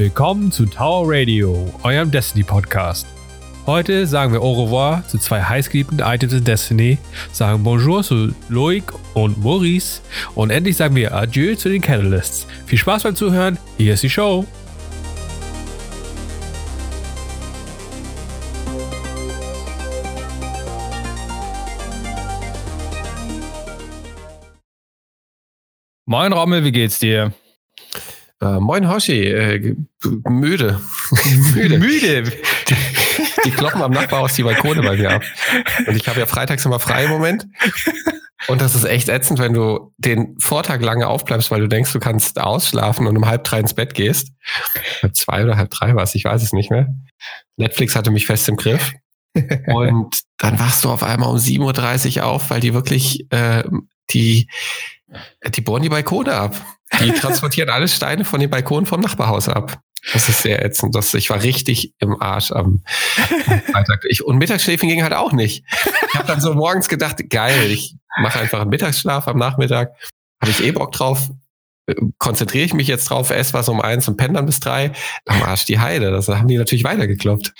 Willkommen 0.00 0.50
zu 0.50 0.64
Tower 0.64 1.04
Radio, 1.08 1.74
eurem 1.82 2.10
Destiny 2.10 2.42
Podcast. 2.42 3.06
Heute 3.66 4.06
sagen 4.06 4.32
wir 4.32 4.40
au 4.40 4.64
revoir 4.64 5.06
zu 5.06 5.18
zwei 5.18 5.42
heißgeliebten 5.42 5.98
Items 5.98 6.32
in 6.32 6.42
Destiny, 6.42 6.96
sagen 7.32 7.62
Bonjour 7.62 8.02
zu 8.02 8.34
Loic 8.48 8.84
und 9.12 9.36
Maurice 9.44 10.00
und 10.34 10.48
endlich 10.48 10.78
sagen 10.78 10.96
wir 10.96 11.14
Adieu 11.14 11.54
zu 11.54 11.68
den 11.68 11.82
Catalysts. 11.82 12.46
Viel 12.64 12.78
Spaß 12.78 13.02
beim 13.02 13.14
Zuhören, 13.14 13.58
hier 13.76 13.92
ist 13.92 14.02
die 14.02 14.08
Show. 14.08 14.46
Moin 26.06 26.32
Rommel, 26.32 26.64
wie 26.64 26.72
geht's 26.72 26.98
dir? 26.98 27.34
Äh, 28.42 28.58
moin 28.58 28.88
Hoshi, 28.88 29.26
äh, 29.26 29.76
müde. 30.28 30.80
müde. 31.54 31.78
müde. 31.78 32.22
Die, 32.68 32.76
die 33.44 33.50
kloppen 33.50 33.82
am 33.82 33.92
Nachbarhaus 33.92 34.34
die 34.34 34.42
Balkone 34.42 34.82
bei 34.82 34.96
mir 34.96 35.10
ab. 35.12 35.22
Und 35.86 35.94
ich 35.94 36.08
habe 36.08 36.20
ja 36.20 36.26
freitags 36.26 36.64
immer 36.64 36.80
frei 36.80 37.04
im 37.04 37.10
Moment. 37.10 37.46
Und 38.48 38.62
das 38.62 38.74
ist 38.74 38.84
echt 38.84 39.10
ätzend, 39.10 39.38
wenn 39.38 39.52
du 39.52 39.92
den 39.98 40.36
Vortag 40.38 40.80
lange 40.80 41.06
aufbleibst, 41.06 41.50
weil 41.50 41.60
du 41.60 41.68
denkst, 41.68 41.92
du 41.92 42.00
kannst 42.00 42.40
ausschlafen 42.40 43.06
und 43.06 43.16
um 43.16 43.26
halb 43.26 43.44
drei 43.44 43.60
ins 43.60 43.74
Bett 43.74 43.92
gehst. 43.92 44.32
Halb 45.02 45.14
zwei 45.14 45.44
oder 45.44 45.58
halb 45.58 45.70
drei 45.70 45.94
war 45.94 46.04
es, 46.04 46.14
ich 46.14 46.24
weiß 46.24 46.42
es 46.42 46.54
nicht 46.54 46.70
mehr. 46.70 46.88
Netflix 47.56 47.94
hatte 47.94 48.10
mich 48.10 48.26
fest 48.26 48.48
im 48.48 48.56
Griff. 48.56 48.92
Und 49.66 50.14
dann 50.38 50.58
wachst 50.58 50.84
du 50.84 50.88
auf 50.88 51.02
einmal 51.02 51.28
um 51.28 51.36
7.30 51.36 52.18
Uhr 52.18 52.26
auf, 52.26 52.50
weil 52.50 52.60
die 52.60 52.72
wirklich 52.72 53.30
äh, 53.30 53.62
die 54.10 54.48
die 55.46 55.60
bohren 55.60 55.82
die 55.82 55.88
Balkone 55.88 56.32
ab. 56.34 56.56
Die 56.98 57.12
transportieren 57.12 57.70
alle 57.70 57.88
Steine 57.88 58.24
von 58.24 58.40
den 58.40 58.50
Balkonen 58.50 58.86
vom 58.86 59.00
Nachbarhaus 59.00 59.48
ab. 59.48 59.80
Das 60.12 60.28
ist 60.28 60.42
sehr 60.42 60.64
ätzend. 60.64 60.94
Das, 60.94 61.12
ich 61.14 61.30
war 61.30 61.42
richtig 61.42 61.94
im 61.98 62.20
Arsch 62.20 62.52
am, 62.52 62.82
Freitag. 63.70 64.04
Ich, 64.08 64.24
und 64.24 64.38
Mittagsschläfen 64.38 64.88
ging 64.88 65.02
halt 65.02 65.12
auch 65.12 65.32
nicht. 65.32 65.64
Ich 66.08 66.14
habe 66.14 66.26
dann 66.26 66.40
so 66.40 66.54
morgens 66.54 66.88
gedacht, 66.88 67.18
geil, 67.28 67.70
ich 67.70 67.96
mache 68.18 68.40
einfach 68.40 68.60
einen 68.60 68.70
Mittagsschlaf 68.70 69.28
am 69.28 69.38
Nachmittag. 69.38 69.92
Habe 70.40 70.50
ich 70.50 70.64
eh 70.64 70.72
Bock 70.72 70.92
drauf. 70.92 71.30
Konzentriere 72.18 72.64
ich 72.64 72.72
mich 72.72 72.86
jetzt 72.86 73.10
drauf, 73.10 73.30
esse 73.30 73.52
was 73.52 73.68
um 73.68 73.80
eins 73.80 74.06
und 74.06 74.16
penne 74.16 74.34
dann 74.34 74.46
bis 74.46 74.60
drei. 74.60 74.92
Am 75.26 75.42
Arsch 75.42 75.64
die 75.64 75.80
Heide. 75.80 76.10
Das 76.12 76.28
haben 76.28 76.48
die 76.48 76.56
natürlich 76.56 76.84
weitergekloppt. 76.84 77.52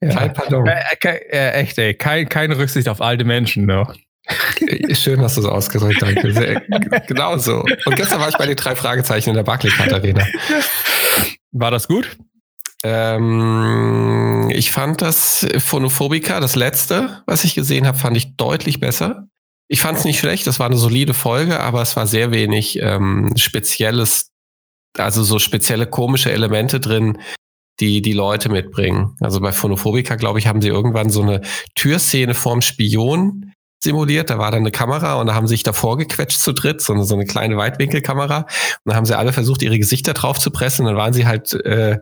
Ja. 0.00 0.14
Kein 0.14 0.32
Pardon. 0.32 0.66
Äh, 0.66 0.84
äh, 1.02 1.50
echt, 1.52 1.78
ey. 1.78 1.94
Kein, 1.94 2.28
keine 2.28 2.58
Rücksicht 2.58 2.88
auf 2.88 3.00
alte 3.00 3.24
Menschen 3.24 3.66
noch. 3.66 3.94
Schön 4.94 5.20
hast 5.20 5.36
du 5.36 5.42
es 5.42 5.46
ausgedrückt, 5.46 6.00
danke. 6.00 6.32
Sehr, 6.32 6.60
genau 7.06 7.36
so. 7.38 7.64
Und 7.84 7.96
gestern 7.96 8.20
war 8.20 8.28
ich 8.28 8.36
bei 8.36 8.46
den 8.46 8.56
drei 8.56 8.74
Fragezeichen 8.74 9.30
in 9.30 9.36
der 9.36 9.42
Barclaycard 9.42 9.92
Arena. 9.92 10.26
War 11.52 11.70
das 11.70 11.88
gut? 11.88 12.16
Ähm, 12.82 14.50
ich 14.52 14.70
fand 14.70 15.02
das 15.02 15.46
Phonophobica, 15.58 16.40
das 16.40 16.54
letzte, 16.54 17.22
was 17.26 17.44
ich 17.44 17.54
gesehen 17.54 17.86
habe, 17.86 17.98
fand 17.98 18.16
ich 18.16 18.36
deutlich 18.36 18.80
besser. 18.80 19.28
Ich 19.68 19.80
fand 19.80 19.98
es 19.98 20.04
nicht 20.04 20.18
schlecht, 20.18 20.46
das 20.46 20.60
war 20.60 20.66
eine 20.66 20.76
solide 20.76 21.14
Folge, 21.14 21.60
aber 21.60 21.80
es 21.80 21.96
war 21.96 22.06
sehr 22.06 22.30
wenig 22.30 22.78
ähm, 22.80 23.32
spezielles, 23.36 24.32
also 24.98 25.22
so 25.22 25.38
spezielle 25.38 25.86
komische 25.86 26.30
Elemente 26.30 26.78
drin, 26.78 27.18
die 27.80 28.02
die 28.02 28.12
Leute 28.12 28.50
mitbringen. 28.50 29.16
Also 29.20 29.40
bei 29.40 29.52
Phonophobica, 29.52 30.16
glaube 30.16 30.38
ich, 30.38 30.46
haben 30.46 30.60
sie 30.60 30.68
irgendwann 30.68 31.08
so 31.08 31.22
eine 31.22 31.40
Türszene 31.74 32.34
vorm 32.34 32.60
Spion 32.60 33.53
simuliert. 33.84 34.30
Da 34.30 34.38
war 34.38 34.50
dann 34.50 34.60
eine 34.60 34.72
Kamera 34.72 35.14
und 35.14 35.28
da 35.28 35.34
haben 35.34 35.46
sie 35.46 35.54
sich 35.54 35.62
davor 35.62 35.96
gequetscht 35.96 36.40
zu 36.40 36.52
dritt, 36.52 36.82
so 36.82 36.92
eine, 36.92 37.04
so 37.04 37.14
eine 37.14 37.24
kleine 37.24 37.56
Weitwinkelkamera. 37.56 38.38
Und 38.38 38.48
dann 38.84 38.96
haben 38.96 39.06
sie 39.06 39.16
alle 39.16 39.32
versucht, 39.32 39.62
ihre 39.62 39.78
Gesichter 39.78 40.14
drauf 40.14 40.38
zu 40.38 40.50
pressen. 40.50 40.84
Und 40.84 40.92
dann 40.92 40.96
waren 40.96 41.12
sie 41.12 41.26
halt 41.26 41.52
äh, 41.52 42.00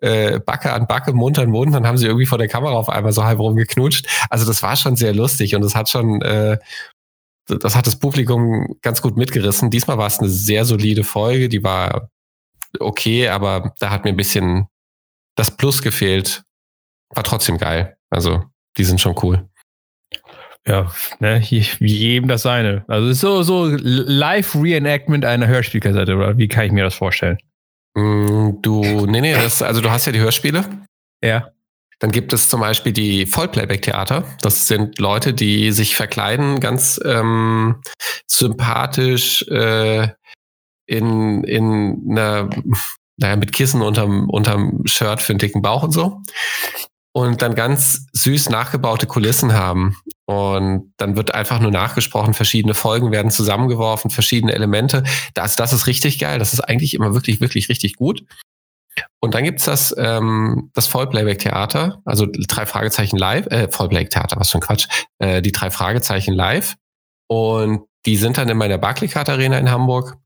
äh, 0.00 0.40
Backe 0.40 0.72
an 0.72 0.86
Backe, 0.86 1.12
Mund 1.12 1.38
an 1.38 1.50
Mund. 1.50 1.74
Dann 1.74 1.86
haben 1.86 1.98
sie 1.98 2.06
irgendwie 2.06 2.26
vor 2.26 2.38
der 2.38 2.48
Kamera 2.48 2.72
auf 2.72 2.88
einmal 2.88 3.12
so 3.12 3.24
halb 3.24 3.38
rumgeknutscht. 3.38 4.06
Also 4.30 4.46
das 4.46 4.62
war 4.62 4.76
schon 4.76 4.96
sehr 4.96 5.14
lustig 5.14 5.54
und 5.54 5.62
das 5.62 5.74
hat 5.74 5.88
schon, 5.88 6.22
äh, 6.22 6.58
das 7.46 7.76
hat 7.76 7.86
das 7.86 7.96
Publikum 7.96 8.76
ganz 8.82 9.02
gut 9.02 9.16
mitgerissen. 9.16 9.70
Diesmal 9.70 9.98
war 9.98 10.06
es 10.06 10.18
eine 10.18 10.28
sehr 10.28 10.64
solide 10.64 11.04
Folge, 11.04 11.48
die 11.48 11.62
war 11.62 12.10
okay, 12.80 13.28
aber 13.28 13.74
da 13.78 13.90
hat 13.90 14.04
mir 14.04 14.10
ein 14.10 14.16
bisschen 14.16 14.66
das 15.36 15.50
Plus 15.50 15.82
gefehlt. 15.82 16.42
War 17.10 17.22
trotzdem 17.22 17.58
geil. 17.58 17.96
Also 18.10 18.44
die 18.76 18.84
sind 18.84 19.00
schon 19.00 19.14
cool. 19.22 19.48
Ja, 20.66 20.90
ne, 21.20 21.40
wie 21.40 21.94
jedem 21.94 22.28
das 22.28 22.42
seine. 22.42 22.84
Also 22.88 23.12
so, 23.12 23.42
so 23.42 23.76
Live-Reenactment 23.78 25.24
einer 25.24 25.46
Hörspielkassette, 25.46 26.16
oder 26.16 26.38
wie 26.38 26.48
kann 26.48 26.66
ich 26.66 26.72
mir 26.72 26.82
das 26.82 26.94
vorstellen? 26.94 27.38
Mm, 27.94 28.60
du, 28.62 29.06
nee, 29.06 29.20
nee, 29.20 29.34
das, 29.34 29.62
also 29.62 29.80
du 29.80 29.90
hast 29.90 30.06
ja 30.06 30.12
die 30.12 30.18
Hörspiele. 30.18 30.64
Ja. 31.22 31.50
Dann 32.00 32.10
gibt 32.10 32.32
es 32.32 32.50
zum 32.50 32.60
Beispiel 32.60 32.92
die 32.92 33.26
Vollplayback-Theater. 33.26 34.24
Das 34.42 34.66
sind 34.66 34.98
Leute, 34.98 35.32
die 35.32 35.72
sich 35.72 35.96
verkleiden, 35.96 36.60
ganz 36.60 37.00
ähm, 37.04 37.80
sympathisch 38.26 39.46
äh, 39.48 40.08
in, 40.86 41.44
in 41.44 42.04
einer, 42.10 42.50
naja, 43.16 43.36
mit 43.36 43.52
Kissen 43.52 43.82
unterm, 43.82 44.28
unterm 44.28 44.82
Shirt 44.84 45.22
für 45.22 45.32
einen 45.32 45.38
dicken 45.38 45.62
Bauch 45.62 45.84
und 45.84 45.92
so 45.92 46.20
und 47.16 47.40
dann 47.40 47.54
ganz 47.54 48.08
süß 48.12 48.50
nachgebaute 48.50 49.06
Kulissen 49.06 49.54
haben. 49.54 49.96
Und 50.26 50.92
dann 50.98 51.16
wird 51.16 51.34
einfach 51.34 51.60
nur 51.60 51.70
nachgesprochen, 51.70 52.34
verschiedene 52.34 52.74
Folgen 52.74 53.10
werden 53.10 53.30
zusammengeworfen, 53.30 54.10
verschiedene 54.10 54.52
Elemente. 54.52 55.02
Das, 55.32 55.56
das 55.56 55.72
ist 55.72 55.86
richtig 55.86 56.18
geil. 56.18 56.38
Das 56.38 56.52
ist 56.52 56.60
eigentlich 56.60 56.92
immer 56.92 57.14
wirklich, 57.14 57.40
wirklich 57.40 57.70
richtig 57.70 57.96
gut. 57.96 58.22
Und 59.18 59.34
dann 59.34 59.44
gibt's 59.44 59.64
das, 59.64 59.94
ähm, 59.96 60.70
das 60.74 60.88
Vollplayback-Theater, 60.88 62.02
also 62.04 62.26
drei 62.30 62.66
Fragezeichen 62.66 63.16
live, 63.16 63.46
äh, 63.46 63.70
Vollplayback-Theater, 63.70 64.38
was 64.38 64.50
für 64.50 64.58
ein 64.58 64.60
Quatsch, 64.60 64.86
äh, 65.18 65.40
die 65.40 65.52
drei 65.52 65.70
Fragezeichen 65.70 66.34
live. 66.34 66.74
Und 67.28 67.86
die 68.04 68.18
sind 68.18 68.36
dann 68.36 68.50
in 68.50 68.58
meiner 68.58 68.76
Barclaycard 68.76 69.30
Arena 69.30 69.56
in 69.56 69.70
Hamburg. 69.70 70.18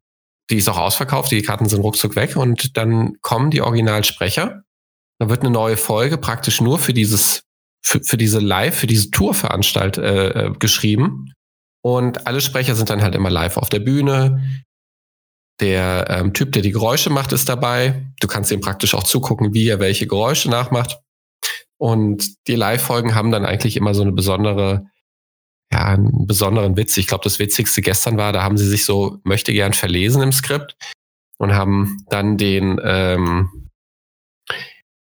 Die 0.50 0.56
ist 0.56 0.68
auch 0.68 0.78
ausverkauft, 0.78 1.30
die 1.30 1.42
Karten 1.42 1.68
sind 1.68 1.82
ruckzuck 1.82 2.16
weg 2.16 2.34
und 2.34 2.76
dann 2.76 3.12
kommen 3.20 3.52
die 3.52 3.62
Originalsprecher 3.62 4.64
da 5.20 5.28
wird 5.28 5.42
eine 5.42 5.50
neue 5.50 5.76
Folge 5.76 6.16
praktisch 6.16 6.62
nur 6.62 6.78
für 6.78 6.94
dieses, 6.94 7.42
für, 7.82 8.02
für 8.02 8.16
diese 8.16 8.40
Live, 8.40 8.78
für 8.78 8.86
diese 8.86 9.10
Tourveranstalt 9.10 9.98
äh, 9.98 10.28
äh, 10.28 10.52
geschrieben. 10.58 11.34
Und 11.82 12.26
alle 12.26 12.40
Sprecher 12.40 12.74
sind 12.74 12.88
dann 12.88 13.02
halt 13.02 13.14
immer 13.14 13.30
live 13.30 13.58
auf 13.58 13.68
der 13.68 13.80
Bühne. 13.80 14.42
Der 15.60 16.06
ähm, 16.08 16.32
Typ, 16.32 16.52
der 16.52 16.62
die 16.62 16.72
Geräusche 16.72 17.10
macht, 17.10 17.32
ist 17.32 17.50
dabei. 17.50 18.10
Du 18.20 18.28
kannst 18.28 18.50
ihm 18.50 18.62
praktisch 18.62 18.94
auch 18.94 19.02
zugucken, 19.02 19.52
wie 19.52 19.68
er 19.68 19.78
welche 19.78 20.06
Geräusche 20.06 20.48
nachmacht. 20.48 20.98
Und 21.76 22.46
die 22.48 22.56
Live-Folgen 22.56 23.14
haben 23.14 23.30
dann 23.30 23.44
eigentlich 23.44 23.76
immer 23.76 23.92
so 23.92 24.00
eine 24.00 24.12
besondere, 24.12 24.86
ja, 25.70 25.84
einen 25.84 26.26
besonderen 26.26 26.78
Witz. 26.78 26.96
Ich 26.96 27.06
glaube, 27.06 27.24
das 27.24 27.38
Witzigste 27.38 27.82
gestern 27.82 28.16
war, 28.16 28.32
da 28.32 28.42
haben 28.42 28.56
sie 28.56 28.66
sich 28.66 28.86
so 28.86 29.18
möchte 29.24 29.52
gern 29.52 29.74
verlesen 29.74 30.22
im 30.22 30.32
Skript 30.32 30.76
und 31.36 31.52
haben 31.52 31.98
dann 32.08 32.38
den, 32.38 32.80
ähm, 32.82 33.59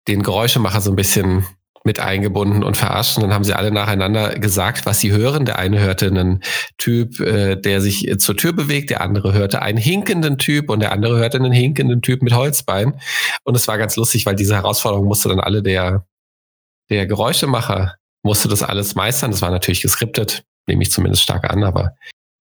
den 0.08 0.22
Geräuschemacher 0.22 0.80
so 0.80 0.90
ein 0.90 0.96
bisschen 0.96 1.46
mit 1.84 2.00
eingebunden 2.00 2.64
und 2.64 2.76
verarscht. 2.76 3.16
Und 3.16 3.24
dann 3.24 3.34
haben 3.34 3.44
sie 3.44 3.52
alle 3.52 3.70
nacheinander 3.70 4.38
gesagt, 4.38 4.86
was 4.86 5.00
sie 5.00 5.12
hören. 5.12 5.44
Der 5.44 5.58
eine 5.58 5.80
hörte 5.80 6.06
einen 6.06 6.42
Typ, 6.78 7.20
äh, 7.20 7.56
der 7.56 7.82
sich 7.82 8.18
zur 8.18 8.36
Tür 8.36 8.54
bewegt, 8.54 8.88
der 8.88 9.02
andere 9.02 9.34
hörte 9.34 9.60
einen 9.60 9.76
hinkenden 9.76 10.38
Typ 10.38 10.70
und 10.70 10.80
der 10.80 10.92
andere 10.92 11.18
hörte 11.18 11.36
einen 11.36 11.52
hinkenden 11.52 12.00
Typ 12.00 12.22
mit 12.22 12.32
Holzbein. 12.32 12.98
Und 13.44 13.54
es 13.54 13.68
war 13.68 13.76
ganz 13.76 13.96
lustig, 13.96 14.24
weil 14.24 14.34
diese 14.34 14.54
Herausforderung 14.54 15.06
musste 15.06 15.28
dann 15.28 15.40
alle 15.40 15.62
der, 15.62 16.06
der 16.88 17.06
Geräuschemacher 17.06 17.96
musste 18.22 18.48
das 18.48 18.62
alles 18.62 18.94
meistern. 18.94 19.30
Das 19.30 19.42
war 19.42 19.50
natürlich 19.50 19.82
geskriptet, 19.82 20.44
nehme 20.66 20.82
ich 20.82 20.90
zumindest 20.90 21.22
stark 21.22 21.50
an, 21.50 21.62
aber 21.62 21.94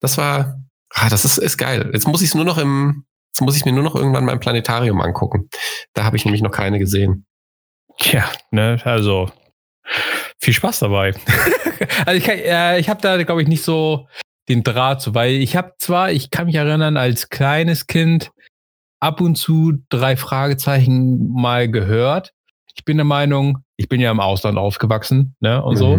das 0.00 0.18
war, 0.18 0.60
ah, 0.90 1.08
das 1.08 1.24
ist, 1.24 1.38
ist 1.38 1.56
geil. 1.56 1.90
Jetzt 1.94 2.06
muss 2.06 2.20
ich 2.20 2.28
es 2.28 2.34
nur 2.34 2.44
noch 2.44 2.58
im, 2.58 3.04
jetzt 3.28 3.40
muss 3.40 3.56
ich 3.56 3.64
mir 3.64 3.72
nur 3.72 3.82
noch 3.82 3.94
irgendwann 3.94 4.26
mein 4.26 4.40
Planetarium 4.40 5.00
angucken. 5.00 5.48
Da 5.94 6.04
habe 6.04 6.18
ich 6.18 6.26
nämlich 6.26 6.42
noch 6.42 6.50
keine 6.50 6.78
gesehen. 6.78 7.24
Ja, 8.02 8.30
ne, 8.50 8.80
also 8.84 9.30
viel 10.38 10.54
Spaß 10.54 10.80
dabei. 10.80 11.14
also 12.06 12.18
ich, 12.18 12.28
äh, 12.28 12.78
ich 12.80 12.88
habe 12.88 13.00
da, 13.00 13.22
glaube 13.22 13.42
ich, 13.42 13.48
nicht 13.48 13.62
so 13.62 14.08
den 14.48 14.62
Draht 14.62 15.00
zu, 15.00 15.14
weil 15.14 15.34
ich 15.34 15.56
habe 15.56 15.72
zwar, 15.78 16.10
ich 16.10 16.30
kann 16.30 16.46
mich 16.46 16.56
erinnern, 16.56 16.96
als 16.96 17.28
kleines 17.28 17.86
Kind 17.86 18.30
ab 19.00 19.20
und 19.20 19.36
zu 19.36 19.74
drei 19.88 20.16
Fragezeichen 20.16 21.30
mal 21.30 21.70
gehört. 21.70 22.32
Ich 22.74 22.84
bin 22.84 22.96
der 22.96 23.04
Meinung, 23.04 23.58
ich 23.76 23.88
bin 23.88 24.00
ja 24.00 24.10
im 24.10 24.20
Ausland 24.20 24.58
aufgewachsen, 24.58 25.34
ne, 25.40 25.62
und 25.62 25.74
mhm. 25.74 25.78
so. 25.78 25.98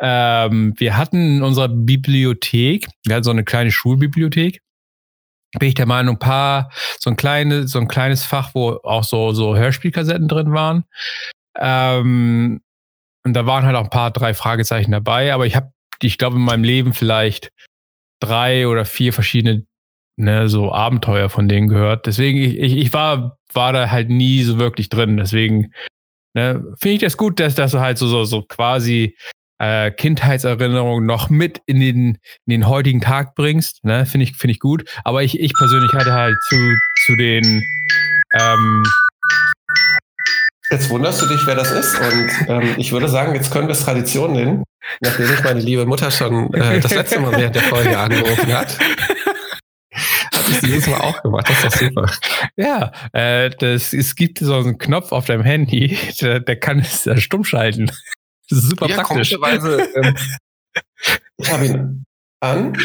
Ähm, 0.00 0.74
wir 0.78 0.96
hatten 0.96 1.36
in 1.36 1.42
unserer 1.42 1.68
Bibliothek, 1.68 2.88
wir 3.04 3.14
hatten 3.14 3.24
so 3.24 3.30
eine 3.30 3.44
kleine 3.44 3.70
Schulbibliothek, 3.70 4.60
bin 5.58 5.68
ich 5.68 5.74
der 5.74 5.86
Meinung, 5.86 6.16
ein 6.16 6.18
paar, 6.18 6.70
so 6.98 7.10
ein 7.10 7.16
kleines, 7.16 7.70
so 7.70 7.78
ein 7.78 7.88
kleines 7.88 8.24
Fach, 8.24 8.54
wo 8.54 8.80
auch 8.82 9.04
so, 9.04 9.32
so 9.32 9.56
Hörspielkassetten 9.56 10.28
drin 10.28 10.52
waren. 10.52 10.84
Ähm, 11.58 12.60
und 13.24 13.34
da 13.34 13.46
waren 13.46 13.64
halt 13.64 13.76
auch 13.76 13.84
ein 13.84 13.90
paar 13.90 14.10
drei 14.10 14.34
Fragezeichen 14.34 14.92
dabei, 14.92 15.32
aber 15.32 15.46
ich 15.46 15.54
habe, 15.56 15.72
ich 16.00 16.18
glaube, 16.18 16.36
in 16.36 16.42
meinem 16.42 16.64
Leben 16.64 16.92
vielleicht 16.92 17.52
drei 18.20 18.66
oder 18.68 18.84
vier 18.84 19.12
verschiedene 19.12 19.66
ne, 20.16 20.48
so 20.48 20.72
Abenteuer 20.72 21.28
von 21.28 21.48
denen 21.48 21.68
gehört. 21.68 22.06
Deswegen, 22.06 22.38
ich, 22.38 22.76
ich 22.76 22.92
war, 22.92 23.38
war 23.52 23.72
da 23.72 23.90
halt 23.90 24.08
nie 24.08 24.42
so 24.42 24.58
wirklich 24.58 24.88
drin. 24.88 25.16
Deswegen 25.16 25.72
ne, 26.34 26.64
finde 26.80 26.94
ich 26.94 27.00
das 27.00 27.16
gut, 27.16 27.40
dass, 27.40 27.54
dass 27.54 27.72
du 27.72 27.80
halt 27.80 27.98
so, 27.98 28.06
so, 28.06 28.24
so 28.24 28.42
quasi 28.42 29.16
äh, 29.58 29.90
Kindheitserinnerungen 29.90 31.06
noch 31.06 31.30
mit 31.30 31.60
in 31.66 31.80
den, 31.80 32.18
in 32.46 32.48
den 32.48 32.66
heutigen 32.68 33.00
Tag 33.00 33.34
bringst. 33.34 33.84
Ne? 33.84 34.06
Finde 34.06 34.24
ich, 34.24 34.36
finde 34.36 34.52
ich 34.52 34.60
gut. 34.60 34.88
Aber 35.04 35.22
ich, 35.22 35.38
ich 35.38 35.54
persönlich 35.54 35.92
hatte 35.92 36.12
halt 36.12 36.36
zu, 36.48 36.56
zu 37.06 37.16
den 37.16 37.62
ähm, 38.38 38.84
Jetzt 40.72 40.88
wunderst 40.88 41.20
du 41.20 41.26
dich, 41.26 41.46
wer 41.46 41.54
das 41.54 41.70
ist. 41.70 42.00
Und 42.00 42.48
ähm, 42.48 42.74
ich 42.78 42.92
würde 42.92 43.06
sagen, 43.06 43.34
jetzt 43.34 43.52
können 43.52 43.68
wir 43.68 43.72
es 43.72 43.84
Tradition 43.84 44.32
nennen, 44.32 44.64
nachdem 45.00 45.30
ich 45.30 45.44
meine 45.44 45.60
liebe 45.60 45.84
Mutter 45.84 46.10
schon 46.10 46.52
äh, 46.54 46.80
das 46.80 46.94
letzte 46.94 47.20
Mal 47.20 47.36
während 47.36 47.54
der 47.54 47.62
Folge 47.62 47.98
angerufen 47.98 48.50
hat. 48.54 48.78
Hat 49.92 50.48
es 50.48 50.60
dieses 50.62 50.86
Mal 50.86 51.02
auch 51.02 51.22
gemacht. 51.22 51.46
Das 51.46 51.58
ist 51.58 51.74
doch 51.74 51.88
super. 51.88 52.10
Ja, 52.56 52.90
äh, 53.12 53.50
das, 53.50 53.92
es 53.92 54.14
gibt 54.14 54.38
so 54.38 54.56
einen 54.56 54.78
Knopf 54.78 55.12
auf 55.12 55.26
deinem 55.26 55.42
Handy, 55.42 55.98
der, 56.22 56.40
der 56.40 56.58
kann 56.58 56.78
es 56.78 57.06
stumm 57.22 57.44
schalten. 57.44 57.92
Das 58.48 58.58
ist 58.60 58.70
super 58.70 58.88
ja, 58.88 58.96
praktisch. 58.96 59.32
Ähm, 59.32 60.16
ich 61.36 61.52
habe 61.52 61.66
ihn 61.66 62.04
an. 62.42 62.76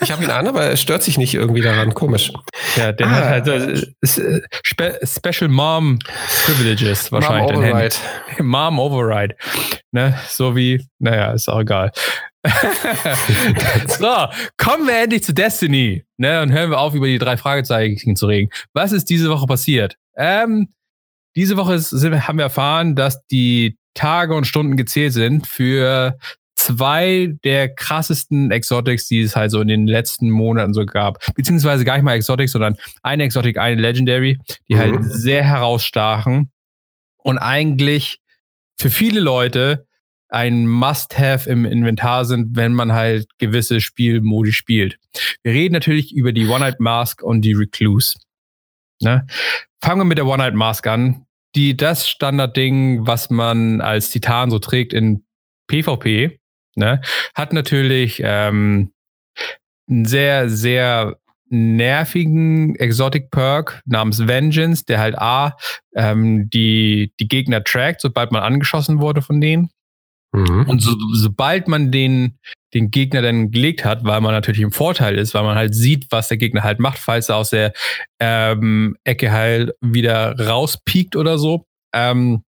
Ich 0.00 0.12
habe 0.12 0.22
ihn 0.24 0.30
an, 0.30 0.46
aber 0.46 0.62
er 0.64 0.76
stört 0.76 1.02
sich 1.02 1.18
nicht 1.18 1.34
irgendwie 1.34 1.60
daran. 1.60 1.92
Komisch. 1.94 2.32
Ja, 2.76 2.92
der 2.92 3.06
ah, 3.06 3.10
hat 3.10 3.48
halt 3.48 3.48
äh, 3.48 4.20
äh, 4.20 4.42
Spe 4.62 4.98
Special 5.04 5.50
Mom 5.50 5.98
Privileges 6.44 7.10
wahrscheinlich. 7.10 7.52
Mom 7.52 7.64
Override. 7.64 7.96
Mom 8.42 8.78
Override. 8.78 9.36
Ne? 9.90 10.18
So 10.28 10.54
wie, 10.54 10.86
naja, 10.98 11.32
ist 11.32 11.48
auch 11.48 11.60
egal. 11.60 11.90
so, 13.86 14.26
kommen 14.56 14.86
wir 14.86 15.02
endlich 15.02 15.24
zu 15.24 15.34
Destiny. 15.34 16.04
Ne? 16.16 16.42
Und 16.42 16.52
hören 16.52 16.70
wir 16.70 16.78
auf, 16.78 16.94
über 16.94 17.06
die 17.06 17.18
drei 17.18 17.36
Fragezeichen 17.36 18.16
zu 18.16 18.26
reden. 18.26 18.50
Was 18.72 18.92
ist 18.92 19.10
diese 19.10 19.30
Woche 19.30 19.46
passiert? 19.46 19.96
Ähm, 20.16 20.68
diese 21.34 21.56
Woche 21.56 21.74
ist, 21.74 21.92
haben 21.92 22.38
wir 22.38 22.44
erfahren, 22.44 22.94
dass 22.94 23.24
die 23.26 23.76
Tage 23.94 24.34
und 24.34 24.46
Stunden 24.46 24.76
gezählt 24.76 25.12
sind 25.12 25.46
für 25.46 26.16
zwei 26.62 27.34
der 27.44 27.74
krassesten 27.74 28.50
Exotics, 28.50 29.08
die 29.08 29.20
es 29.20 29.34
halt 29.34 29.50
so 29.50 29.60
in 29.60 29.68
den 29.68 29.86
letzten 29.86 30.30
Monaten 30.30 30.74
so 30.74 30.86
gab. 30.86 31.18
Beziehungsweise 31.34 31.84
gar 31.84 31.94
nicht 31.94 32.04
mal 32.04 32.14
Exotics, 32.14 32.52
sondern 32.52 32.76
eine 33.02 33.24
Exotic, 33.24 33.58
eine 33.58 33.80
Legendary, 33.80 34.38
die 34.68 34.78
halt 34.78 34.92
mhm. 34.92 35.02
halt 35.02 35.12
sehr 35.12 35.42
herausstachen 35.42 36.50
und 37.18 37.38
eigentlich 37.38 38.18
für 38.78 38.90
viele 38.90 39.20
Leute 39.20 39.86
ein 40.28 40.66
Must-Have 40.66 41.48
im 41.50 41.64
Inventar 41.64 42.24
sind, 42.24 42.56
wenn 42.56 42.72
man 42.72 42.92
halt 42.92 43.26
gewisse 43.38 43.80
Spielmodi 43.80 44.52
spielt. 44.52 44.98
Wir 45.42 45.52
reden 45.52 45.74
natürlich 45.74 46.14
über 46.14 46.32
die 46.32 46.46
One-Night 46.46 46.80
Mask 46.80 47.22
und 47.22 47.42
die 47.42 47.52
Recluse. 47.52 48.18
Ne? 49.00 49.26
Fangen 49.82 50.00
wir 50.00 50.04
mit 50.04 50.18
der 50.18 50.26
One-Night 50.26 50.54
Mask 50.54 50.86
an. 50.86 51.26
Die, 51.54 51.76
das 51.76 52.08
Standardding, 52.08 53.06
was 53.06 53.28
man 53.28 53.82
als 53.82 54.08
Titan 54.08 54.50
so 54.50 54.58
trägt 54.58 54.94
in 54.94 55.24
PvP, 55.66 56.40
Ne? 56.74 57.00
Hat 57.34 57.52
natürlich 57.52 58.20
ähm, 58.24 58.92
einen 59.88 60.04
sehr, 60.04 60.48
sehr 60.48 61.16
nervigen 61.48 62.74
Exotic 62.76 63.30
Perk 63.30 63.82
namens 63.84 64.26
Vengeance, 64.26 64.84
der 64.86 65.00
halt 65.00 65.18
A, 65.18 65.56
ähm, 65.94 66.48
die, 66.48 67.12
die 67.20 67.28
Gegner 67.28 67.62
trackt, 67.62 68.00
sobald 68.00 68.32
man 68.32 68.42
angeschossen 68.42 69.00
wurde 69.00 69.20
von 69.20 69.40
denen. 69.40 69.68
Mhm. 70.32 70.64
Und 70.66 70.80
so, 70.80 70.96
sobald 71.12 71.68
man 71.68 71.92
den, 71.92 72.38
den 72.72 72.90
Gegner 72.90 73.20
dann 73.20 73.50
gelegt 73.50 73.84
hat, 73.84 74.02
weil 74.04 74.22
man 74.22 74.32
natürlich 74.32 74.62
im 74.62 74.72
Vorteil 74.72 75.18
ist, 75.18 75.34
weil 75.34 75.42
man 75.42 75.56
halt 75.56 75.74
sieht, 75.74 76.06
was 76.10 76.28
der 76.28 76.38
Gegner 76.38 76.62
halt 76.62 76.80
macht, 76.80 76.98
falls 76.98 77.28
er 77.28 77.36
aus 77.36 77.50
der 77.50 77.74
ähm, 78.18 78.96
Ecke 79.04 79.30
halt 79.30 79.72
wieder 79.82 80.38
rauspiekt 80.40 81.16
oder 81.16 81.36
so, 81.36 81.66
ähm, 81.94 82.44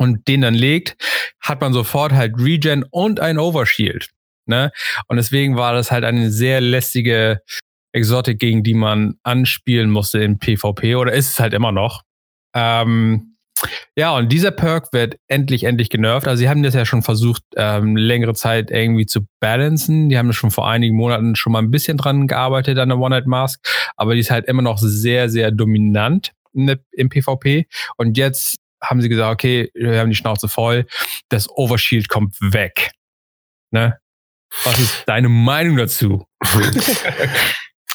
und 0.00 0.26
den 0.28 0.40
dann 0.40 0.54
legt, 0.54 0.96
hat 1.40 1.60
man 1.60 1.74
sofort 1.74 2.12
halt 2.12 2.34
Regen 2.38 2.86
und 2.90 3.20
ein 3.20 3.38
Overshield. 3.38 4.08
Ne? 4.46 4.72
Und 5.08 5.18
deswegen 5.18 5.56
war 5.56 5.74
das 5.74 5.90
halt 5.90 6.04
eine 6.04 6.30
sehr 6.30 6.62
lästige 6.62 7.42
Exotik, 7.92 8.38
gegen 8.38 8.62
die 8.62 8.72
man 8.72 9.16
anspielen 9.24 9.90
musste 9.90 10.22
in 10.22 10.38
PvP 10.38 10.96
oder 10.96 11.12
ist 11.12 11.32
es 11.32 11.38
halt 11.38 11.52
immer 11.52 11.70
noch. 11.70 12.02
Ähm, 12.56 13.36
ja, 13.94 14.16
und 14.16 14.32
dieser 14.32 14.52
Perk 14.52 14.90
wird 14.94 15.16
endlich, 15.28 15.64
endlich 15.64 15.90
genervt. 15.90 16.26
Also 16.26 16.40
sie 16.40 16.48
haben 16.48 16.62
das 16.62 16.72
ja 16.72 16.86
schon 16.86 17.02
versucht, 17.02 17.42
ähm, 17.56 17.94
längere 17.94 18.32
Zeit 18.32 18.70
irgendwie 18.70 19.04
zu 19.04 19.26
balancen. 19.38 20.08
Die 20.08 20.16
haben 20.16 20.32
schon 20.32 20.50
vor 20.50 20.66
einigen 20.66 20.96
Monaten 20.96 21.36
schon 21.36 21.52
mal 21.52 21.58
ein 21.58 21.70
bisschen 21.70 21.98
dran 21.98 22.26
gearbeitet 22.26 22.78
an 22.78 22.88
der 22.88 22.98
One-Night-Mask, 22.98 23.60
aber 23.96 24.14
die 24.14 24.20
ist 24.20 24.30
halt 24.30 24.46
immer 24.46 24.62
noch 24.62 24.78
sehr, 24.78 25.28
sehr 25.28 25.50
dominant 25.50 26.32
im 26.54 27.10
PvP. 27.10 27.66
Und 27.98 28.16
jetzt 28.16 28.56
haben 28.82 29.00
sie 29.00 29.08
gesagt, 29.08 29.32
okay, 29.32 29.70
wir 29.74 29.98
haben 30.00 30.10
die 30.10 30.16
Schnauze 30.16 30.48
voll, 30.48 30.86
das 31.28 31.48
Overshield 31.48 32.08
kommt 32.08 32.36
weg. 32.40 32.92
Ne? 33.70 33.98
Was 34.64 34.78
ist 34.78 35.04
deine 35.06 35.28
Meinung 35.28 35.76
dazu? 35.76 36.26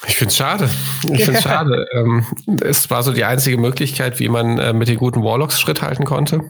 Ich 0.08 0.18
finde 0.18 0.30
es 0.30 0.38
schade. 0.38 0.70
Ich 1.04 1.24
finde 1.24 1.40
es 1.40 1.46
ja. 1.46 1.52
schade. 1.52 1.88
Ähm, 1.94 2.26
es 2.62 2.90
war 2.90 3.04
so 3.04 3.12
die 3.12 3.24
einzige 3.24 3.58
Möglichkeit, 3.58 4.20
wie 4.20 4.30
man 4.30 4.60
äh, 4.60 4.74
mit 4.74 4.88
den 4.88 4.98
guten 4.98 5.24
Warlocks 5.24 5.60
Schritt 5.60 5.82
halten 5.82 6.06
konnte. 6.06 6.48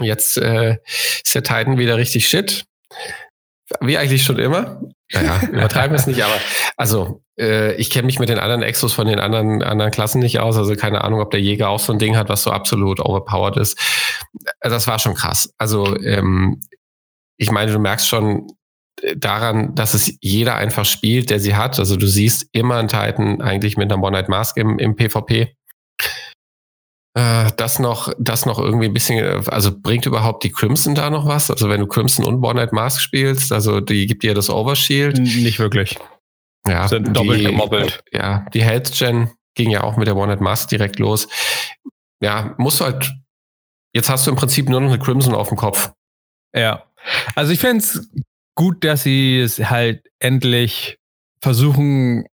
Jetzt 0.00 0.36
äh, 0.36 0.78
ist 0.86 1.34
der 1.34 1.42
Titan 1.42 1.78
wieder 1.78 1.96
richtig 1.96 2.28
shit. 2.28 2.64
Wie 3.80 3.98
eigentlich 3.98 4.24
schon 4.24 4.38
immer. 4.38 4.82
Naja, 5.12 5.40
übertreiben 5.48 5.92
wir 5.92 5.98
es 5.98 6.06
nicht, 6.06 6.22
aber 6.22 6.38
also 6.76 7.22
äh, 7.40 7.74
ich 7.74 7.90
kenne 7.90 8.06
mich 8.06 8.18
mit 8.18 8.28
den 8.28 8.38
anderen 8.38 8.62
Exos 8.62 8.92
von 8.92 9.06
den 9.06 9.18
anderen, 9.18 9.62
anderen 9.62 9.90
Klassen 9.90 10.20
nicht 10.20 10.38
aus. 10.38 10.56
Also 10.56 10.76
keine 10.76 11.02
Ahnung, 11.02 11.20
ob 11.20 11.30
der 11.30 11.40
Jäger 11.40 11.70
auch 11.70 11.80
so 11.80 11.92
ein 11.92 11.98
Ding 11.98 12.16
hat, 12.16 12.28
was 12.28 12.42
so 12.42 12.50
absolut 12.50 13.00
overpowered 13.00 13.56
ist. 13.56 13.78
Das 14.60 14.86
war 14.86 14.98
schon 14.98 15.14
krass. 15.14 15.52
Also 15.58 15.96
ähm, 15.98 16.60
ich 17.38 17.50
meine, 17.50 17.72
du 17.72 17.78
merkst 17.78 18.06
schon 18.06 18.46
daran, 19.16 19.74
dass 19.74 19.94
es 19.94 20.12
jeder 20.20 20.56
einfach 20.56 20.84
spielt, 20.84 21.30
der 21.30 21.40
sie 21.40 21.56
hat. 21.56 21.78
Also 21.78 21.96
du 21.96 22.06
siehst 22.06 22.48
immer 22.52 22.76
einen 22.76 22.88
Titan 22.88 23.40
eigentlich 23.40 23.76
mit 23.76 23.90
einer 23.90 24.02
One-Night 24.02 24.28
Mask 24.28 24.56
im, 24.56 24.78
im 24.78 24.94
PvP. 24.94 25.54
Äh, 27.14 27.50
das 27.56 27.78
noch, 27.78 28.12
das 28.18 28.46
noch 28.46 28.58
irgendwie 28.58 28.86
ein 28.86 28.92
bisschen, 28.92 29.48
also 29.48 29.72
bringt 29.74 30.06
überhaupt 30.06 30.44
die 30.44 30.52
Crimson 30.52 30.94
da 30.94 31.10
noch 31.10 31.26
was? 31.26 31.50
Also 31.50 31.68
wenn 31.68 31.80
du 31.80 31.86
Crimson 31.86 32.26
und 32.26 32.44
One 32.44 32.60
Night 32.60 32.72
Mask 32.72 33.00
spielst, 33.00 33.52
also 33.52 33.80
die 33.80 34.06
gibt 34.06 34.22
dir 34.22 34.34
das 34.34 34.50
Overshield. 34.50 35.18
Nicht 35.18 35.58
wirklich. 35.58 35.96
Ja, 36.66 36.88
sind 36.88 37.16
doppelt 37.16 37.44
gemobbelt. 37.44 38.02
Ja, 38.12 38.46
die 38.52 38.62
Health 38.62 38.92
Gen 38.92 39.30
ging 39.54 39.70
ja 39.70 39.82
auch 39.82 39.96
mit 39.96 40.06
der 40.06 40.16
One 40.16 40.28
Night 40.28 40.40
Mask 40.40 40.68
direkt 40.68 40.98
los. 40.98 41.28
Ja, 42.22 42.54
musst 42.58 42.80
du 42.80 42.84
halt, 42.84 43.12
jetzt 43.94 44.10
hast 44.10 44.26
du 44.26 44.30
im 44.30 44.36
Prinzip 44.36 44.68
nur 44.68 44.80
noch 44.80 44.88
eine 44.88 44.98
Crimson 44.98 45.34
auf 45.34 45.48
dem 45.48 45.56
Kopf. 45.56 45.92
Ja. 46.54 46.84
Also 47.34 47.52
ich 47.52 47.60
fände 47.60 47.78
es 47.78 48.10
gut, 48.54 48.84
dass 48.84 49.02
sie 49.02 49.40
es 49.40 49.58
halt 49.58 50.06
endlich 50.18 50.98
versuchen, 51.40 52.26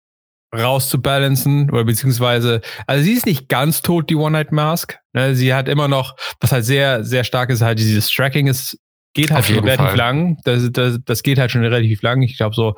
rauszubalancen 0.54 1.70
oder 1.70 1.84
beziehungsweise, 1.84 2.60
also 2.86 3.04
sie 3.04 3.12
ist 3.12 3.26
nicht 3.26 3.48
ganz 3.48 3.82
tot, 3.82 4.10
die 4.10 4.16
One-Night-Mask. 4.16 4.98
Ne? 5.12 5.34
Sie 5.34 5.54
hat 5.54 5.68
immer 5.68 5.88
noch, 5.88 6.16
was 6.40 6.52
halt 6.52 6.64
sehr, 6.64 7.04
sehr 7.04 7.24
stark 7.24 7.50
ist, 7.50 7.62
halt 7.62 7.78
dieses 7.78 8.08
Tracking 8.08 8.46
ist, 8.46 8.78
geht 9.16 9.30
halt 9.30 9.44
schon 9.44 9.58
relativ 9.58 9.86
Fall. 9.86 9.96
lang. 9.96 10.38
Das, 10.44 10.70
das, 10.70 10.98
das 11.04 11.22
geht 11.22 11.38
halt 11.38 11.50
schon 11.50 11.64
relativ 11.64 12.02
lang. 12.02 12.22
Ich 12.22 12.36
glaube 12.36 12.54
so, 12.54 12.76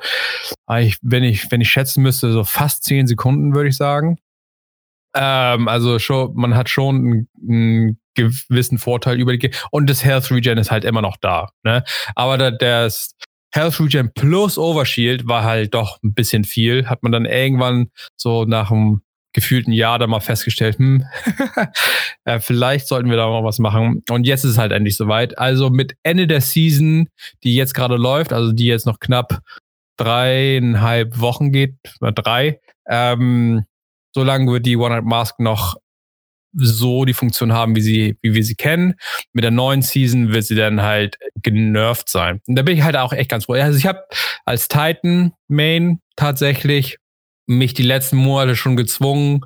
ah, 0.65 0.81
wenn 1.01 1.23
ich, 1.23 1.51
wenn 1.51 1.61
ich 1.61 1.69
schätzen 1.69 2.01
müsste, 2.01 2.31
so 2.31 2.43
fast 2.43 2.83
zehn 2.83 3.05
Sekunden, 3.05 3.53
würde 3.53 3.69
ich 3.69 3.77
sagen. 3.77 4.17
Ähm, 5.15 5.67
also 5.67 5.99
schon, 5.99 6.33
man 6.35 6.55
hat 6.55 6.69
schon 6.69 6.95
einen, 6.95 7.29
einen 7.47 7.99
gewissen 8.15 8.77
Vorteil 8.77 9.19
über 9.19 9.35
die, 9.35 9.51
und 9.71 9.89
das 9.89 10.03
Health 10.03 10.31
Regen 10.31 10.57
ist 10.57 10.71
halt 10.71 10.85
immer 10.85 11.01
noch 11.01 11.17
da. 11.17 11.49
Ne? 11.63 11.83
Aber 12.15 12.37
da, 12.37 12.51
das, 12.51 13.15
Health 13.51 13.79
Regen 13.79 14.11
plus 14.13 14.57
Overshield 14.57 15.27
war 15.27 15.43
halt 15.43 15.73
doch 15.73 16.01
ein 16.03 16.13
bisschen 16.13 16.43
viel. 16.43 16.87
Hat 16.87 17.03
man 17.03 17.11
dann 17.11 17.25
irgendwann 17.25 17.89
so 18.15 18.45
nach 18.45 18.71
einem 18.71 19.01
gefühlten 19.33 19.73
Jahr 19.73 19.99
da 19.99 20.07
mal 20.07 20.19
festgestellt, 20.19 20.77
hm, 20.77 21.05
äh, 22.25 22.39
vielleicht 22.39 22.87
sollten 22.87 23.09
wir 23.09 23.17
da 23.17 23.27
mal 23.27 23.43
was 23.43 23.59
machen. 23.59 24.03
Und 24.09 24.25
jetzt 24.25 24.43
ist 24.43 24.51
es 24.51 24.57
halt 24.57 24.71
endlich 24.71 24.97
soweit. 24.97 25.37
Also 25.37 25.69
mit 25.69 25.95
Ende 26.03 26.27
der 26.27 26.41
Season, 26.41 27.09
die 27.43 27.55
jetzt 27.55 27.73
gerade 27.73 27.95
läuft, 27.95 28.33
also 28.33 28.51
die 28.51 28.65
jetzt 28.65 28.85
noch 28.85 28.99
knapp 28.99 29.39
dreieinhalb 29.97 31.19
Wochen 31.19 31.51
geht, 31.51 31.75
oder 32.01 32.11
drei, 32.11 32.59
ähm, 32.87 33.65
so 34.13 34.23
lange 34.23 34.51
wird 34.51 34.65
die 34.65 34.77
One-Night 34.77 35.05
Mask 35.05 35.39
noch 35.39 35.75
so 36.53 37.05
die 37.05 37.13
Funktion 37.13 37.53
haben, 37.53 37.75
wie 37.75 37.81
sie, 37.81 38.17
wie 38.21 38.33
wir 38.33 38.43
sie 38.43 38.55
kennen. 38.55 38.95
Mit 39.33 39.43
der 39.43 39.51
neuen 39.51 39.83
Season 39.83 40.33
wird 40.33 40.45
sie 40.45 40.55
dann 40.55 40.81
halt 40.81 41.17
genervt 41.35 42.09
sein. 42.09 42.41
Und 42.47 42.55
da 42.55 42.63
bin 42.63 42.75
ich 42.75 42.83
halt 42.83 42.95
auch 42.95 43.13
echt 43.13 43.29
ganz 43.29 43.45
froh. 43.45 43.53
Also 43.53 43.77
ich 43.77 43.85
habe 43.85 44.03
als 44.45 44.67
Titan 44.67 45.33
Main 45.47 46.01
tatsächlich 46.15 46.97
mich 47.49 47.73
die 47.73 47.83
letzten 47.83 48.17
Monate 48.17 48.55
schon 48.55 48.75
gezwungen, 48.75 49.41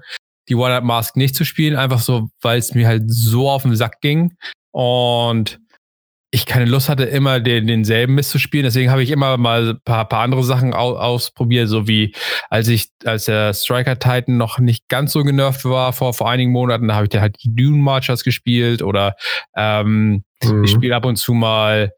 die 0.50 0.56
One 0.56 0.76
Up 0.76 0.84
Mask 0.84 1.16
nicht 1.16 1.36
zu 1.36 1.46
spielen, 1.46 1.76
einfach 1.76 2.00
so, 2.00 2.30
weil 2.42 2.60
es 2.60 2.76
mir 2.76 2.88
halt 2.88 3.04
so 3.08 3.50
auf 3.50 3.64
den 3.64 3.76
Sack 3.76 4.02
ging. 4.02 4.34
Und 4.72 5.60
ich 6.32 6.48
keine 6.48 6.66
Lust 6.66 6.90
hatte, 6.90 7.04
immer 7.04 7.40
den, 7.40 7.68
denselben 7.68 8.16
Mist 8.16 8.32
zu 8.32 8.40
spielen. 8.40 8.64
Deswegen 8.64 8.90
habe 8.90 9.04
ich 9.04 9.12
immer 9.12 9.38
mal 9.38 9.70
ein 9.70 9.80
paar, 9.86 10.10
paar 10.10 10.22
andere 10.22 10.44
Sachen 10.44 10.74
au, 10.74 10.98
ausprobiert, 10.98 11.70
so 11.70 11.88
wie 11.88 12.14
als 12.50 12.68
ich, 12.68 12.90
als 13.06 13.26
der 13.26 13.54
Striker 13.54 14.00
Titan 14.00 14.38
noch 14.38 14.58
nicht 14.58 14.90
ganz 14.90 15.14
so 15.14 15.24
genervt 15.24 15.64
war 15.64 15.94
vor, 15.94 16.14
vor 16.14 16.30
einigen 16.30 16.52
Monaten, 16.52 16.88
da 16.88 16.96
habe 16.96 17.06
ich 17.06 17.12
da 17.12 17.22
halt 17.22 17.38
die 17.44 17.56
Dune 17.56 17.78
Marchers 17.78 18.24
gespielt 18.24 18.82
oder 18.82 19.16
ähm, 19.56 20.24
mhm. 20.44 20.64
ich 20.64 20.72
spiele 20.72 20.96
ab 20.96 21.06
und 21.06 21.18
zu 21.18 21.34
mal 21.34 21.94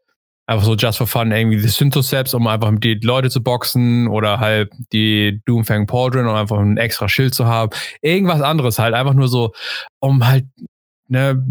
einfach 0.46 0.64
so 0.64 0.74
just 0.74 0.98
for 0.98 1.06
fun 1.06 1.32
irgendwie 1.32 1.56
die 1.56 1.68
Synthoceps, 1.68 2.34
um 2.34 2.46
einfach 2.46 2.72
die 2.78 2.94
Leute 3.02 3.30
zu 3.30 3.42
boxen 3.42 4.08
oder 4.08 4.38
halt 4.38 4.72
die 4.92 5.42
Doomfang 5.44 5.86
Pauldron, 5.86 6.26
um 6.26 6.34
einfach 6.34 6.58
ein 6.58 6.76
extra 6.76 7.08
Schild 7.08 7.34
zu 7.34 7.46
haben. 7.46 7.70
Irgendwas 8.00 8.40
anderes 8.40 8.78
halt, 8.78 8.94
einfach 8.94 9.14
nur 9.14 9.28
so, 9.28 9.52
um 9.98 10.26
halt 10.26 10.46
ne, 11.08 11.44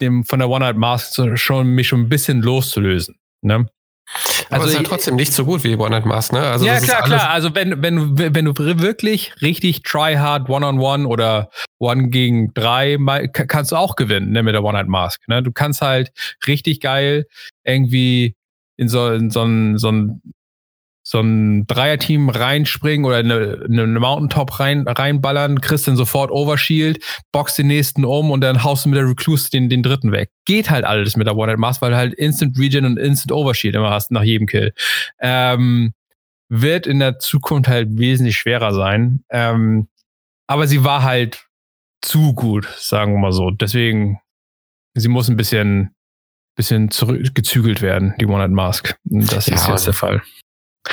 dem 0.00 0.24
von 0.24 0.38
der 0.38 0.48
One-Night 0.48 0.76
Mask 0.76 1.38
schon 1.38 1.68
mich 1.68 1.88
schon 1.88 2.00
ein 2.02 2.08
bisschen 2.08 2.42
loszulösen. 2.42 3.16
Ne? 3.40 3.66
Aber 4.50 4.62
also 4.62 4.66
es 4.66 4.70
ist 4.72 4.78
halt 4.78 4.86
trotzdem 4.86 5.16
nicht 5.16 5.32
so 5.32 5.44
gut 5.44 5.64
wie 5.64 5.76
One 5.76 5.90
Night 5.90 6.06
Mask, 6.06 6.32
ne? 6.32 6.40
Also 6.40 6.66
ja, 6.66 6.80
klar, 6.80 7.02
klar. 7.02 7.30
Also 7.30 7.54
wenn, 7.54 7.82
wenn, 7.82 8.18
wenn 8.18 8.44
du 8.44 8.52
wirklich 8.56 9.32
richtig 9.42 9.82
try 9.82 10.14
hard 10.16 10.48
One-on-One 10.48 11.06
oder 11.06 11.50
One 11.78 12.08
gegen 12.08 12.52
drei 12.54 12.98
kannst 13.32 13.72
du 13.72 13.76
auch 13.76 13.96
gewinnen, 13.96 14.32
ne, 14.32 14.42
mit 14.42 14.54
der 14.54 14.64
One 14.64 14.78
Night 14.78 14.88
Mask. 14.88 15.20
Ne? 15.28 15.42
Du 15.42 15.52
kannst 15.52 15.82
halt 15.82 16.10
richtig 16.46 16.80
geil 16.80 17.26
irgendwie 17.64 18.34
in 18.76 18.88
so, 18.88 19.08
in 19.08 19.30
so 19.30 19.42
ein, 19.42 19.78
so 19.78 19.90
ein 19.90 20.22
so 21.10 21.20
ein 21.20 21.66
Dreierteam 21.66 22.28
reinspringen 22.28 23.06
oder 23.06 23.16
eine, 23.16 23.64
eine 23.64 23.86
Mountaintop 23.86 24.60
rein, 24.60 24.86
reinballern, 24.86 25.62
kriegst 25.62 25.88
dann 25.88 25.96
sofort 25.96 26.30
Overshield, 26.30 27.02
boxt 27.32 27.56
den 27.56 27.68
nächsten 27.68 28.04
um 28.04 28.30
und 28.30 28.42
dann 28.42 28.62
haust 28.62 28.84
du 28.84 28.90
mit 28.90 28.98
der 28.98 29.08
Recluse 29.08 29.48
den, 29.48 29.70
den 29.70 29.82
dritten 29.82 30.12
weg. 30.12 30.30
Geht 30.44 30.68
halt 30.68 30.84
alles 30.84 31.16
mit 31.16 31.26
der 31.26 31.34
One 31.34 31.46
Night 31.46 31.58
Mask, 31.58 31.80
weil 31.80 31.92
du 31.92 31.96
halt 31.96 32.12
Instant 32.12 32.58
Regen 32.58 32.84
und 32.84 32.98
Instant 32.98 33.32
Overshield 33.32 33.74
immer 33.74 33.88
hast 33.88 34.10
nach 34.10 34.22
jedem 34.22 34.46
Kill. 34.46 34.74
Ähm, 35.18 35.94
wird 36.50 36.86
in 36.86 36.98
der 36.98 37.18
Zukunft 37.18 37.70
halt 37.70 37.88
wesentlich 37.96 38.36
schwerer 38.36 38.74
sein. 38.74 39.24
Ähm, 39.30 39.88
aber 40.46 40.66
sie 40.66 40.84
war 40.84 41.04
halt 41.04 41.46
zu 42.02 42.34
gut, 42.34 42.68
sagen 42.76 43.14
wir 43.14 43.18
mal 43.18 43.32
so. 43.32 43.50
Deswegen, 43.50 44.20
sie 44.92 45.08
muss 45.08 45.30
ein 45.30 45.38
bisschen, 45.38 45.94
bisschen 46.54 46.90
zurückgezügelt 46.90 47.80
werden, 47.80 48.12
die 48.20 48.26
One 48.26 48.40
Night 48.40 48.50
Mask. 48.50 48.98
Das 49.04 49.46
ja, 49.46 49.54
ist 49.54 49.68
jetzt 49.68 49.86
der 49.86 49.94
Fall. 49.94 50.22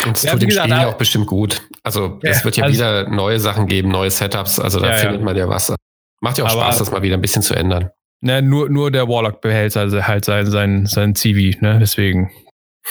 Und 0.06 0.18
es 0.18 0.24
ja, 0.24 0.32
tut 0.32 0.42
dem 0.42 0.52
Spiel 0.52 0.70
ja 0.70 0.88
auch 0.88 0.98
bestimmt 0.98 1.28
gut. 1.28 1.62
Also 1.84 2.20
ja, 2.24 2.32
es 2.32 2.44
wird 2.44 2.58
ja 2.58 2.66
also, 2.66 2.75
wieder 2.75 3.10
neue 3.10 3.40
Sachen 3.40 3.68
geben, 3.68 3.90
neue 3.90 4.12
Setups. 4.12 4.60
Also 4.60 4.80
da 4.80 4.90
ja, 4.92 4.98
findet 4.98 5.22
man 5.22 5.36
ja 5.36 5.48
was. 5.48 5.74
Macht 6.22 6.38
ja 6.38 6.46
auch 6.46 6.52
Aber, 6.52 6.62
Spaß, 6.64 6.80
das 6.80 6.92
mal 6.92 7.02
wieder 7.02 7.16
ein 7.16 7.22
bisschen 7.22 7.42
zu 7.42 7.54
ändern. 7.54 7.90
Ne, 8.22 8.42
nur, 8.42 8.70
nur 8.70 8.92
der 8.92 9.08
Warlock 9.08 9.42
behält 9.42 9.75
also 9.78 10.08
halt 10.08 10.25
sein, 10.25 10.50
sein, 10.50 10.86
sein 10.86 11.16
Zivi, 11.16 11.58
ne? 11.62 11.78
Deswegen. 11.80 12.32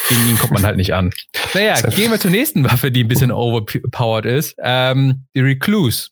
Gegen 0.08 0.28
ihn 0.28 0.38
kommt 0.38 0.52
man 0.52 0.64
halt 0.64 0.76
nicht 0.76 0.94
an. 0.94 1.12
Naja, 1.54 1.80
gehen 1.82 2.10
wir 2.10 2.18
zur 2.18 2.32
nächsten 2.32 2.64
Waffe, 2.64 2.90
die 2.90 3.04
ein 3.04 3.08
bisschen 3.08 3.30
overpowered 3.30 4.26
ist. 4.26 4.56
Ähm, 4.58 5.26
die 5.36 5.40
Recluse. 5.40 6.08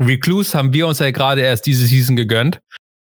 Recluse 0.00 0.56
haben 0.56 0.72
wir 0.72 0.86
uns 0.86 1.00
ja 1.00 1.10
gerade 1.10 1.42
erst 1.42 1.66
diese 1.66 1.86
Season 1.86 2.16
gegönnt. 2.16 2.60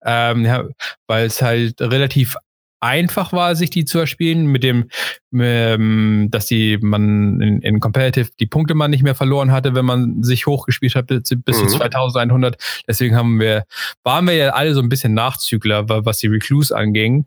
Ähm, 0.06 0.46
ja, 0.46 0.64
weil 1.06 1.26
es 1.26 1.42
halt 1.42 1.80
relativ 1.82 2.36
einfach 2.84 3.32
war, 3.32 3.56
sich 3.56 3.70
die 3.70 3.86
zu 3.86 3.98
erspielen, 3.98 4.46
mit 4.46 4.62
dem, 4.62 4.90
ähm, 5.32 6.28
dass 6.30 6.46
die 6.46 6.76
man 6.78 7.40
in, 7.40 7.62
in 7.62 7.80
Competitive 7.80 8.30
die 8.38 8.46
Punkte 8.46 8.74
man 8.74 8.90
nicht 8.90 9.02
mehr 9.02 9.14
verloren 9.14 9.52
hatte, 9.52 9.74
wenn 9.74 9.86
man 9.86 10.22
sich 10.22 10.46
hochgespielt 10.46 10.94
hat 10.94 11.06
bis, 11.06 11.22
bis 11.22 11.62
mhm. 11.62 11.68
zu 11.68 11.78
2100. 11.78 12.62
Deswegen 12.86 13.16
haben 13.16 13.40
wir, 13.40 13.64
waren 14.02 14.26
wir 14.26 14.34
ja 14.34 14.50
alle 14.50 14.74
so 14.74 14.80
ein 14.80 14.90
bisschen 14.90 15.14
Nachzügler, 15.14 15.88
was 15.88 16.18
die 16.18 16.26
Recluse 16.26 16.76
anging. 16.76 17.26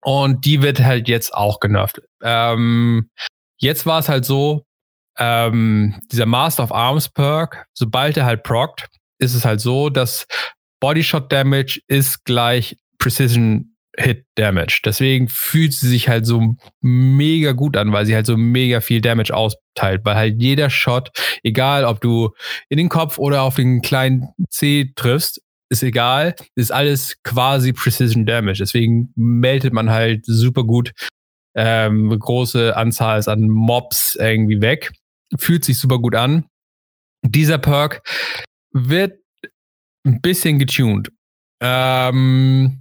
Und 0.00 0.44
die 0.44 0.62
wird 0.62 0.80
halt 0.80 1.08
jetzt 1.08 1.34
auch 1.34 1.58
genervt. 1.58 2.00
Ähm, 2.22 3.10
jetzt 3.58 3.86
war 3.86 3.98
es 3.98 4.08
halt 4.08 4.24
so, 4.24 4.64
ähm, 5.18 6.00
dieser 6.12 6.26
Master 6.26 6.62
of 6.62 6.72
Arms 6.72 7.08
Perk, 7.08 7.66
sobald 7.72 8.16
er 8.16 8.26
halt 8.26 8.44
prockt, 8.44 8.86
ist 9.18 9.34
es 9.34 9.44
halt 9.44 9.60
so, 9.60 9.90
dass 9.90 10.26
Bodyshot 10.80 11.32
Damage 11.32 11.80
ist 11.88 12.24
gleich 12.24 12.76
Precision 12.98 13.73
Hit 13.96 14.26
Damage. 14.34 14.80
Deswegen 14.84 15.28
fühlt 15.28 15.72
sie 15.72 15.88
sich 15.88 16.08
halt 16.08 16.26
so 16.26 16.56
mega 16.80 17.52
gut 17.52 17.76
an, 17.76 17.92
weil 17.92 18.06
sie 18.06 18.14
halt 18.14 18.26
so 18.26 18.36
mega 18.36 18.80
viel 18.80 19.00
Damage 19.00 19.34
austeilt, 19.34 20.04
weil 20.04 20.16
halt 20.16 20.42
jeder 20.42 20.68
Shot, 20.70 21.10
egal 21.42 21.84
ob 21.84 22.00
du 22.00 22.30
in 22.68 22.78
den 22.78 22.88
Kopf 22.88 23.18
oder 23.18 23.42
auf 23.42 23.56
den 23.56 23.82
kleinen 23.82 24.28
C 24.50 24.92
triffst, 24.96 25.40
ist 25.70 25.82
egal, 25.82 26.34
ist 26.56 26.72
alles 26.72 27.22
quasi 27.22 27.72
Precision 27.72 28.26
Damage. 28.26 28.58
Deswegen 28.58 29.12
meldet 29.16 29.72
man 29.72 29.90
halt 29.90 30.24
super 30.26 30.64
gut 30.64 30.92
ähm, 31.54 32.16
große 32.18 32.76
Anzahl 32.76 33.22
an 33.28 33.48
Mobs 33.48 34.16
irgendwie 34.16 34.60
weg. 34.60 34.92
Fühlt 35.36 35.64
sich 35.64 35.78
super 35.78 35.98
gut 35.98 36.14
an. 36.14 36.46
Dieser 37.22 37.58
Perk 37.58 38.02
wird 38.72 39.18
ein 40.06 40.20
bisschen 40.20 40.58
getuned. 40.58 41.10
Ähm, 41.60 42.80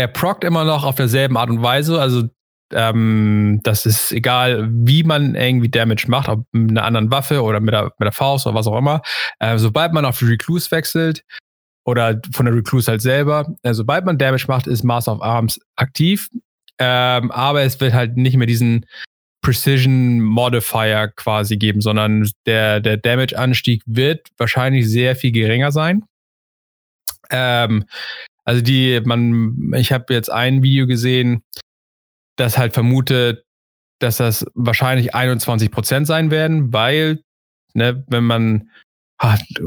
er 0.00 0.08
prockt 0.08 0.44
immer 0.44 0.64
noch 0.64 0.84
auf 0.84 0.94
derselben 0.94 1.36
Art 1.36 1.50
und 1.50 1.62
Weise. 1.62 2.00
Also 2.00 2.28
ähm, 2.72 3.60
das 3.64 3.84
ist 3.84 4.12
egal, 4.12 4.68
wie 4.72 5.02
man 5.02 5.34
irgendwie 5.34 5.68
Damage 5.68 6.06
macht, 6.08 6.28
ob 6.28 6.46
mit 6.52 6.70
einer 6.70 6.84
anderen 6.84 7.10
Waffe 7.10 7.42
oder 7.42 7.60
mit 7.60 7.74
der, 7.74 7.84
mit 7.84 8.06
der 8.06 8.12
Faust 8.12 8.46
oder 8.46 8.54
was 8.54 8.66
auch 8.66 8.78
immer. 8.78 9.02
Äh, 9.40 9.58
sobald 9.58 9.92
man 9.92 10.06
auf 10.06 10.18
die 10.18 10.24
Recluse 10.24 10.70
wechselt 10.70 11.22
oder 11.84 12.20
von 12.32 12.46
der 12.46 12.54
Recluse 12.54 12.90
halt 12.90 13.02
selber, 13.02 13.54
äh, 13.62 13.74
sobald 13.74 14.06
man 14.06 14.16
Damage 14.16 14.46
macht, 14.48 14.66
ist 14.66 14.84
Master 14.84 15.12
of 15.12 15.22
Arms 15.22 15.60
aktiv. 15.76 16.30
Ähm, 16.78 17.30
aber 17.30 17.62
es 17.62 17.78
wird 17.78 17.92
halt 17.92 18.16
nicht 18.16 18.36
mehr 18.36 18.46
diesen 18.46 18.86
Precision 19.42 20.20
Modifier 20.20 21.12
quasi 21.14 21.58
geben, 21.58 21.82
sondern 21.82 22.30
der, 22.46 22.80
der 22.80 22.96
Damage-Anstieg 22.96 23.82
wird 23.84 24.28
wahrscheinlich 24.38 24.88
sehr 24.88 25.14
viel 25.14 25.32
geringer 25.32 25.72
sein. 25.72 26.04
Ähm, 27.30 27.84
also 28.44 28.62
die, 28.62 29.00
man, 29.04 29.72
ich 29.74 29.92
habe 29.92 30.12
jetzt 30.12 30.30
ein 30.30 30.62
Video 30.62 30.86
gesehen, 30.86 31.42
das 32.36 32.58
halt 32.58 32.74
vermutet, 32.74 33.44
dass 34.00 34.16
das 34.16 34.46
wahrscheinlich 34.54 35.14
21 35.14 35.70
Prozent 35.70 36.06
sein 36.06 36.30
werden, 36.30 36.72
weil, 36.72 37.22
ne, 37.74 38.04
wenn 38.08 38.24
man, 38.24 38.70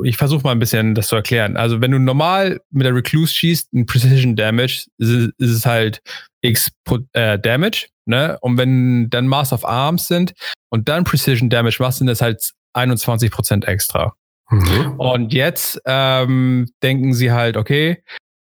ich 0.04 0.18
versuche 0.18 0.44
mal 0.44 0.52
ein 0.52 0.60
bisschen 0.60 0.96
das 0.96 1.08
zu 1.08 1.16
erklären. 1.16 1.56
Also 1.56 1.82
wenn 1.82 1.92
du 1.92 2.00
normal 2.00 2.60
mit 2.72 2.86
der 2.86 2.96
Recluse 2.96 3.34
schießt, 3.34 3.74
ein 3.74 3.86
Precision 3.86 4.36
Damage, 4.36 4.88
ist, 4.98 5.32
ist 5.38 5.52
es 5.52 5.66
halt 5.66 6.02
X 6.42 6.72
äh, 7.14 7.38
Damage, 7.38 7.90
ne? 8.06 8.38
Und 8.42 8.58
wenn 8.58 9.10
dann 9.12 9.28
Mass 9.28 9.54
of 9.54 9.64
Arms 9.64 10.08
sind 10.08 10.34
und 10.70 10.90
dann 10.90 11.04
Precision 11.04 11.52
Damage 11.52 11.78
machst, 11.80 12.00
sind 12.00 12.08
das 12.08 12.22
halt 12.22 12.52
21 12.74 13.30
Prozent 13.30 13.66
extra. 13.66 14.16
Mhm. 14.50 15.00
Und 15.00 15.34
jetzt 15.34 15.80
ähm, 15.86 16.68
denken 16.82 17.14
sie 17.14 17.32
halt, 17.32 17.56
okay, 17.56 18.04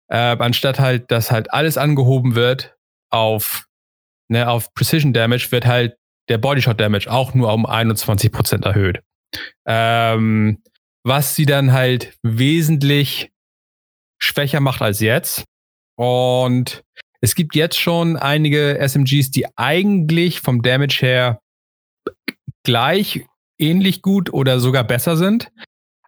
äh, 0.09 0.37
anstatt 0.39 0.79
halt, 0.79 1.11
dass 1.11 1.31
halt 1.31 1.53
alles 1.53 1.77
angehoben 1.77 2.35
wird 2.35 2.77
auf, 3.11 3.67
ne, 4.29 4.49
auf 4.49 4.73
Precision 4.75 5.13
Damage, 5.13 5.51
wird 5.51 5.67
halt 5.67 5.97
der 6.29 6.39
Bodyshot 6.39 6.81
Damage 6.81 7.11
auch 7.11 7.35
nur 7.35 7.53
um 7.53 7.67
21% 7.67 8.65
erhöht. 8.65 9.01
Ähm, 9.67 10.63
was 11.05 11.35
sie 11.35 11.47
dann 11.47 11.73
halt 11.73 12.17
wesentlich 12.23 13.31
schwächer 14.21 14.61
macht 14.61 14.83
als 14.83 15.01
jetzt. 15.01 15.45
Und 15.97 16.83
es 17.21 17.35
gibt 17.35 17.55
jetzt 17.55 17.79
schon 17.79 18.17
einige 18.17 18.79
SMGs, 18.79 19.31
die 19.31 19.47
eigentlich 19.57 20.41
vom 20.41 20.63
Damage 20.63 20.99
her 21.01 21.41
gleich 22.65 23.27
ähnlich 23.59 24.03
gut 24.03 24.33
oder 24.33 24.61
sogar 24.61 24.85
besser 24.85 25.17
sind 25.17 25.51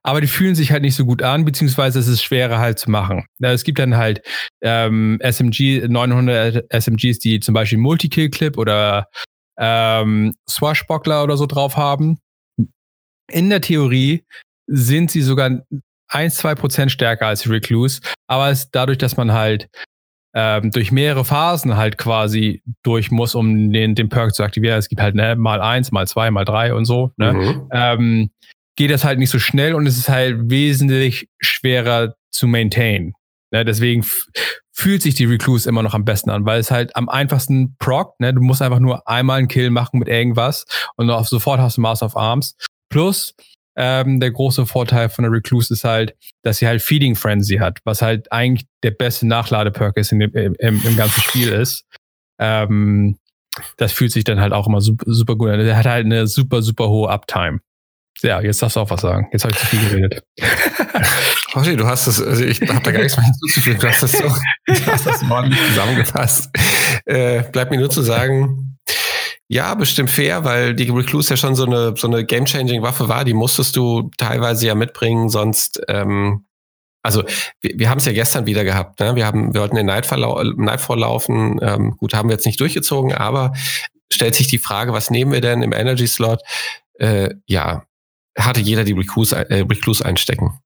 aber 0.03 0.21
die 0.21 0.27
fühlen 0.27 0.55
sich 0.55 0.73
halt 0.73 0.83
nicht 0.83 0.95
so 0.95 1.05
gut 1.05 1.23
an, 1.23 1.45
beziehungsweise 1.45 1.99
es 1.99 2.09
ist 2.09 2.23
schwerer 2.23 2.59
halt 2.59 2.79
zu 2.79 2.91
machen. 2.91 3.27
Es 3.41 3.65
gibt 3.65 3.79
dann 3.79 3.97
halt 3.97 4.23
ähm, 4.63 5.19
SMG, 5.21 5.87
900 5.89 6.65
SMGs, 6.73 7.19
die 7.19 7.41
zum 7.41 7.55
Beispiel 7.55 7.79
Multi-Kill-Clip 7.79 8.57
oder 8.57 9.09
ähm, 9.59 10.35
Swashbuckler 10.49 11.23
oder 11.23 11.37
so 11.37 11.47
drauf 11.47 11.77
haben. 11.77 12.19
In 13.31 13.51
der 13.51 13.61
Theorie 13.61 14.25
sind 14.67 15.11
sie 15.11 15.23
sogar 15.23 15.61
1, 16.09 16.37
2 16.37 16.55
Prozent 16.55 16.93
stärker 16.93 17.27
als 17.27 17.49
Recluse, 17.49 18.01
aber 18.27 18.51
es 18.51 18.71
dadurch, 18.71 18.99
dass 18.99 19.17
man 19.17 19.33
halt 19.33 19.69
ähm, 20.35 20.71
durch 20.71 20.93
mehrere 20.93 21.25
Phasen 21.25 21.77
halt 21.77 21.99
quasi 21.99 22.63
durch 22.83 23.11
muss, 23.11 23.35
um 23.35 23.73
den, 23.73 23.95
den 23.95 24.09
Perk 24.09 24.35
zu 24.35 24.45
aktivieren. 24.45 24.79
Es 24.79 24.89
gibt 24.89 25.03
halt 25.03 25.15
ne, 25.15 25.37
mal 25.37 25.61
eins, 25.61 25.91
mal 25.93 26.07
zwei, 26.07 26.31
mal 26.31 26.45
drei 26.45 26.73
und 26.73 26.85
so. 26.85 27.13
Ne? 27.17 27.33
Mhm. 27.33 27.69
Ähm, 27.73 28.31
geht 28.81 28.91
das 28.91 29.05
halt 29.05 29.19
nicht 29.19 29.29
so 29.29 29.39
schnell 29.39 29.75
und 29.75 29.87
es 29.87 29.99
ist 29.99 30.09
halt 30.09 30.49
wesentlich 30.49 31.29
schwerer 31.39 32.15
zu 32.31 32.47
maintain. 32.47 33.13
Ne, 33.53 33.63
deswegen 33.63 34.07
fühlt 34.73 35.03
sich 35.03 35.15
die 35.15 35.27
Recluse 35.27 35.69
immer 35.69 35.83
noch 35.83 35.93
am 35.93 36.07
besten 36.07 36.31
an, 36.31 36.47
weil 36.47 36.61
es 36.61 36.71
halt 36.71 36.97
am 36.97 37.11
einfachsten 37.11 37.77
proc, 37.79 38.19
ne, 38.21 38.33
du 38.33 38.41
musst 38.41 38.63
einfach 38.63 38.79
nur 38.79 39.07
einmal 39.07 39.39
einen 39.39 39.49
Kill 39.49 39.69
machen 39.69 39.99
mit 39.99 40.09
irgendwas 40.09 40.65
und 40.97 41.11
auf 41.11 41.29
sofort 41.29 41.61
hast 41.61 41.77
du 41.77 41.83
Master 41.83 42.07
of 42.07 42.17
Arms. 42.17 42.57
Plus, 42.89 43.35
ähm, 43.77 44.19
der 44.19 44.31
große 44.31 44.65
Vorteil 44.65 45.11
von 45.11 45.25
der 45.25 45.33
Recluse 45.33 45.75
ist 45.75 45.85
halt, 45.85 46.17
dass 46.43 46.57
sie 46.57 46.67
halt 46.67 46.81
Feeding 46.81 47.17
Frenzy 47.17 47.57
hat, 47.57 47.81
was 47.85 48.01
halt 48.01 48.33
eigentlich 48.33 48.67
der 48.83 48.93
beste 48.93 49.27
Nachladeperk 49.27 49.99
ist 49.99 50.11
in 50.11 50.21
dem, 50.21 50.33
im, 50.33 50.55
im 50.57 50.97
ganzen 50.97 51.21
Spiel 51.21 51.51
ist. 51.51 51.85
Ähm, 52.39 53.19
das 53.77 53.93
fühlt 53.93 54.13
sich 54.13 54.25
dann 54.25 54.41
halt 54.41 54.55
auch 54.55 54.67
immer 54.67 54.81
super, 54.81 55.05
super 55.07 55.37
gut 55.37 55.51
an. 55.51 55.59
Der 55.59 55.77
hat 55.77 55.85
halt 55.85 56.07
eine 56.07 56.27
super, 56.27 56.63
super 56.63 56.89
hohe 56.89 57.11
Uptime. 57.11 57.61
Ja, 58.23 58.41
jetzt 58.41 58.61
darfst 58.61 58.77
du 58.77 58.81
auch 58.81 58.91
was 58.91 59.01
sagen. 59.01 59.29
Jetzt 59.33 59.45
habe 59.45 59.55
ich 59.55 59.61
zu 59.61 59.67
viel 59.67 59.89
geredet. 59.89 60.23
Hoshi, 61.55 61.77
du 61.77 61.87
hast 61.87 62.07
das, 62.07 62.23
also 62.23 62.45
ich 62.45 62.61
habe 62.61 62.81
da 62.83 62.93
gar 62.93 63.03
nichts 63.03 63.17
mehr 63.17 63.27
hinzuzufügen. 63.27 63.81
Du 63.81 63.89
hast 63.89 64.03
das 64.03 64.13
so, 64.13 64.25
du 64.67 64.87
hast 64.87 65.07
das 65.07 65.23
ordentlich 65.31 65.61
zusammengefasst. 65.69 66.51
Äh, 67.07 67.43
bleibt 67.51 67.71
mir 67.71 67.79
nur 67.79 67.91
zu 67.91 68.03
sagen, 68.03 68.79
ja, 69.49 69.75
bestimmt 69.75 70.11
fair, 70.11 70.45
weil 70.45 70.75
die 70.75 70.91
Recluse 70.91 71.31
ja 71.31 71.37
schon 71.37 71.57
so 71.57 71.65
eine, 71.65 71.95
so 71.97 72.07
eine 72.07 72.25
game-changing 72.25 72.83
Waffe 72.83 73.09
war. 73.09 73.25
Die 73.25 73.35
musstest 73.35 73.75
du 73.75 74.11
teilweise 74.17 74.67
ja 74.67 74.77
mitbringen, 74.77 75.29
sonst, 75.29 75.81
ähm, 75.89 76.47
also 77.03 77.25
wir, 77.61 77.73
wir 77.77 77.91
haben 77.91 77.99
es 77.99 78.05
ja 78.05 78.13
gestern 78.13 78.47
wieder 78.47 78.63
gehabt. 78.63 79.01
Ne? 79.01 79.17
Wir 79.17 79.27
haben, 79.27 79.53
wir 79.53 79.63
wollten 79.63 79.75
den 79.75 79.87
Nightfall, 79.87 80.21
Nightfall 80.57 81.01
laufen. 81.01 81.59
Ähm, 81.63 81.97
gut, 81.97 82.15
haben 82.15 82.29
wir 82.29 82.35
jetzt 82.35 82.47
nicht 82.47 82.61
durchgezogen, 82.61 83.13
aber 83.13 83.53
stellt 84.13 84.37
sich 84.37 84.47
die 84.47 84.59
Frage, 84.59 84.93
was 84.93 85.11
nehmen 85.11 85.33
wir 85.33 85.41
denn 85.41 85.63
im 85.63 85.73
Energy 85.73 86.07
Slot? 86.07 86.43
Äh, 87.01 87.31
ja, 87.47 87.85
hatte 88.39 88.61
jeder 88.61 88.85
die 88.85 88.93
Recluse, 88.93 89.37
äh, 89.51 89.61
Recluse 89.61 90.05
einstecken. 90.05 90.61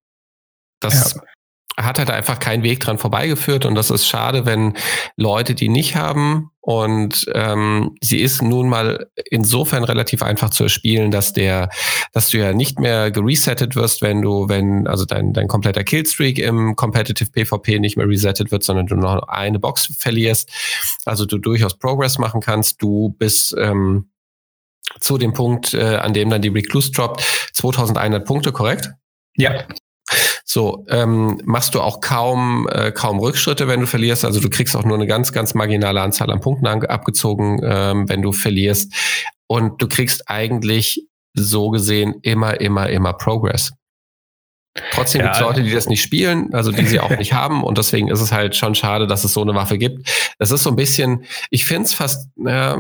Das 0.81 1.15
ja. 1.15 1.85
hat 1.85 1.99
halt 1.99 2.11
einfach 2.11 2.39
keinen 2.39 2.63
Weg 2.63 2.81
dran 2.81 2.99
vorbeigeführt 2.99 3.65
und 3.65 3.75
das 3.75 3.91
ist 3.91 4.07
schade, 4.07 4.47
wenn 4.47 4.75
Leute 5.17 5.55
die 5.55 5.69
nicht 5.69 5.97
haben 5.97 6.51
und 6.67 7.27
ähm, 7.35 7.95
sie 8.01 8.21
ist 8.21 8.41
nun 8.41 8.71
mal 8.71 9.11
insofern 9.31 9.85
relativ 9.85 10.23
einfach 10.23 10.49
zu 10.49 10.63
erspielen, 10.63 11.11
dass 11.11 11.35
der, 11.35 11.69
dass 12.15 12.31
du 12.31 12.39
ja 12.39 12.55
nicht 12.55 12.79
mehr 12.79 13.11
geresettet 13.11 13.77
wirst, 13.77 14.01
wenn 14.01 14.23
du, 14.23 14.49
wenn 14.49 14.87
also 14.87 15.05
dein 15.05 15.35
dein 15.35 15.47
kompletter 15.47 15.85
Killstreak 15.85 16.39
im 16.39 16.75
Competitive 16.75 17.31
PvP 17.31 17.81
nicht 17.81 17.99
mehr 17.99 18.09
resettet 18.09 18.51
wird, 18.51 18.63
sondern 18.63 18.87
du 18.87 18.97
noch 18.97 19.29
eine 19.29 19.59
Box 19.59 19.95
verlierst. 19.99 20.51
Also 21.05 21.27
du 21.27 21.37
durchaus 21.37 21.79
Progress 21.79 22.17
machen 22.17 22.41
kannst. 22.41 22.81
Du 22.81 23.15
bist 23.19 23.55
ähm, 23.59 24.09
zu 25.01 25.19
dem 25.19 25.33
Punkt, 25.33 25.75
äh, 25.75 25.97
an 25.97 26.13
dem 26.13 26.31
dann 26.31 26.43
die 26.43 26.49
Recluse 26.49 26.93
droppt, 26.93 27.51
2100 27.55 28.25
Punkte, 28.25 28.53
korrekt? 28.53 28.91
Ja. 29.37 29.65
So, 30.45 30.85
ähm, 30.89 31.41
machst 31.45 31.75
du 31.75 31.81
auch 31.81 32.01
kaum, 32.01 32.69
äh, 32.71 32.93
kaum 32.93 33.19
Rückschritte, 33.19 33.67
wenn 33.67 33.81
du 33.81 33.87
verlierst. 33.87 34.25
Also 34.25 34.41
du 34.41 34.51
kriegst 34.51 34.77
auch 34.77 34.85
nur 34.85 34.97
eine 34.97 35.07
ganz, 35.07 35.33
ganz 35.33 35.55
marginale 35.55 36.01
Anzahl 36.01 36.31
an 36.31 36.41
Punkten 36.41 36.67
abgezogen, 36.67 37.61
ähm, 37.65 38.09
wenn 38.09 38.23
du 38.23 38.33
verlierst. 38.33 38.93
Und 39.47 39.81
du 39.83 39.89
kriegst 39.89 40.29
eigentlich 40.29 41.07
so 41.35 41.71
gesehen 41.71 42.15
immer, 42.23 42.61
immer, 42.61 42.89
immer 42.89 43.13
Progress. 43.15 43.73
Trotzdem 44.93 45.21
ja, 45.21 45.27
gibt 45.27 45.37
es 45.37 45.43
Leute, 45.43 45.63
die 45.63 45.73
das 45.73 45.87
nicht 45.87 46.03
spielen, 46.03 46.53
also 46.53 46.73
die 46.73 46.87
sie 46.87 47.01
auch 47.01 47.17
nicht 47.17 47.33
haben. 47.33 47.63
Und 47.63 47.79
deswegen 47.79 48.09
ist 48.09 48.21
es 48.21 48.33
halt 48.33 48.57
schon 48.57 48.75
schade, 48.75 49.07
dass 49.07 49.25
es 49.25 49.33
so 49.33 49.43
eine 49.43 49.55
Waffe 49.55 49.79
gibt. 49.79 50.09
Das 50.39 50.51
ist 50.51 50.65
so 50.65 50.71
ein 50.71 50.77
bisschen, 50.77 51.25
ich 51.51 51.65
finde 51.65 51.85
es 51.85 51.95
fast, 51.95 52.29
äh, 52.45 52.77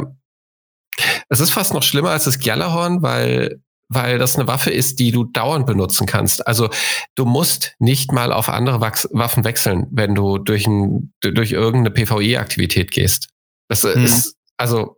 es 1.28 1.40
ist 1.40 1.52
fast 1.52 1.74
noch 1.74 1.82
schlimmer 1.82 2.10
als 2.10 2.24
das 2.24 2.38
Gjallarhorn, 2.38 3.02
weil 3.02 3.60
weil 3.88 4.18
das 4.18 4.36
eine 4.36 4.46
Waffe 4.46 4.70
ist, 4.70 4.98
die 4.98 5.12
du 5.12 5.24
dauernd 5.24 5.66
benutzen 5.66 6.06
kannst. 6.06 6.46
Also 6.46 6.70
du 7.14 7.24
musst 7.24 7.74
nicht 7.78 8.12
mal 8.12 8.32
auf 8.32 8.48
andere 8.48 8.80
Waffen 8.80 9.44
wechseln, 9.44 9.86
wenn 9.90 10.14
du 10.14 10.38
durch, 10.38 10.66
ein, 10.66 11.12
durch 11.20 11.52
irgendeine 11.52 11.90
PvE-Aktivität 11.90 12.90
gehst. 12.90 13.28
Das 13.68 13.82
hm. 13.82 14.04
ist, 14.04 14.36
also 14.56 14.96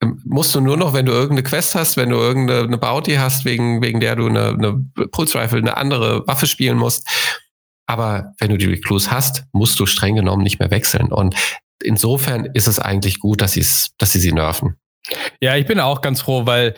ähm, 0.00 0.20
musst 0.24 0.54
du 0.54 0.60
nur 0.60 0.76
noch, 0.76 0.92
wenn 0.92 1.06
du 1.06 1.12
irgendeine 1.12 1.42
Quest 1.42 1.74
hast, 1.74 1.96
wenn 1.96 2.10
du 2.10 2.16
irgendeine 2.16 2.78
Bounty 2.78 3.14
hast, 3.14 3.44
wegen, 3.44 3.82
wegen 3.82 4.00
der 4.00 4.16
du 4.16 4.26
eine, 4.26 4.48
eine 4.48 4.84
Pulse 5.10 5.38
Rifle, 5.38 5.58
eine 5.58 5.76
andere 5.76 6.26
Waffe 6.26 6.46
spielen 6.46 6.78
musst. 6.78 7.08
Aber 7.86 8.32
wenn 8.38 8.50
du 8.50 8.56
die 8.56 8.66
Recluse 8.66 9.10
hast, 9.10 9.44
musst 9.52 9.78
du 9.78 9.86
streng 9.86 10.16
genommen 10.16 10.42
nicht 10.42 10.58
mehr 10.58 10.70
wechseln. 10.70 11.12
Und 11.12 11.36
insofern 11.82 12.46
ist 12.46 12.66
es 12.66 12.78
eigentlich 12.78 13.20
gut, 13.20 13.40
dass, 13.40 13.54
dass 13.98 14.12
sie 14.12 14.20
sie 14.20 14.32
nerven. 14.32 14.76
Ja, 15.40 15.56
ich 15.56 15.66
bin 15.66 15.80
auch 15.80 16.00
ganz 16.00 16.22
froh, 16.22 16.46
weil 16.46 16.74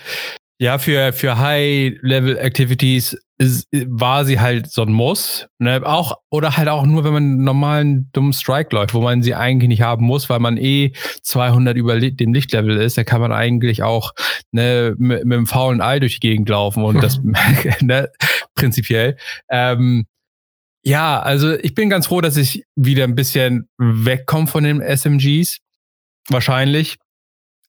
ja, 0.59 0.79
für, 0.79 1.13
für 1.13 1.39
High-Level-Activities 1.39 3.19
war 3.39 4.25
sie 4.25 4.41
halt 4.41 4.71
so 4.71 4.83
ein 4.83 4.93
Muss. 4.93 5.47
Ne? 5.59 5.83
Auch, 5.85 6.17
oder 6.31 6.57
halt 6.57 6.69
auch 6.69 6.87
nur, 6.87 7.05
wenn 7.05 7.13
man 7.13 7.23
einen 7.23 7.45
normalen 7.45 8.09
dummen 8.13 8.33
Strike 8.33 8.75
läuft, 8.75 8.95
wo 8.95 9.03
man 9.03 9.23
sie 9.23 9.35
eigentlich 9.35 9.69
nicht 9.69 9.83
haben 9.83 10.07
muss, 10.07 10.31
weil 10.31 10.39
man 10.39 10.57
eh 10.57 10.93
200 11.23 11.77
über 11.77 12.01
dem 12.01 12.33
Lichtlevel 12.33 12.79
ist. 12.79 12.97
Da 12.97 13.05
kann 13.05 13.21
man 13.21 13.33
eigentlich 13.33 13.83
auch 13.83 14.13
ne, 14.53 14.95
mit, 14.97 15.27
mit 15.27 15.37
einem 15.37 15.47
faulen 15.47 15.83
Ei 15.83 16.01
durch 16.01 16.15
die 16.15 16.29
Gegend 16.29 16.49
laufen 16.49 16.83
und 16.83 17.03
das 17.03 17.21
ne, 17.83 18.11
prinzipiell. 18.55 19.19
Ähm, 19.51 20.07
ja, 20.87 21.19
also 21.19 21.55
ich 21.59 21.75
bin 21.75 21.91
ganz 21.91 22.07
froh, 22.07 22.21
dass 22.21 22.37
ich 22.37 22.65
wieder 22.77 23.03
ein 23.03 23.17
bisschen 23.17 23.69
wegkomme 23.77 24.47
von 24.47 24.63
den 24.63 24.81
SMGs. 24.81 25.59
Wahrscheinlich. 26.29 26.97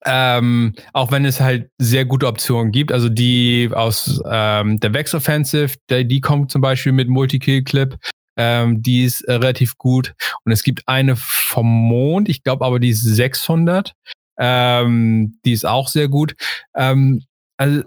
Ähm, 0.06 0.76
auch 0.94 1.12
wenn 1.12 1.26
es 1.26 1.40
halt 1.40 1.72
sehr 1.80 2.06
gute 2.06 2.28
Optionen 2.28 2.72
gibt. 2.72 2.92
Also 2.92 3.10
die 3.10 3.72
aus 3.74 4.22
ähm, 4.30 4.80
der 4.80 4.94
Vex 4.94 5.16
Offensive, 5.16 5.74
der, 5.90 6.04
die 6.04 6.22
kommt 6.22 6.52
zum 6.52 6.62
Beispiel 6.62 6.92
mit 6.92 7.10
Multi-Kill-Clip. 7.10 7.98
Ähm, 8.38 8.84
die 8.84 9.04
ist 9.04 9.22
äh, 9.22 9.34
relativ 9.34 9.80
gut. 9.80 10.14
Und 10.46 10.52
es 10.52 10.62
gibt 10.62 10.88
eine 10.88 11.16
vom 11.16 11.66
Mond, 11.66 12.30
ich 12.30 12.44
glaube 12.44 12.64
aber 12.66 12.80
die 12.80 12.90
ist 12.90 13.02
600. 13.02 13.94
Ähm, 14.38 15.40
die 15.44 15.54
ist 15.54 15.66
auch 15.66 15.88
sehr 15.88 16.08
gut. 16.08 16.36
Ähm, 16.76 17.24
also 17.58 17.82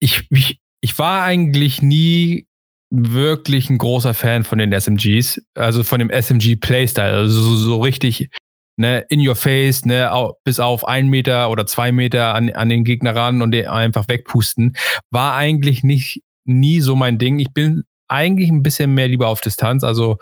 ich, 0.00 0.26
ich, 0.28 0.60
ich 0.82 0.98
war 0.98 1.22
eigentlich 1.22 1.80
nie 1.80 2.47
wirklich 2.90 3.68
ein 3.70 3.78
großer 3.78 4.14
Fan 4.14 4.44
von 4.44 4.58
den 4.58 4.72
SMGs, 4.72 5.42
also 5.54 5.84
von 5.84 5.98
dem 5.98 6.10
SMG 6.10 6.56
Playstyle, 6.56 7.12
also 7.12 7.40
so, 7.40 7.56
so 7.56 7.80
richtig 7.82 8.30
ne, 8.78 9.04
in 9.08 9.26
your 9.26 9.36
face, 9.36 9.84
ne, 9.84 10.10
bis 10.44 10.60
auf 10.60 10.86
ein 10.86 11.08
Meter 11.08 11.50
oder 11.50 11.66
zwei 11.66 11.92
Meter 11.92 12.34
an, 12.34 12.50
an 12.50 12.68
den 12.68 12.84
Gegner 12.84 13.14
ran 13.14 13.42
und 13.42 13.50
den 13.50 13.66
einfach 13.66 14.08
wegpusten, 14.08 14.76
war 15.10 15.34
eigentlich 15.34 15.82
nicht 15.82 16.22
nie 16.44 16.80
so 16.80 16.96
mein 16.96 17.18
Ding. 17.18 17.38
Ich 17.40 17.52
bin 17.52 17.84
eigentlich 18.08 18.48
ein 18.48 18.62
bisschen 18.62 18.94
mehr 18.94 19.08
lieber 19.08 19.28
auf 19.28 19.40
Distanz. 19.40 19.84
Also 19.84 20.18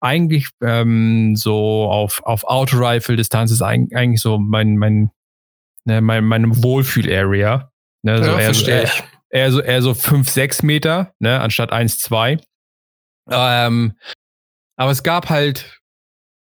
eigentlich 0.00 0.48
ähm, 0.62 1.36
so 1.36 1.84
auf, 1.90 2.22
auf 2.24 2.44
Auto-Rifle-Distanz 2.44 3.50
ist 3.50 3.62
eigentlich 3.62 4.20
so 4.20 4.38
mein, 4.38 4.76
mein, 4.76 5.10
ne, 5.84 6.00
mein, 6.02 6.24
meine 6.24 6.62
Wohlfühl-Area. 6.62 7.70
Ne, 8.02 8.24
so 8.24 8.30
ja, 8.30 8.38
eher, 8.40 8.54
so, 8.54 8.66
eher, 8.66 8.90
eher, 9.30 9.52
so, 9.52 9.60
eher 9.60 9.82
so 9.82 9.94
fünf, 9.94 10.28
sechs 10.28 10.62
Meter, 10.62 11.14
ne, 11.18 11.40
anstatt 11.40 11.72
eins, 11.72 11.98
zwei. 11.98 12.38
Ähm, 13.30 13.94
aber 14.76 14.90
es 14.90 15.02
gab 15.02 15.30
halt 15.30 15.80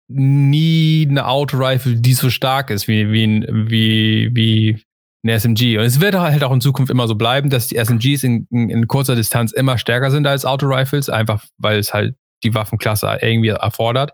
nie 0.09 1.07
eine 1.09 1.27
Auto-Rifle, 1.27 1.95
die 1.95 2.13
so 2.13 2.29
stark 2.29 2.69
ist 2.69 2.87
wie, 2.87 3.11
wie, 3.11 3.45
wie, 3.49 4.29
wie 4.33 4.83
eine 5.23 5.33
SMG. 5.39 5.77
Und 5.77 5.85
es 5.85 6.01
wird 6.01 6.15
halt 6.15 6.43
auch 6.43 6.51
in 6.51 6.61
Zukunft 6.61 6.91
immer 6.91 7.07
so 7.07 7.15
bleiben, 7.15 7.49
dass 7.49 7.67
die 7.67 7.77
SMGs 7.77 8.23
in, 8.23 8.47
in, 8.51 8.69
in 8.69 8.87
kurzer 8.87 9.15
Distanz 9.15 9.53
immer 9.53 9.77
stärker 9.77 10.11
sind 10.11 10.27
als 10.27 10.45
Auto-Rifles, 10.45 11.09
einfach 11.09 11.45
weil 11.57 11.79
es 11.79 11.93
halt 11.93 12.15
die 12.43 12.53
Waffenklasse 12.53 13.19
irgendwie 13.21 13.49
erfordert. 13.49 14.11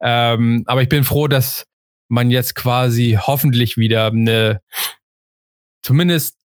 Ähm, 0.00 0.64
aber 0.66 0.82
ich 0.82 0.88
bin 0.88 1.04
froh, 1.04 1.28
dass 1.28 1.66
man 2.08 2.30
jetzt 2.30 2.54
quasi 2.54 3.18
hoffentlich 3.20 3.76
wieder 3.76 4.06
eine 4.06 4.62
zumindest 5.82 6.38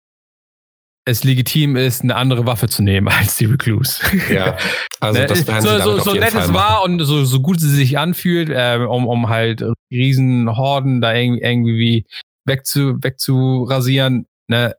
es 1.08 1.24
legitim 1.24 1.76
ist, 1.76 2.02
eine 2.02 2.16
andere 2.16 2.46
Waffe 2.46 2.68
zu 2.68 2.82
nehmen 2.82 3.08
als 3.18 3.36
die 3.36 3.46
Recluse. 3.46 4.00
Ja, 4.32 4.56
also 5.00 5.20
ne, 5.20 5.26
das 5.26 5.46
werden 5.46 5.62
so, 5.62 5.78
so, 5.78 5.98
so 6.00 6.14
nett 6.14 6.34
es 6.34 6.52
war 6.52 6.82
und 6.84 7.00
so, 7.00 7.24
so 7.24 7.40
gut 7.40 7.60
sie 7.60 7.70
sich 7.70 7.98
anfühlt, 7.98 8.50
äh, 8.50 8.78
um, 8.86 9.06
um 9.06 9.28
halt 9.28 9.64
Riesenhorden 9.90 11.00
da 11.00 11.14
irgendwie, 11.14 11.42
irgendwie 11.42 12.06
wegzu, 12.44 13.02
wegzurasieren, 13.02 14.26
ne, 14.48 14.76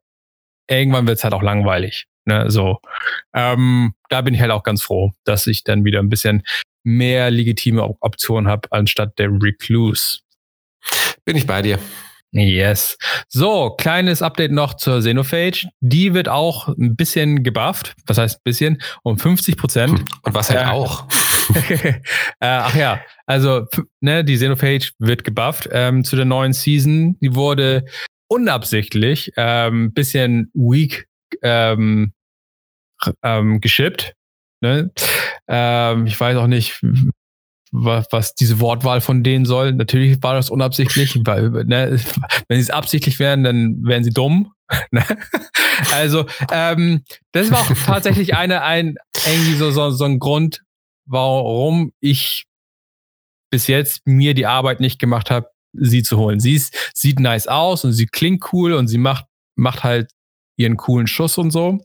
irgendwann 0.69 1.07
wird 1.07 1.17
es 1.17 1.23
halt 1.23 1.33
auch 1.33 1.43
langweilig. 1.43 2.05
Ne, 2.25 2.51
so. 2.51 2.79
Ähm, 3.33 3.93
da 4.09 4.21
bin 4.21 4.33
ich 4.35 4.41
halt 4.41 4.51
auch 4.51 4.63
ganz 4.63 4.83
froh, 4.83 5.11
dass 5.23 5.47
ich 5.47 5.63
dann 5.63 5.83
wieder 5.83 5.99
ein 5.99 6.09
bisschen 6.09 6.43
mehr 6.83 7.31
legitime 7.31 7.83
Optionen 8.01 8.49
habe, 8.49 8.71
anstatt 8.71 9.17
der 9.17 9.29
Recluse. 9.31 10.19
Bin 11.25 11.35
ich 11.35 11.47
bei 11.47 11.61
dir. 11.61 11.79
Yes. 12.31 12.97
So, 13.27 13.71
kleines 13.71 14.21
Update 14.21 14.51
noch 14.51 14.75
zur 14.75 14.99
Xenophage. 14.99 15.67
Die 15.79 16.13
wird 16.13 16.29
auch 16.29 16.67
ein 16.67 16.95
bisschen 16.95 17.43
gebufft. 17.43 17.95
Was 18.05 18.17
heißt 18.19 18.37
ein 18.37 18.41
bisschen? 18.43 18.81
Um 19.03 19.17
50 19.17 19.57
Prozent. 19.57 20.03
Und 20.23 20.35
was 20.35 20.49
halt 20.49 20.67
äh, 20.67 20.69
auch. 20.69 21.07
äh, 21.69 21.99
ach 22.39 22.75
ja, 22.75 23.01
also 23.25 23.65
ne, 23.99 24.23
die 24.23 24.35
Xenophage 24.35 24.91
wird 24.99 25.23
gebufft 25.23 25.69
ähm, 25.71 26.03
zu 26.03 26.15
der 26.15 26.25
neuen 26.25 26.53
Season. 26.53 27.17
Die 27.19 27.33
wurde 27.33 27.85
unabsichtlich 28.27 29.35
ein 29.35 29.73
ähm, 29.73 29.93
bisschen 29.93 30.51
weak 30.53 31.07
ähm, 31.41 32.13
ähm, 33.23 33.59
geschippt. 33.59 34.13
Ne? 34.61 34.91
Ähm, 35.47 36.05
ich 36.05 36.19
weiß 36.19 36.37
auch 36.37 36.47
nicht, 36.47 36.79
was, 37.71 38.07
was 38.11 38.35
diese 38.35 38.59
Wortwahl 38.59 39.01
von 39.01 39.23
denen 39.23 39.45
soll. 39.45 39.73
Natürlich 39.73 40.21
war 40.21 40.33
das 40.33 40.49
unabsichtlich, 40.49 41.19
weil, 41.25 41.49
ne, 41.65 41.99
wenn 42.47 42.57
sie 42.57 42.63
es 42.63 42.69
absichtlich 42.69 43.19
wären, 43.19 43.43
dann 43.43 43.83
wären 43.83 44.03
sie 44.03 44.11
dumm. 44.11 44.53
Ne? 44.91 45.03
also, 45.91 46.27
ähm, 46.51 47.03
das 47.31 47.49
war 47.49 47.61
auch 47.61 47.71
tatsächlich 47.85 48.35
eine, 48.35 48.61
ein, 48.61 48.97
irgendwie 49.25 49.55
so, 49.55 49.71
so, 49.71 49.89
so 49.89 50.05
ein 50.05 50.19
Grund, 50.19 50.61
warum 51.07 51.91
ich 52.01 52.45
bis 53.49 53.65
jetzt 53.65 54.05
mir 54.05 54.35
die 54.35 54.45
Arbeit 54.45 54.79
nicht 54.79 54.99
gemacht 54.99 55.31
habe, 55.31 55.47
sie 55.73 56.03
zu 56.03 56.17
holen. 56.17 56.39
Sie 56.39 56.53
ist, 56.53 56.91
sieht 56.93 57.19
nice 57.19 57.47
aus 57.47 57.83
und 57.83 57.93
sie 57.93 58.05
klingt 58.05 58.53
cool 58.53 58.73
und 58.73 58.87
sie 58.87 58.97
macht, 58.99 59.25
macht 59.55 59.83
halt 59.83 60.11
ihren 60.57 60.77
coolen 60.77 61.07
Schuss 61.07 61.37
und 61.37 61.51
so. 61.51 61.79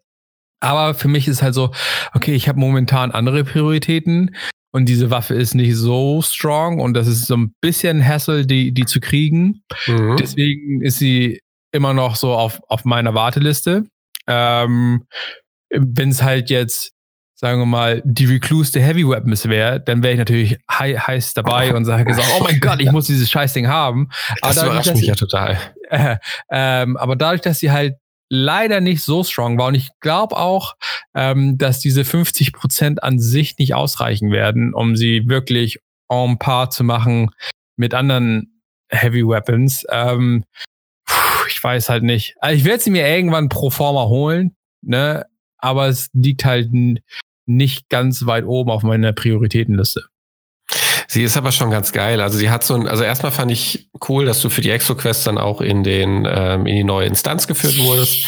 Aber 0.60 0.94
für 0.94 1.08
mich 1.08 1.28
ist 1.28 1.42
halt 1.42 1.54
so, 1.54 1.72
okay, 2.14 2.34
ich 2.34 2.48
habe 2.48 2.58
momentan 2.58 3.10
andere 3.10 3.44
Prioritäten 3.44 4.34
und 4.74 4.86
diese 4.86 5.08
Waffe 5.12 5.34
ist 5.34 5.54
nicht 5.54 5.76
so 5.76 6.20
strong 6.20 6.80
und 6.80 6.94
das 6.94 7.06
ist 7.06 7.26
so 7.26 7.36
ein 7.36 7.54
bisschen 7.60 8.04
Hassel, 8.04 8.44
die, 8.44 8.72
die 8.74 8.86
zu 8.86 8.98
kriegen. 8.98 9.62
Mhm. 9.86 10.16
Deswegen 10.16 10.82
ist 10.82 10.98
sie 10.98 11.38
immer 11.70 11.94
noch 11.94 12.16
so 12.16 12.32
auf, 12.32 12.60
auf 12.66 12.84
meiner 12.84 13.14
Warteliste. 13.14 13.84
Ähm, 14.26 15.04
Wenn 15.70 16.08
es 16.08 16.24
halt 16.24 16.50
jetzt, 16.50 16.90
sagen 17.36 17.60
wir 17.60 17.66
mal, 17.66 18.02
die 18.04 18.24
Recluse 18.24 18.72
der 18.72 18.82
Heavy 18.82 19.08
Weapons 19.08 19.48
wäre, 19.48 19.78
dann 19.78 20.02
wäre 20.02 20.14
ich 20.14 20.18
natürlich 20.18 20.58
hei 20.68 20.96
heiß 20.96 21.34
dabei 21.34 21.72
und 21.72 21.84
sage 21.84 22.04
gesagt, 22.04 22.32
oh 22.36 22.42
mein 22.42 22.58
Gott, 22.58 22.80
ich 22.80 22.90
muss 22.90 23.06
dieses 23.06 23.30
Scheißding 23.30 23.68
haben. 23.68 24.08
Das 24.42 24.58
aber 24.58 24.70
überrascht 24.70 24.96
mich 24.96 25.06
ja 25.06 25.14
total. 25.14 25.56
Äh, 25.88 26.16
ähm, 26.50 26.96
aber 26.96 27.14
dadurch, 27.14 27.42
dass 27.42 27.60
sie 27.60 27.70
halt 27.70 27.94
leider 28.34 28.80
nicht 28.80 29.02
so 29.02 29.24
strong 29.24 29.58
war. 29.58 29.68
Und 29.68 29.74
ich 29.74 29.90
glaube 30.00 30.36
auch, 30.36 30.74
ähm, 31.14 31.56
dass 31.56 31.80
diese 31.80 32.04
50 32.04 32.52
Prozent 32.52 33.02
an 33.02 33.18
sich 33.18 33.56
nicht 33.58 33.74
ausreichen 33.74 34.30
werden, 34.30 34.74
um 34.74 34.96
sie 34.96 35.28
wirklich 35.28 35.78
en 36.10 36.38
par 36.38 36.70
zu 36.70 36.84
machen 36.84 37.30
mit 37.76 37.94
anderen 37.94 38.60
Heavy 38.90 39.26
Weapons. 39.26 39.84
Ähm, 39.90 40.44
ich 41.48 41.62
weiß 41.62 41.88
halt 41.88 42.02
nicht. 42.02 42.34
Also 42.40 42.56
ich 42.56 42.64
werde 42.64 42.82
sie 42.82 42.90
mir 42.90 43.06
irgendwann 43.06 43.48
pro 43.48 43.70
forma 43.70 44.04
holen, 44.04 44.54
ne? 44.82 45.24
Aber 45.58 45.86
es 45.86 46.10
liegt 46.12 46.44
halt 46.44 46.70
nicht 47.46 47.88
ganz 47.88 48.26
weit 48.26 48.44
oben 48.44 48.70
auf 48.70 48.82
meiner 48.82 49.12
Prioritätenliste. 49.12 50.06
Sie 51.14 51.22
ist 51.22 51.36
aber 51.36 51.52
schon 51.52 51.70
ganz 51.70 51.92
geil. 51.92 52.20
Also 52.20 52.38
sie 52.38 52.50
hat 52.50 52.64
so 52.64 52.74
ein, 52.74 52.88
also 52.88 53.04
erstmal 53.04 53.30
fand 53.30 53.52
ich 53.52 53.88
cool, 54.08 54.24
dass 54.24 54.40
du 54.40 54.50
für 54.50 54.62
die 54.62 54.70
Exo-Quest 54.70 55.24
dann 55.28 55.38
auch 55.38 55.60
in 55.60 55.84
den, 55.84 56.26
ähm, 56.28 56.66
in 56.66 56.74
die 56.74 56.82
neue 56.82 57.06
Instanz 57.06 57.46
geführt 57.46 57.78
wurdest. 57.78 58.26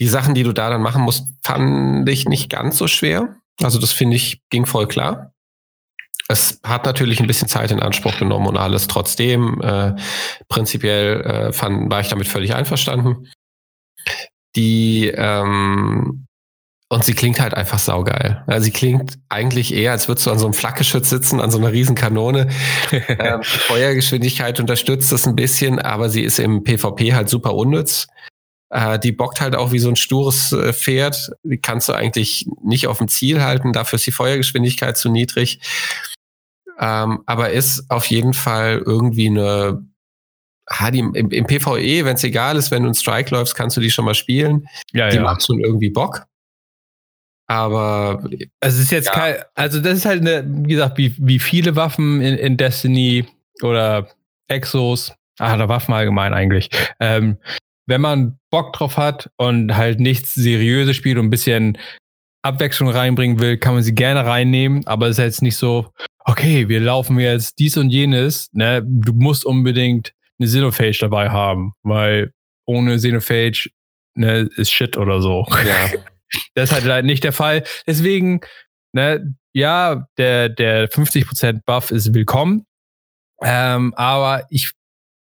Die 0.00 0.06
Sachen, 0.06 0.34
die 0.34 0.44
du 0.44 0.54
da 0.54 0.70
dann 0.70 0.80
machen 0.80 1.02
musst, 1.02 1.26
fand 1.42 2.08
ich 2.08 2.26
nicht 2.26 2.48
ganz 2.48 2.78
so 2.78 2.88
schwer. 2.88 3.36
Also 3.62 3.78
das 3.78 3.92
finde 3.92 4.16
ich, 4.16 4.40
ging 4.48 4.64
voll 4.64 4.88
klar. 4.88 5.34
Es 6.26 6.58
hat 6.64 6.86
natürlich 6.86 7.20
ein 7.20 7.26
bisschen 7.26 7.48
Zeit 7.48 7.70
in 7.70 7.80
Anspruch 7.80 8.16
genommen 8.18 8.46
und 8.46 8.56
alles. 8.56 8.86
Trotzdem, 8.86 9.60
äh, 9.60 9.92
prinzipiell 10.48 11.20
äh, 11.20 11.52
fand, 11.52 11.92
war 11.92 12.00
ich 12.00 12.08
damit 12.08 12.28
völlig 12.28 12.54
einverstanden. 12.54 13.30
Die 14.56 15.08
ähm, 15.14 16.24
und 16.94 17.04
sie 17.04 17.14
klingt 17.14 17.40
halt 17.40 17.54
einfach 17.54 17.80
saugeil. 17.80 18.44
Ja, 18.48 18.60
sie 18.60 18.70
klingt 18.70 19.18
eigentlich 19.28 19.74
eher, 19.74 19.90
als 19.90 20.06
würdest 20.06 20.26
du 20.26 20.30
an 20.30 20.38
so 20.38 20.46
einem 20.46 20.54
Flakgeschütz 20.54 21.10
sitzen, 21.10 21.40
an 21.40 21.50
so 21.50 21.58
einer 21.58 21.72
riesen 21.72 21.96
Kanone. 21.96 22.48
ähm, 22.92 23.42
Feuergeschwindigkeit 23.42 24.60
unterstützt 24.60 25.10
das 25.10 25.26
ein 25.26 25.34
bisschen, 25.34 25.80
aber 25.80 26.08
sie 26.08 26.22
ist 26.22 26.38
im 26.38 26.62
PvP 26.62 27.14
halt 27.14 27.28
super 27.28 27.54
unnütz. 27.54 28.06
Äh, 28.70 29.00
die 29.00 29.10
bockt 29.10 29.40
halt 29.40 29.56
auch 29.56 29.72
wie 29.72 29.80
so 29.80 29.88
ein 29.88 29.96
stures 29.96 30.52
äh, 30.52 30.72
Pferd. 30.72 31.32
Die 31.42 31.58
kannst 31.58 31.88
du 31.88 31.94
eigentlich 31.94 32.46
nicht 32.62 32.86
auf 32.86 32.98
dem 32.98 33.08
Ziel 33.08 33.42
halten. 33.42 33.72
Dafür 33.72 33.96
ist 33.96 34.06
die 34.06 34.12
Feuergeschwindigkeit 34.12 34.96
zu 34.96 35.08
niedrig. 35.08 35.58
Ähm, 36.78 37.22
aber 37.26 37.50
ist 37.50 37.90
auf 37.90 38.06
jeden 38.06 38.34
Fall 38.34 38.82
irgendwie 38.84 39.26
eine 39.26 39.84
Ah, 40.66 40.90
die, 40.90 41.00
im, 41.00 41.12
im 41.12 41.46
PvE, 41.46 42.06
wenn 42.06 42.14
es 42.14 42.24
egal 42.24 42.56
ist, 42.56 42.70
wenn 42.70 42.84
du 42.84 42.88
einen 42.88 42.94
Strike 42.94 43.34
läufst, 43.34 43.54
kannst 43.54 43.76
du 43.76 43.82
die 43.82 43.90
schon 43.90 44.06
mal 44.06 44.14
spielen. 44.14 44.66
Ja, 44.92 45.10
die 45.10 45.16
ja. 45.16 45.22
macht 45.22 45.44
schon 45.44 45.60
irgendwie 45.60 45.90
Bock. 45.90 46.24
Aber 47.46 48.24
es 48.60 48.78
ist 48.78 48.90
jetzt 48.90 49.06
ja. 49.08 49.12
kein, 49.12 49.34
also 49.54 49.80
das 49.80 49.98
ist 49.98 50.06
halt 50.06 50.22
eine, 50.22 50.44
wie 50.46 50.74
gesagt, 50.74 50.96
wie, 50.96 51.14
wie 51.18 51.38
viele 51.38 51.76
Waffen 51.76 52.20
in, 52.20 52.36
in 52.36 52.56
Destiny 52.56 53.26
oder 53.62 54.08
Exos, 54.48 55.12
ah, 55.38 55.54
oder 55.54 55.68
Waffen 55.68 55.94
allgemein 55.94 56.32
eigentlich. 56.32 56.70
Ähm, 57.00 57.36
wenn 57.86 58.00
man 58.00 58.38
Bock 58.50 58.72
drauf 58.72 58.96
hat 58.96 59.30
und 59.36 59.76
halt 59.76 60.00
nichts 60.00 60.34
Seriöses 60.34 60.96
spielt 60.96 61.18
und 61.18 61.26
ein 61.26 61.30
bisschen 61.30 61.76
Abwechslung 62.42 62.88
reinbringen 62.88 63.40
will, 63.40 63.58
kann 63.58 63.74
man 63.74 63.82
sie 63.82 63.94
gerne 63.94 64.24
reinnehmen, 64.24 64.86
aber 64.86 65.06
es 65.06 65.18
ist 65.18 65.24
jetzt 65.24 65.42
nicht 65.42 65.56
so, 65.56 65.90
okay, 66.24 66.68
wir 66.68 66.80
laufen 66.80 67.18
jetzt 67.18 67.58
dies 67.58 67.76
und 67.76 67.90
jenes, 67.90 68.50
ne, 68.52 68.82
du 68.84 69.12
musst 69.12 69.44
unbedingt 69.44 70.12
eine 70.38 70.48
Xenophage 70.48 70.98
dabei 71.00 71.30
haben, 71.30 71.72
weil 71.82 72.32
ohne 72.66 72.96
Xenophage 72.96 73.70
ne, 74.14 74.48
ist 74.56 74.72
Shit 74.72 74.96
oder 74.96 75.20
so. 75.20 75.46
Ja. 75.50 75.98
Das 76.54 76.70
ist 76.70 76.74
halt 76.74 76.84
leider 76.84 77.06
nicht 77.06 77.24
der 77.24 77.32
Fall. 77.32 77.64
Deswegen, 77.86 78.40
ne, 78.92 79.34
ja, 79.52 80.06
der, 80.18 80.48
der 80.48 80.88
50% 80.90 81.62
Buff 81.64 81.90
ist 81.90 82.14
willkommen. 82.14 82.66
Ähm, 83.42 83.94
aber 83.94 84.46
ich 84.50 84.72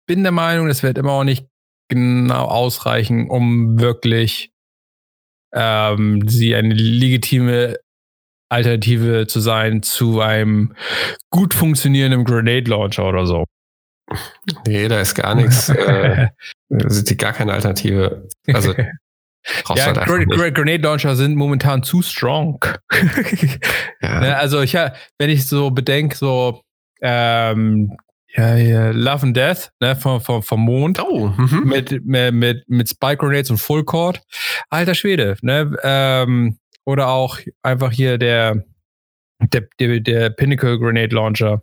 bin 0.07 0.23
der 0.23 0.33
Meinung, 0.33 0.69
das 0.69 0.83
wird 0.83 0.99
immer 0.99 1.13
auch 1.13 1.25
nicht 1.25 1.47
genau 1.89 2.47
ausreichen, 2.47 3.29
um 3.29 3.79
wirklich 3.79 4.51
ähm, 5.53 6.27
sie 6.29 6.55
eine 6.55 6.75
legitime 6.75 7.77
Alternative 8.51 9.27
zu 9.27 9.41
sein 9.41 9.83
zu 9.83 10.21
einem 10.21 10.75
gut 11.31 11.55
funktionierenden 11.55 12.25
Grenade 12.25 12.71
Launcher 12.71 13.07
oder 13.07 13.27
so. 13.27 13.45
Nee, 14.67 14.89
da 14.89 15.01
ist 15.01 15.15
gar 15.15 15.35
nichts. 15.35 15.69
äh, 15.71 16.29
sind 16.69 17.09
die 17.09 17.17
gar 17.17 17.33
keine 17.33 17.53
Alternative. 17.53 18.29
Also 18.53 18.75
ja, 19.75 19.87
halt 19.87 20.07
Gr 20.07 20.51
Grenade 20.51 20.83
Launcher 20.83 21.17
sind 21.17 21.37
momentan 21.37 21.83
zu 21.83 22.03
strong. 22.03 22.65
ja. 24.03 24.21
Ne, 24.21 24.37
also 24.37 24.61
ich 24.61 24.75
wenn 24.75 25.31
ich 25.31 25.47
so 25.47 25.71
bedenke, 25.71 26.17
so 26.17 26.63
ähm, 27.01 27.97
ja, 28.35 28.57
ja, 28.57 28.91
Love 28.91 29.25
and 29.25 29.37
Death, 29.37 29.71
ne, 29.81 29.95
vom, 29.95 30.21
vom, 30.21 30.43
vom 30.43 30.61
Mond. 30.61 31.01
Oh, 31.01 31.29
mhm. 31.29 31.63
mit, 31.65 32.05
mit, 32.05 32.69
mit 32.69 32.89
Spike 32.89 33.19
Grenades 33.19 33.51
und 33.51 33.59
Full 33.59 33.85
Court. 33.85 34.23
Alter 34.71 34.95
Schwede, 34.95 35.37
ne? 35.43 35.77
Ähm, 35.83 36.59
oder 36.85 37.09
auch 37.09 37.39
einfach 37.63 37.93
hier 37.93 38.19
der, 38.19 38.65
der, 39.39 39.69
der, 39.79 40.01
der 40.01 40.31
Pinnacle 40.31 40.79
Grenade 40.79 41.15
Launcher 41.15 41.63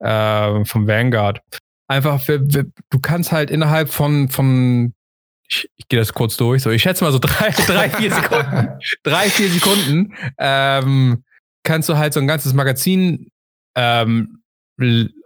äh, 0.00 0.64
vom 0.64 0.86
Vanguard. 0.86 1.40
Einfach, 1.86 2.20
du 2.26 3.00
kannst 3.00 3.30
halt 3.30 3.50
innerhalb 3.50 3.90
von, 3.90 4.28
von 4.28 4.94
ich, 5.54 5.70
ich 5.76 5.88
gehe 5.88 5.98
das 5.98 6.12
kurz 6.12 6.36
durch. 6.36 6.62
So, 6.62 6.70
ich 6.70 6.82
schätze 6.82 7.04
mal 7.04 7.12
so 7.12 7.18
drei, 7.18 7.50
drei, 7.66 7.90
vier 7.90 8.12
Sekunden. 8.12 8.68
drei, 9.02 9.28
vier 9.28 9.48
Sekunden 9.48 10.14
ähm, 10.38 11.24
kannst 11.62 11.88
du 11.88 11.96
halt 11.96 12.12
so 12.12 12.20
ein 12.20 12.26
ganzes 12.26 12.54
Magazin 12.54 13.28
ähm, 13.76 14.42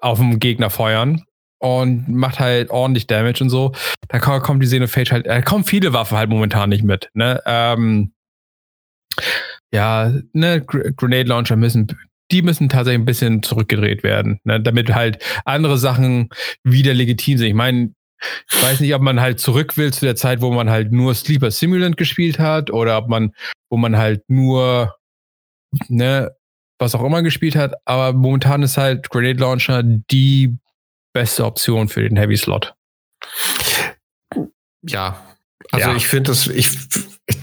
auf 0.00 0.18
den 0.18 0.38
Gegner 0.38 0.70
feuern 0.70 1.24
und 1.58 2.08
macht 2.08 2.38
halt 2.38 2.70
ordentlich 2.70 3.06
Damage 3.06 3.42
und 3.42 3.50
so. 3.50 3.72
Da 4.08 4.18
kommt 4.18 4.62
die 4.62 4.66
Xenophage 4.66 5.10
halt, 5.10 5.26
da 5.26 5.42
kommen 5.42 5.64
viele 5.64 5.92
Waffen 5.92 6.16
halt 6.16 6.30
momentan 6.30 6.68
nicht 6.68 6.84
mit. 6.84 7.10
Ne? 7.14 7.42
Ähm, 7.46 8.12
ja, 9.72 10.12
ne, 10.32 10.64
Grenade 10.64 11.28
Launcher 11.28 11.56
müssen, 11.56 11.88
die 12.30 12.42
müssen 12.42 12.68
tatsächlich 12.68 13.00
ein 13.00 13.06
bisschen 13.06 13.42
zurückgedreht 13.42 14.02
werden, 14.02 14.40
ne? 14.44 14.60
damit 14.60 14.94
halt 14.94 15.22
andere 15.44 15.78
Sachen 15.78 16.28
wieder 16.62 16.94
legitim 16.94 17.38
sind. 17.38 17.48
Ich 17.48 17.54
meine, 17.54 17.92
ich 18.50 18.62
weiß 18.62 18.80
nicht, 18.80 18.94
ob 18.94 19.02
man 19.02 19.20
halt 19.20 19.40
zurück 19.40 19.76
will 19.76 19.92
zu 19.92 20.04
der 20.04 20.16
Zeit, 20.16 20.40
wo 20.40 20.50
man 20.50 20.70
halt 20.70 20.92
nur 20.92 21.14
Sleeper 21.14 21.50
Simulant 21.50 21.96
gespielt 21.96 22.38
hat 22.38 22.70
oder 22.70 22.98
ob 22.98 23.08
man, 23.08 23.32
wo 23.70 23.76
man 23.76 23.96
halt 23.96 24.28
nur, 24.28 24.96
ne, 25.88 26.30
was 26.78 26.94
auch 26.94 27.04
immer 27.04 27.22
gespielt 27.22 27.56
hat. 27.56 27.74
Aber 27.84 28.12
momentan 28.12 28.62
ist 28.62 28.76
halt 28.76 29.10
Grenade 29.10 29.40
Launcher 29.40 29.82
die 29.82 30.56
beste 31.12 31.44
Option 31.44 31.88
für 31.88 32.08
den 32.08 32.16
Heavy 32.16 32.36
Slot. 32.36 32.74
Ja, 34.82 35.24
also 35.72 35.90
ja. 35.90 35.96
ich 35.96 36.06
finde 36.06 36.30
das, 36.30 36.46
ich, 36.46 36.70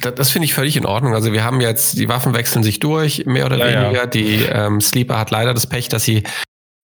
das 0.02 0.32
finde 0.32 0.46
ich 0.46 0.54
völlig 0.54 0.78
in 0.78 0.86
Ordnung. 0.86 1.14
Also 1.14 1.34
wir 1.34 1.44
haben 1.44 1.62
jetzt, 1.62 1.98
die 1.98 2.10
Waffen 2.10 2.34
wechseln 2.34 2.64
sich 2.64 2.80
durch, 2.80 3.26
mehr 3.26 3.46
oder 3.46 3.58
ja, 3.58 3.66
weniger. 3.66 4.02
Ja. 4.02 4.06
Die 4.08 4.44
ähm, 4.44 4.82
Sleeper 4.82 5.20
hat 5.20 5.32
leider 5.32 5.54
das 5.54 5.68
Pech, 5.68 5.90
dass 5.90 6.04
sie 6.04 6.24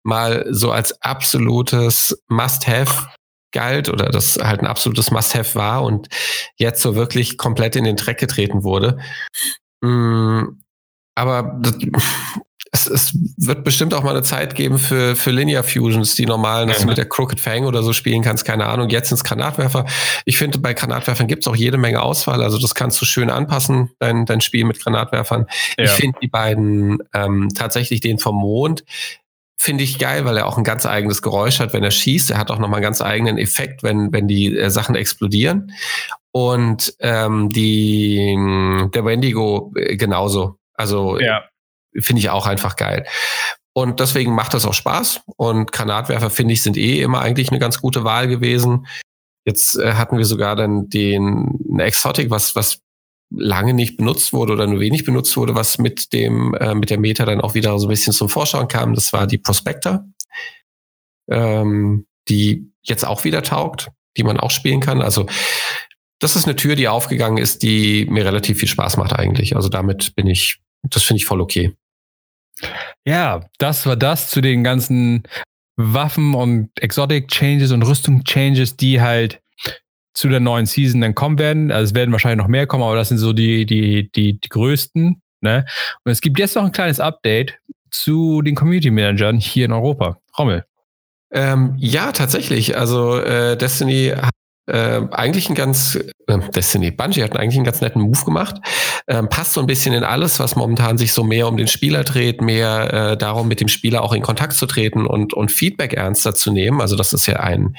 mal 0.03 0.45
so 0.49 0.71
als 0.71 1.01
absolutes 1.01 2.21
Must-Have 2.27 3.07
galt 3.51 3.89
oder 3.89 4.09
das 4.09 4.37
halt 4.41 4.61
ein 4.61 4.67
absolutes 4.67 5.11
Must-Have 5.11 5.55
war 5.55 5.83
und 5.83 6.07
jetzt 6.55 6.81
so 6.81 6.95
wirklich 6.95 7.37
komplett 7.37 7.75
in 7.75 7.83
den 7.83 7.95
Dreck 7.95 8.19
getreten 8.19 8.63
wurde. 8.63 8.99
Mm, 9.81 10.43
aber 11.15 11.59
das, 11.59 11.75
es, 12.73 12.87
es 12.87 13.17
wird 13.37 13.65
bestimmt 13.65 13.93
auch 13.93 14.03
mal 14.03 14.11
eine 14.11 14.23
Zeit 14.23 14.55
geben 14.55 14.79
für, 14.79 15.15
für 15.17 15.31
Linear 15.31 15.63
Fusions, 15.63 16.15
die 16.15 16.25
normalen, 16.25 16.69
dass 16.69 16.77
ja. 16.77 16.83
du 16.83 16.87
mit 16.87 16.97
der 16.97 17.07
Crooked 17.07 17.39
Fang 17.39 17.65
oder 17.65 17.83
so 17.83 17.91
spielen 17.91 18.21
kannst, 18.21 18.45
keine 18.45 18.65
Ahnung. 18.65 18.89
Jetzt 18.89 19.11
ins 19.11 19.25
Granatwerfer. 19.25 19.85
Ich 20.23 20.37
finde, 20.37 20.57
bei 20.57 20.73
Granatwerfern 20.73 21.27
gibt 21.27 21.43
es 21.43 21.47
auch 21.47 21.55
jede 21.55 21.77
Menge 21.77 22.01
Auswahl. 22.01 22.41
Also 22.41 22.57
das 22.57 22.73
kannst 22.73 23.01
du 23.01 23.05
schön 23.05 23.29
anpassen, 23.29 23.91
dein, 23.99 24.25
dein 24.25 24.39
Spiel 24.39 24.63
mit 24.63 24.79
Granatwerfern. 24.79 25.47
Ja. 25.77 25.83
Ich 25.83 25.91
finde 25.91 26.17
die 26.21 26.29
beiden 26.29 26.99
ähm, 27.13 27.49
tatsächlich 27.53 27.99
den 27.99 28.19
vom 28.19 28.37
Mond 28.37 28.85
finde 29.61 29.83
ich 29.83 29.99
geil, 29.99 30.25
weil 30.25 30.37
er 30.37 30.47
auch 30.47 30.57
ein 30.57 30.63
ganz 30.63 30.87
eigenes 30.87 31.21
Geräusch 31.21 31.59
hat, 31.59 31.71
wenn 31.73 31.83
er 31.83 31.91
schießt. 31.91 32.31
Er 32.31 32.39
hat 32.39 32.49
auch 32.49 32.57
nochmal 32.57 32.77
einen 32.77 32.83
ganz 32.83 32.99
eigenen 32.99 33.37
Effekt, 33.37 33.83
wenn, 33.83 34.11
wenn 34.11 34.27
die 34.27 34.57
äh, 34.57 34.71
Sachen 34.71 34.95
explodieren. 34.95 35.71
Und 36.31 36.95
ähm, 36.99 37.47
die, 37.49 38.35
der 38.91 39.05
Wendigo 39.05 39.71
äh, 39.75 39.97
genauso. 39.97 40.57
Also 40.73 41.19
ja. 41.19 41.43
finde 41.99 42.21
ich 42.21 42.31
auch 42.31 42.47
einfach 42.47 42.75
geil. 42.75 43.05
Und 43.73 43.99
deswegen 43.99 44.33
macht 44.33 44.55
das 44.55 44.65
auch 44.65 44.73
Spaß. 44.73 45.21
Und 45.37 45.71
Granatwerfer, 45.71 46.31
finde 46.31 46.53
ich, 46.53 46.63
sind 46.63 46.75
eh 46.75 46.99
immer 46.99 47.21
eigentlich 47.21 47.51
eine 47.51 47.59
ganz 47.59 47.79
gute 47.81 48.03
Wahl 48.03 48.27
gewesen. 48.27 48.87
Jetzt 49.45 49.77
äh, 49.77 49.93
hatten 49.93 50.17
wir 50.17 50.25
sogar 50.25 50.55
dann 50.55 50.89
den 50.89 51.77
Exotic, 51.77 52.31
was, 52.31 52.55
was 52.55 52.79
lange 53.31 53.73
nicht 53.73 53.97
benutzt 53.97 54.33
wurde 54.33 54.53
oder 54.53 54.67
nur 54.67 54.79
wenig 54.79 55.05
benutzt 55.05 55.35
wurde, 55.37 55.55
was 55.55 55.77
mit 55.77 56.13
dem, 56.13 56.53
äh, 56.55 56.75
mit 56.75 56.89
der 56.89 56.99
Meta 56.99 57.25
dann 57.25 57.41
auch 57.41 57.55
wieder 57.55 57.77
so 57.79 57.87
ein 57.87 57.89
bisschen 57.89 58.13
zum 58.13 58.29
Vorschein 58.29 58.67
kam. 58.67 58.93
Das 58.93 59.13
war 59.13 59.25
die 59.27 59.37
Prospector, 59.37 60.05
ähm, 61.29 62.05
die 62.27 62.71
jetzt 62.81 63.05
auch 63.05 63.23
wieder 63.23 63.41
taugt, 63.41 63.89
die 64.17 64.23
man 64.23 64.39
auch 64.39 64.51
spielen 64.51 64.81
kann. 64.81 65.01
Also 65.01 65.27
das 66.19 66.35
ist 66.35 66.45
eine 66.45 66.55
Tür, 66.55 66.75
die 66.75 66.87
aufgegangen 66.87 67.37
ist, 67.37 67.63
die 67.63 68.05
mir 68.05 68.25
relativ 68.25 68.59
viel 68.59 68.67
Spaß 68.67 68.97
macht 68.97 69.13
eigentlich. 69.13 69.55
Also 69.55 69.69
damit 69.69 70.15
bin 70.15 70.27
ich, 70.27 70.59
das 70.83 71.03
finde 71.03 71.17
ich 71.17 71.25
voll 71.25 71.41
okay. 71.41 71.73
Ja, 73.05 73.49
das 73.57 73.85
war 73.85 73.95
das 73.95 74.29
zu 74.29 74.41
den 74.41 74.63
ganzen 74.63 75.23
Waffen 75.77 76.35
und 76.35 76.69
Exotic 76.79 77.29
Changes 77.29 77.71
und 77.71 77.83
Rüstung 77.83 78.23
Changes, 78.23 78.75
die 78.75 79.01
halt 79.01 79.41
zu 80.13 80.29
der 80.29 80.39
neuen 80.39 80.65
Season 80.65 81.01
dann 81.01 81.15
kommen 81.15 81.39
werden. 81.39 81.71
Also 81.71 81.91
es 81.91 81.95
werden 81.95 82.11
wahrscheinlich 82.11 82.37
noch 82.37 82.49
mehr 82.49 82.67
kommen, 82.67 82.83
aber 82.83 82.95
das 82.95 83.09
sind 83.09 83.17
so 83.17 83.33
die, 83.33 83.65
die, 83.65 84.11
die, 84.11 84.39
die 84.39 84.49
größten. 84.49 85.21
Ne? 85.41 85.65
Und 86.03 86.11
es 86.11 86.21
gibt 86.21 86.39
jetzt 86.39 86.55
noch 86.55 86.63
ein 86.63 86.71
kleines 86.71 86.99
Update 86.99 87.57
zu 87.89 88.41
den 88.41 88.55
Community 88.55 88.91
Managern 88.91 89.37
hier 89.37 89.65
in 89.65 89.71
Europa. 89.71 90.17
Rommel. 90.37 90.65
Ähm, 91.31 91.75
ja, 91.77 92.11
tatsächlich. 92.11 92.77
Also 92.77 93.17
äh, 93.19 93.57
Destiny 93.57 94.13
hat 94.15 94.31
äh, 94.67 95.01
eigentlich 95.11 95.49
ein 95.49 95.55
ganz, 95.55 95.95
äh, 96.27 96.39
Destiny, 96.55 96.91
Bungie 96.91 97.23
hat 97.23 97.35
eigentlich 97.35 97.55
einen 97.55 97.65
ganz 97.65 97.81
netten 97.81 98.01
Move 98.01 98.23
gemacht. 98.25 98.57
Ähm, 99.07 99.29
passt 99.29 99.53
so 99.53 99.61
ein 99.61 99.67
bisschen 99.67 99.93
in 99.93 100.03
alles, 100.03 100.39
was 100.39 100.55
momentan 100.55 100.97
sich 100.97 101.13
so 101.13 101.23
mehr 101.23 101.47
um 101.47 101.57
den 101.57 101.67
Spieler 101.67 102.03
dreht, 102.03 102.41
mehr 102.41 102.93
äh, 103.11 103.17
darum, 103.17 103.47
mit 103.47 103.59
dem 103.59 103.67
Spieler 103.67 104.03
auch 104.03 104.13
in 104.13 104.21
Kontakt 104.21 104.53
zu 104.53 104.65
treten 104.65 105.05
und, 105.05 105.33
und 105.33 105.51
Feedback 105.51 105.93
ernster 105.93 106.35
zu 106.35 106.51
nehmen. 106.51 106.81
Also 106.81 106.95
das 106.95 107.13
ist 107.13 107.27
ja 107.27 107.37
ein, 107.37 107.75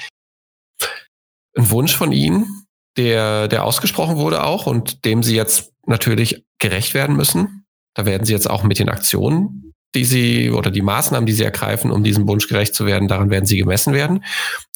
ein 1.56 1.70
Wunsch 1.70 1.96
von 1.96 2.12
ihnen, 2.12 2.66
der, 2.96 3.48
der 3.48 3.64
ausgesprochen 3.64 4.16
wurde 4.16 4.44
auch 4.44 4.66
und 4.66 5.04
dem 5.04 5.22
sie 5.22 5.36
jetzt 5.36 5.72
natürlich 5.86 6.44
gerecht 6.58 6.94
werden 6.94 7.16
müssen. 7.16 7.66
Da 7.94 8.06
werden 8.06 8.24
sie 8.24 8.32
jetzt 8.32 8.48
auch 8.48 8.62
mit 8.62 8.78
den 8.78 8.88
Aktionen, 8.88 9.74
die 9.94 10.04
sie 10.04 10.50
oder 10.50 10.70
die 10.70 10.82
Maßnahmen, 10.82 11.26
die 11.26 11.32
sie 11.32 11.44
ergreifen, 11.44 11.90
um 11.90 12.04
diesem 12.04 12.26
Wunsch 12.26 12.48
gerecht 12.48 12.74
zu 12.74 12.86
werden, 12.86 13.08
daran 13.08 13.30
werden 13.30 13.46
sie 13.46 13.58
gemessen 13.58 13.92
werden. 13.92 14.24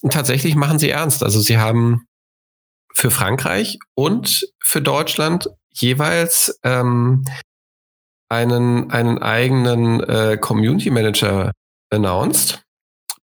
Und 0.02 0.12
tatsächlich 0.12 0.54
machen 0.54 0.78
sie 0.78 0.90
ernst. 0.90 1.22
Also 1.22 1.40
sie 1.40 1.58
haben 1.58 2.06
für 2.94 3.10
Frankreich 3.10 3.78
und 3.94 4.46
für 4.62 4.82
Deutschland 4.82 5.48
jeweils 5.72 6.58
ähm, 6.62 7.24
einen, 8.28 8.90
einen 8.90 9.18
eigenen 9.18 10.00
äh, 10.00 10.38
Community 10.40 10.90
Manager 10.90 11.52
announced 11.90 12.65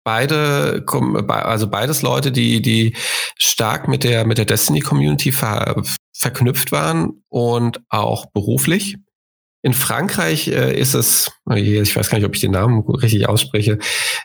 beide, 0.03 0.85
also 1.27 1.69
beides 1.69 2.01
Leute, 2.01 2.31
die, 2.31 2.61
die 2.61 2.95
stark 3.37 3.87
mit 3.87 4.03
der, 4.03 4.25
mit 4.25 4.37
der 4.37 4.45
Destiny 4.45 4.79
Community 4.79 5.31
ver, 5.31 5.83
verknüpft 6.13 6.71
waren 6.71 7.23
und 7.29 7.81
auch 7.89 8.27
beruflich. 8.27 8.97
In 9.63 9.73
Frankreich 9.73 10.47
äh, 10.47 10.77
ist 10.79 10.95
es, 10.95 11.31
oh 11.45 11.53
ich 11.53 11.95
weiß 11.95 12.09
gar 12.09 12.17
nicht, 12.17 12.25
ob 12.25 12.33
ich 12.33 12.41
den 12.41 12.51
Namen 12.51 12.81
richtig 12.81 13.29
ausspreche, 13.29 13.77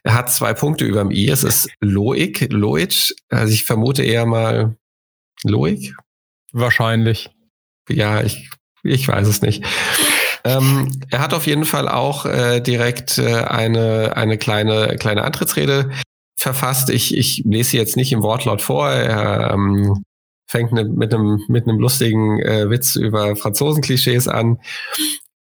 er 0.02 0.14
hat 0.14 0.32
zwei 0.32 0.54
Punkte 0.54 0.86
über 0.86 1.00
dem 1.00 1.10
I. 1.10 1.28
Es 1.28 1.44
ist 1.44 1.68
Loic, 1.80 2.48
Loic, 2.50 3.14
also 3.28 3.52
ich 3.52 3.64
vermute 3.64 4.02
eher 4.02 4.24
mal 4.24 4.76
Loic. 5.44 5.94
Wahrscheinlich. 6.52 7.30
Ja, 7.88 8.22
ich, 8.22 8.50
ich 8.82 9.06
weiß 9.06 9.28
es 9.28 9.42
nicht. 9.42 9.62
Ähm, 10.46 10.92
er 11.10 11.18
hat 11.18 11.34
auf 11.34 11.48
jeden 11.48 11.64
Fall 11.64 11.88
auch 11.88 12.24
äh, 12.24 12.60
direkt 12.60 13.18
äh, 13.18 13.34
eine, 13.34 14.16
eine 14.16 14.38
kleine, 14.38 14.96
kleine 14.96 15.24
Antrittsrede 15.24 15.90
verfasst. 16.38 16.88
Ich, 16.88 17.16
ich 17.16 17.42
lese 17.44 17.70
sie 17.70 17.78
jetzt 17.78 17.96
nicht 17.96 18.12
im 18.12 18.22
Wortlaut 18.22 18.62
vor. 18.62 18.88
Er 18.88 19.50
ähm, 19.52 20.04
fängt 20.46 20.70
ne, 20.70 20.84
mit 20.84 21.12
einem 21.12 21.40
mit 21.48 21.66
lustigen 21.66 22.38
äh, 22.40 22.70
Witz 22.70 22.94
über 22.94 23.34
Franzosen-Klischees 23.34 24.28
an. 24.28 24.60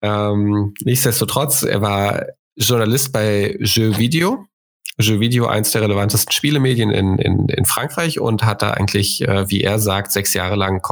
Ähm, 0.02 0.74
nichtsdestotrotz, 0.82 1.62
er 1.62 1.82
war 1.82 2.26
Journalist 2.56 3.12
bei 3.12 3.56
Jeux 3.60 3.98
Video. 3.98 4.44
Jeux 4.98 5.20
Video, 5.20 5.46
eins 5.46 5.70
der 5.70 5.82
relevantesten 5.82 6.32
Spielemedien 6.32 6.90
in, 6.90 7.18
in, 7.18 7.48
in 7.48 7.64
Frankreich 7.64 8.18
und 8.18 8.42
hat 8.42 8.62
da 8.62 8.72
eigentlich, 8.72 9.22
äh, 9.22 9.48
wie 9.48 9.60
er 9.60 9.78
sagt, 9.78 10.10
sechs 10.10 10.34
Jahre 10.34 10.56
lang 10.56 10.82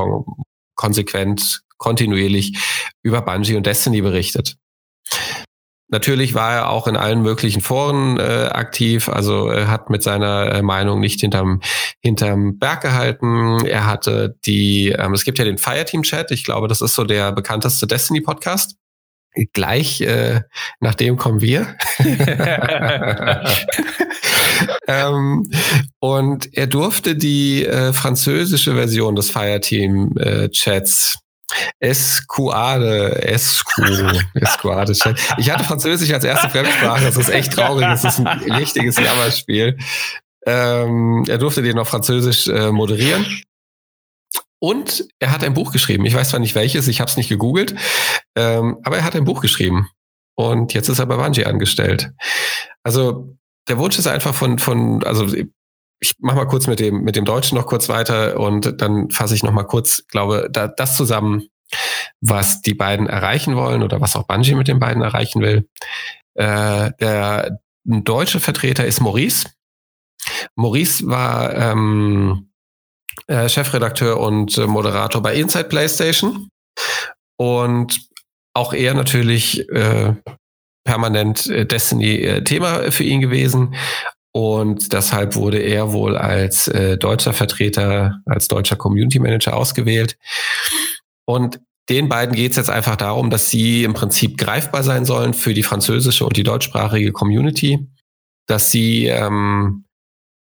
konsequent 0.74 1.62
kontinuierlich 1.76 2.56
über 3.02 3.22
Bungie 3.22 3.56
und 3.56 3.66
Destiny 3.66 4.00
berichtet. 4.00 4.56
Natürlich 5.88 6.34
war 6.34 6.52
er 6.52 6.70
auch 6.70 6.88
in 6.88 6.96
allen 6.96 7.22
möglichen 7.22 7.60
Foren 7.60 8.18
äh, 8.18 8.48
aktiv, 8.50 9.08
also 9.08 9.48
er 9.48 9.68
hat 9.68 9.90
mit 9.90 10.02
seiner 10.02 10.50
äh, 10.50 10.62
Meinung 10.62 10.98
nicht 10.98 11.20
hinterm, 11.20 11.60
hinterm 12.00 12.58
Berg 12.58 12.80
gehalten. 12.80 13.64
Er 13.66 13.86
hatte 13.86 14.36
die, 14.46 14.88
ähm, 14.88 15.12
es 15.12 15.24
gibt 15.24 15.38
ja 15.38 15.44
den 15.44 15.58
Fireteam-Chat, 15.58 16.30
ich 16.30 16.42
glaube, 16.42 16.68
das 16.68 16.80
ist 16.80 16.94
so 16.94 17.04
der 17.04 17.32
bekannteste 17.32 17.86
Destiny-Podcast. 17.86 18.76
Gleich 19.52 20.00
äh, 20.00 20.42
nach 20.80 20.94
dem 20.94 21.16
kommen 21.16 21.40
wir. 21.40 21.76
ähm, 24.86 25.50
und 25.98 26.56
er 26.56 26.66
durfte 26.66 27.16
die 27.16 27.66
äh, 27.66 27.92
französische 27.92 28.74
Version 28.74 29.16
des 29.16 29.30
Fireteam-Chats 29.30 31.18
Escuade, 31.78 33.22
Escu, 33.22 33.82
Escuade. 34.34 34.92
Ich 35.38 35.50
hatte 35.50 35.64
Französisch 35.64 36.12
als 36.12 36.24
erste 36.24 36.48
Fremdsprache, 36.48 37.04
das 37.04 37.16
ist 37.16 37.28
echt 37.28 37.52
traurig, 37.52 37.84
das 37.84 38.04
ist 38.04 38.18
ein 38.20 38.26
richtiges 38.52 38.96
Jammerspiel. 38.98 39.78
Ähm, 40.46 41.24
er 41.28 41.38
durfte 41.38 41.62
den 41.62 41.78
auf 41.78 41.88
Französisch 41.88 42.48
äh, 42.48 42.70
moderieren. 42.70 43.24
Und 44.60 45.06
er 45.18 45.30
hat 45.30 45.44
ein 45.44 45.54
Buch 45.54 45.72
geschrieben. 45.72 46.06
Ich 46.06 46.14
weiß 46.14 46.30
zwar 46.30 46.40
nicht 46.40 46.54
welches, 46.54 46.88
ich 46.88 47.00
habe 47.00 47.10
es 47.10 47.16
nicht 47.16 47.28
gegoogelt, 47.28 47.74
ähm, 48.36 48.78
aber 48.82 48.96
er 48.96 49.04
hat 49.04 49.14
ein 49.14 49.24
Buch 49.24 49.40
geschrieben. 49.40 49.88
Und 50.36 50.74
jetzt 50.74 50.88
ist 50.88 50.98
er 50.98 51.06
bei 51.06 51.16
Bungie 51.16 51.44
angestellt. 51.44 52.12
Also 52.82 53.36
der 53.68 53.78
Wunsch 53.78 53.98
ist 53.98 54.06
einfach 54.06 54.34
von, 54.34 54.58
von, 54.58 55.02
also 55.04 55.26
ich 56.00 56.14
mache 56.18 56.36
mal 56.36 56.46
kurz 56.46 56.66
mit 56.66 56.80
dem, 56.80 57.02
mit 57.02 57.16
dem 57.16 57.24
Deutschen 57.24 57.56
noch 57.56 57.66
kurz 57.66 57.88
weiter 57.88 58.38
und 58.38 58.80
dann 58.80 59.10
fasse 59.10 59.34
ich 59.34 59.42
noch 59.42 59.52
mal 59.52 59.64
kurz, 59.64 60.04
glaube, 60.08 60.48
da, 60.50 60.68
das 60.68 60.96
zusammen, 60.96 61.48
was 62.20 62.62
die 62.62 62.74
beiden 62.74 63.06
erreichen 63.06 63.56
wollen 63.56 63.82
oder 63.82 64.00
was 64.00 64.16
auch 64.16 64.26
Bungie 64.26 64.54
mit 64.54 64.68
den 64.68 64.78
beiden 64.78 65.02
erreichen 65.02 65.40
will. 65.40 65.68
Äh, 66.34 66.90
der 67.00 67.58
deutsche 67.84 68.40
Vertreter 68.40 68.86
ist 68.86 69.00
Maurice. 69.00 69.48
Maurice 70.56 71.06
war 71.06 71.54
ähm, 71.54 72.50
äh, 73.26 73.48
Chefredakteur 73.48 74.18
und 74.20 74.58
äh, 74.58 74.66
Moderator 74.66 75.22
bei 75.22 75.34
Inside 75.34 75.64
PlayStation 75.64 76.48
und 77.38 78.06
auch 78.54 78.72
er 78.72 78.94
natürlich 78.94 79.68
äh, 79.70 80.14
permanent 80.86 81.46
äh, 81.46 81.66
Destiny-Thema 81.66 82.90
für 82.92 83.04
ihn 83.04 83.20
gewesen. 83.20 83.74
Und 84.36 84.92
deshalb 84.92 85.36
wurde 85.36 85.58
er 85.58 85.92
wohl 85.92 86.16
als 86.16 86.64
deutscher 86.64 87.32
Vertreter, 87.32 88.18
als 88.26 88.48
deutscher 88.48 88.74
Community 88.74 89.20
Manager 89.20 89.56
ausgewählt. 89.56 90.18
Und 91.24 91.60
den 91.88 92.08
beiden 92.08 92.34
geht 92.34 92.50
es 92.50 92.56
jetzt 92.56 92.70
einfach 92.70 92.96
darum, 92.96 93.30
dass 93.30 93.50
sie 93.50 93.84
im 93.84 93.94
Prinzip 93.94 94.36
greifbar 94.36 94.82
sein 94.82 95.04
sollen 95.04 95.34
für 95.34 95.54
die 95.54 95.62
französische 95.62 96.24
und 96.24 96.36
die 96.36 96.42
deutschsprachige 96.42 97.12
Community, 97.12 97.86
dass 98.48 98.72
sie 98.72 99.06
ähm, 99.06 99.84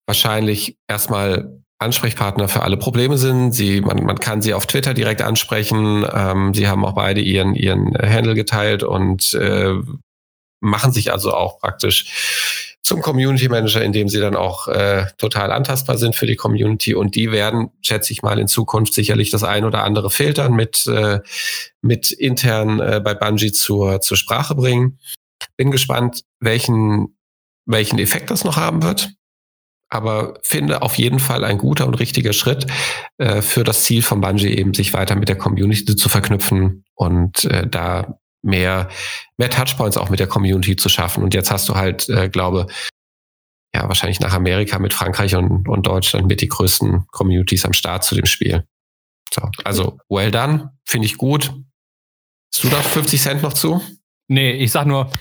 wahrscheinlich 0.08 0.78
erstmal 0.88 1.61
Ansprechpartner 1.82 2.48
für 2.48 2.64
alle 2.64 2.78
Probleme 2.78 3.18
sind. 3.18 3.54
Sie, 3.54 3.82
man, 3.82 4.04
man 4.04 4.20
kann 4.20 4.42
sie 4.42 4.54
auf 4.54 4.66
Twitter 4.66 4.94
direkt 4.94 5.22
ansprechen. 5.22 6.06
Ähm, 6.14 6.54
sie 6.54 6.68
haben 6.68 6.86
auch 6.86 6.94
beide 6.94 7.22
ihren, 7.22 7.56
ihren 7.56 7.94
Handle 7.98 8.36
geteilt 8.36 8.84
und 8.84 9.34
äh, 9.34 9.74
machen 10.60 10.92
sich 10.92 11.12
also 11.12 11.34
auch 11.34 11.60
praktisch 11.60 12.78
zum 12.84 13.02
Community 13.02 13.48
Manager, 13.48 13.84
in 13.84 13.94
dem 13.94 14.10
sie 14.10 14.20
dann 14.20 14.36
auch 14.36 14.68
äh, 14.68 15.06
total 15.18 15.52
antastbar 15.52 15.98
sind 15.98 16.16
für 16.16 16.26
die 16.26 16.36
Community. 16.36 16.96
Und 16.96 17.16
die 17.16 17.32
werden, 17.32 17.70
schätze 17.82 18.12
ich 18.12 18.24
mal, 18.24 18.40
in 18.40 18.48
Zukunft 18.48 18.94
sicherlich 18.94 19.30
das 19.30 19.44
ein 19.44 19.66
oder 19.66 19.84
andere 19.84 20.10
Filtern 20.10 20.54
mit, 20.54 20.88
äh, 20.88 21.20
mit 21.82 22.12
intern 22.12 22.80
äh, 22.80 23.02
bei 23.04 23.14
Bungie 23.14 23.52
zur, 23.52 24.02
zur 24.02 24.18
Sprache 24.18 24.56
bringen. 24.56 25.00
Bin 25.58 25.72
gespannt, 25.72 26.24
welchen, 26.40 27.16
welchen 27.66 28.00
Effekt 28.00 28.32
das 28.32 28.44
noch 28.44 28.58
haben 28.58 28.84
wird. 28.84 29.12
Aber 29.92 30.40
finde 30.42 30.82
auf 30.82 30.98
jeden 30.98 31.20
Fall 31.20 31.44
ein 31.44 31.58
guter 31.58 31.86
und 31.86 31.96
richtiger 31.96 32.32
Schritt 32.32 32.66
äh, 33.18 33.42
für 33.42 33.66
das 33.66 33.84
Ziel 33.84 34.02
von 34.02 34.22
Bungie 34.22 34.48
eben, 34.48 34.74
sich 34.74 34.94
weiter 34.94 35.16
mit 35.16 35.28
der 35.28 35.38
Community 35.38 35.98
zu 35.98 36.08
verknüpfen 36.08 36.86
und 36.96 37.44
äh, 37.44 37.68
da 37.68 38.18
mehr, 38.42 38.88
mehr 39.38 39.50
Touchpoints 39.50 39.98
auch 39.98 40.10
mit 40.10 40.22
der 40.22 40.28
Community 40.28 40.78
zu 40.78 40.88
schaffen. 40.88 41.24
Und 41.24 41.34
jetzt 41.34 41.52
hast 41.52 41.68
du 41.68 41.76
halt, 41.76 42.08
äh, 42.08 42.30
glaube, 42.30 42.68
ja, 43.76 43.88
wahrscheinlich 43.88 44.22
nach 44.22 44.34
Amerika 44.34 44.80
mit 44.80 44.94
Frankreich 44.94 45.36
und, 45.36 45.68
und 45.68 45.86
Deutschland 45.86 46.26
mit 46.28 46.40
die 46.40 46.48
größten 46.48 47.08
Communities 47.08 47.66
am 47.66 47.74
Start 47.74 48.06
zu 48.06 48.16
dem 48.16 48.26
Spiel. 48.26 48.66
So, 49.34 49.42
also 49.66 49.98
well 50.10 50.32
done, 50.32 50.72
finde 50.86 51.06
ich 51.06 51.18
gut. 51.18 51.54
Hast 52.54 52.64
du 52.64 52.70
da 52.70 52.82
50 52.82 53.22
Cent 53.22 53.44
noch 53.44 53.54
zu? 53.54 53.82
Nee, 54.30 54.54
ich 54.54 54.72
sag 54.72 54.88
nur. 54.88 55.12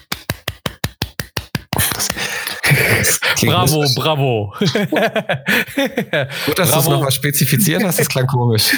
bravo, 3.40 3.85
bravo. 3.95 4.55
Gut, 6.47 6.59
dass 6.59 6.73
du 6.73 6.79
es 6.79 6.88
nochmal 6.88 7.11
spezifiziert 7.11 7.83
hast, 7.85 7.99
das 7.99 8.09
klang 8.09 8.27
komisch. 8.27 8.73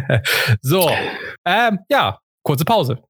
so, 0.62 0.90
ähm, 1.44 1.78
ja, 1.90 2.18
kurze 2.42 2.64
Pause. 2.64 3.02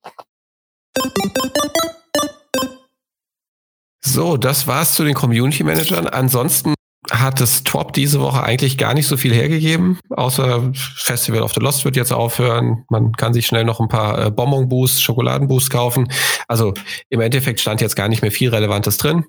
So, 4.05 4.37
das 4.37 4.67
war's 4.67 4.95
zu 4.95 5.05
den 5.05 5.15
Community 5.15 5.63
Managern. 5.65 6.07
Ansonsten 6.07 6.75
hat 7.11 7.41
es 7.41 7.63
Top 7.63 7.93
diese 7.93 8.21
Woche 8.21 8.43
eigentlich 8.43 8.77
gar 8.77 8.95
nicht 8.95 9.07
so 9.07 9.17
viel 9.17 9.33
hergegeben, 9.33 9.99
außer 10.11 10.73
Festival 10.75 11.43
of 11.43 11.53
the 11.55 11.61
Lost 11.61 11.85
wird 11.85 11.97
jetzt 11.97 12.13
aufhören. 12.13 12.85
Man 12.91 13.13
kann 13.13 13.33
sich 13.33 13.47
schnell 13.47 13.65
noch 13.65 13.81
ein 13.81 13.89
paar 13.89 14.27
äh, 14.27 14.31
Bonbon-Boosts, 14.31 15.01
Schokoladenboosts 15.01 15.71
kaufen. 15.71 16.09
Also 16.49 16.75
im 17.09 17.21
Endeffekt 17.21 17.61
stand 17.61 17.81
jetzt 17.81 17.97
gar 17.97 18.09
nicht 18.09 18.23
mehr 18.23 18.33
viel 18.33 18.51
Relevantes 18.51 18.99
drin. 18.99 19.25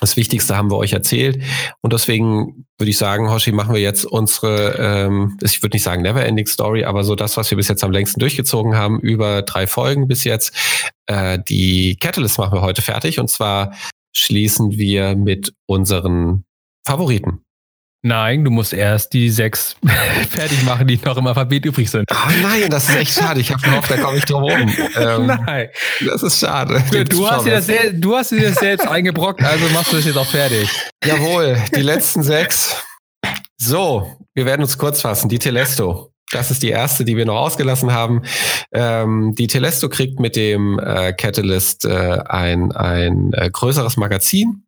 Das 0.00 0.16
Wichtigste 0.16 0.56
haben 0.56 0.70
wir 0.70 0.76
euch 0.76 0.92
erzählt. 0.92 1.42
Und 1.80 1.92
deswegen 1.92 2.66
würde 2.78 2.90
ich 2.90 2.98
sagen, 2.98 3.30
Hoshi, 3.30 3.52
machen 3.52 3.74
wir 3.74 3.80
jetzt 3.80 4.04
unsere, 4.04 4.76
ähm, 4.78 5.38
ich 5.42 5.62
würde 5.62 5.76
nicht 5.76 5.82
sagen 5.82 6.02
Never-Ending 6.02 6.46
Story, 6.46 6.84
aber 6.84 7.04
so 7.04 7.14
das, 7.14 7.36
was 7.36 7.50
wir 7.50 7.56
bis 7.56 7.68
jetzt 7.68 7.84
am 7.84 7.92
längsten 7.92 8.20
durchgezogen 8.20 8.74
haben, 8.76 9.00
über 9.00 9.42
drei 9.42 9.66
Folgen 9.66 10.08
bis 10.08 10.24
jetzt. 10.24 10.54
Äh, 11.06 11.38
die 11.48 11.96
Catalyst 11.96 12.38
machen 12.38 12.56
wir 12.56 12.62
heute 12.62 12.82
fertig. 12.82 13.18
Und 13.20 13.28
zwar 13.28 13.74
schließen 14.14 14.72
wir 14.72 15.16
mit 15.16 15.54
unseren 15.66 16.44
Favoriten. 16.86 17.44
Nein, 18.04 18.44
du 18.44 18.50
musst 18.50 18.72
erst 18.72 19.12
die 19.12 19.30
sechs 19.30 19.76
fertig 20.30 20.64
machen, 20.64 20.88
die 20.88 20.98
noch 21.04 21.16
im 21.16 21.26
Alphabet 21.28 21.64
übrig 21.64 21.88
sind. 21.88 22.04
Oh 22.10 22.30
nein, 22.42 22.68
das 22.68 22.88
ist 22.88 22.96
echt 22.96 23.14
schade. 23.14 23.40
Ich 23.40 23.52
habe 23.52 23.62
gehofft, 23.62 23.90
da 23.90 23.96
komme 23.96 24.18
ich 24.18 24.24
drum 24.24 24.42
rum. 24.42 24.74
Ähm, 24.96 25.26
nein. 25.26 25.68
Das 26.04 26.22
ist 26.24 26.40
schade. 26.40 26.82
Du 27.08 27.30
hast, 27.30 27.46
dir 27.46 27.52
das 27.52 27.66
sehr, 27.66 27.92
du 27.92 28.16
hast 28.16 28.32
dir 28.32 28.48
das 28.48 28.56
selbst 28.56 28.88
eingebrockt, 28.88 29.42
also 29.42 29.64
machst 29.72 29.92
du 29.92 29.96
das 29.96 30.04
jetzt 30.04 30.16
auch 30.16 30.26
fertig. 30.26 30.68
Jawohl, 31.04 31.56
die 31.76 31.82
letzten 31.82 32.24
sechs. 32.24 32.82
So, 33.56 34.16
wir 34.34 34.46
werden 34.46 34.62
uns 34.62 34.76
kurz 34.76 35.00
fassen. 35.00 35.28
Die 35.28 35.38
Telesto. 35.38 36.11
Das 36.32 36.50
ist 36.50 36.62
die 36.62 36.70
erste, 36.70 37.04
die 37.04 37.16
wir 37.16 37.26
noch 37.26 37.36
ausgelassen 37.36 37.92
haben. 37.92 38.22
Ähm, 38.72 39.34
die 39.36 39.46
Telesto 39.46 39.88
kriegt 39.88 40.18
mit 40.18 40.34
dem 40.34 40.78
äh, 40.78 41.12
Catalyst 41.12 41.84
äh, 41.84 42.18
ein, 42.26 42.72
ein 42.72 43.32
äh, 43.34 43.50
größeres 43.50 43.98
Magazin, 43.98 44.64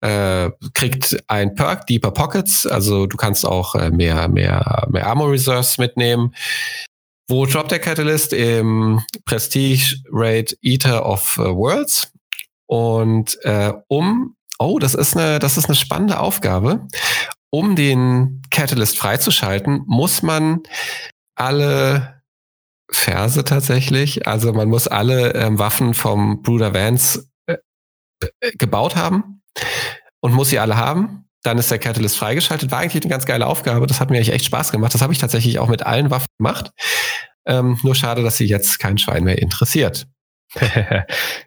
äh, 0.00 0.50
kriegt 0.72 1.22
ein 1.26 1.54
Perk, 1.54 1.86
Deeper 1.88 2.12
Pockets, 2.12 2.64
also 2.66 3.06
du 3.06 3.16
kannst 3.16 3.44
auch 3.44 3.74
äh, 3.74 3.90
mehr, 3.90 4.28
mehr, 4.28 4.86
mehr 4.90 5.06
Armor 5.08 5.32
Reserves 5.32 5.78
mitnehmen. 5.78 6.34
Wo 7.28 7.44
droppt 7.44 7.72
der 7.72 7.78
Catalyst? 7.80 8.32
Im 8.32 9.00
Prestige 9.24 9.96
Raid 10.12 10.56
Eater 10.62 11.06
of 11.06 11.38
äh, 11.38 11.42
Worlds. 11.42 12.12
Und 12.66 13.36
um, 13.88 14.36
oh, 14.60 14.78
das 14.78 14.94
ist 14.94 15.16
eine, 15.16 15.40
das 15.40 15.56
ist 15.56 15.64
eine 15.64 15.74
spannende 15.74 16.20
Aufgabe 16.20 16.86
um 17.50 17.76
den 17.76 18.42
Catalyst 18.50 18.96
freizuschalten, 18.96 19.82
muss 19.86 20.22
man 20.22 20.62
alle 21.34 22.22
Verse 22.90 23.44
tatsächlich, 23.44 24.26
also 24.26 24.52
man 24.52 24.68
muss 24.68 24.88
alle 24.88 25.34
ähm, 25.34 25.58
Waffen 25.58 25.94
vom 25.94 26.42
Bruder 26.42 26.74
Vance 26.74 27.28
äh, 27.46 27.56
äh, 28.40 28.52
gebaut 28.52 28.96
haben 28.96 29.42
und 30.20 30.32
muss 30.32 30.50
sie 30.50 30.58
alle 30.58 30.76
haben. 30.76 31.24
Dann 31.42 31.56
ist 31.56 31.70
der 31.70 31.78
Catalyst 31.78 32.18
freigeschaltet. 32.18 32.70
War 32.70 32.80
eigentlich 32.80 33.02
eine 33.02 33.10
ganz 33.10 33.24
geile 33.24 33.46
Aufgabe. 33.46 33.86
Das 33.86 34.00
hat 34.00 34.10
mir 34.10 34.18
echt 34.18 34.44
Spaß 34.44 34.72
gemacht. 34.72 34.92
Das 34.92 35.00
habe 35.00 35.12
ich 35.12 35.18
tatsächlich 35.18 35.58
auch 35.58 35.68
mit 35.68 35.86
allen 35.86 36.10
Waffen 36.10 36.28
gemacht. 36.36 36.70
Ähm, 37.46 37.78
nur 37.82 37.94
schade, 37.94 38.22
dass 38.22 38.36
sie 38.36 38.44
jetzt 38.44 38.78
kein 38.78 38.98
Schwein 38.98 39.24
mehr 39.24 39.40
interessiert. 39.40 40.06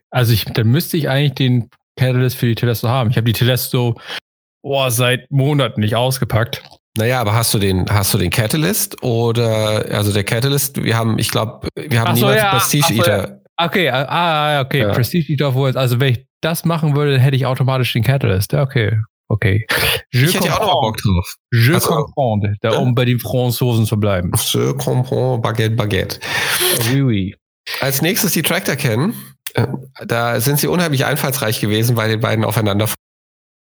also 0.10 0.34
ich, 0.34 0.46
dann 0.46 0.68
müsste 0.68 0.98
ich 0.98 1.10
eigentlich 1.10 1.36
den 1.36 1.70
Catalyst 1.98 2.38
für 2.38 2.48
die 2.48 2.56
Telesto 2.56 2.88
haben. 2.88 3.12
Ich 3.12 3.18
habe 3.18 3.26
die 3.26 3.34
Telesto 3.34 3.96
oh, 4.64 4.90
seit 4.90 5.30
Monaten 5.30 5.82
nicht 5.82 5.96
ausgepackt. 5.96 6.64
Naja, 6.98 7.20
aber 7.22 7.34
hast 7.34 7.54
du 7.54 7.60
den, 7.60 7.86
hast 7.90 8.14
du 8.14 8.18
den 8.18 8.30
Catalyst 8.30 9.02
oder 9.04 9.86
also 9.92 10.12
der 10.14 10.24
Catalyst, 10.24 10.84
wir 10.84 10.96
haben, 10.96 11.18
ich 11.18 11.30
glaube, 11.30 11.68
wir 11.76 12.00
haben 12.00 12.16
so, 12.16 12.28
niemals 12.28 12.42
ja, 12.42 12.52
Prestige 12.52 12.94
Eater. 12.94 13.30
Ja. 13.30 13.66
Okay, 13.66 13.90
ah, 13.90 14.06
ah 14.08 14.62
okay, 14.62 14.82
ja. 14.82 14.94
Prestige 14.94 15.32
Eater 15.32 15.54
Worlds. 15.56 15.78
Also 15.78 16.00
wenn 16.00 16.14
ich 16.14 16.26
das 16.42 16.66
machen 16.66 16.96
würde, 16.96 17.20
hätte 17.20 17.36
ich 17.36 17.46
automatisch 17.46 17.94
den 17.94 18.04
Catalyst. 18.04 18.54
Ja, 18.54 18.62
okay. 18.62 19.00
Okay. 19.30 19.66
Je 20.12 20.26
ich 20.26 20.36
hätte 20.36 20.48
ja 20.48 20.60
auch 20.60 20.68
noch 20.68 20.82
Bock 20.82 20.98
drauf. 20.98 21.36
Je 21.52 21.74
also, 21.74 22.06
comprends, 22.14 22.60
da, 22.62 22.78
um 22.78 22.94
bei 22.94 23.06
den 23.06 23.20
Franzosen 23.20 23.86
zu 23.86 24.00
bleiben. 24.00 24.32
Je 24.52 24.74
comprends, 24.74 25.42
Baguette, 25.42 25.76
Baguette. 25.76 26.20
Oui, 26.92 27.02
oui. 27.02 27.36
Als 27.80 28.02
nächstes 28.02 28.34
die 28.34 28.44
Tractor 28.44 28.76
kennen. 28.76 29.16
Äh, 29.56 29.68
da 30.06 30.40
sind 30.40 30.60
sie 30.60 30.68
unheimlich 30.68 31.06
einfallsreich 31.06 31.62
gewesen 31.62 31.96
bei 31.96 32.08
den 32.08 32.20
beiden 32.20 32.44
aufeinander 32.44 32.88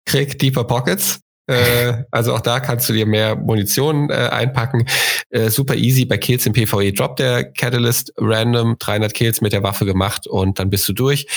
Krieg 0.06 0.40
Deeper 0.40 0.64
Pockets. 0.64 1.20
Äh, 1.48 2.04
also 2.12 2.34
auch 2.36 2.42
da 2.42 2.60
kannst 2.60 2.90
du 2.90 2.94
dir 2.94 3.06
mehr 3.06 3.36
Munition 3.36 4.10
äh, 4.10 4.14
einpacken. 4.14 4.86
Äh, 5.30 5.50
super 5.50 5.76
easy 5.76 6.06
bei 6.06 6.18
Kills 6.18 6.46
im 6.46 6.54
PvE. 6.54 6.94
Drop 6.94 7.16
der 7.16 7.52
Catalyst 7.52 8.14
random 8.18 8.78
300 8.80 9.14
Kills 9.14 9.42
mit 9.42 9.54
der 9.54 9.64
Waffe 9.64 9.86
gemacht 9.86 10.28
und 10.28 10.60
dann 10.60 10.70
bist 10.70 10.88
du 10.88 10.94
durch. 10.94 11.28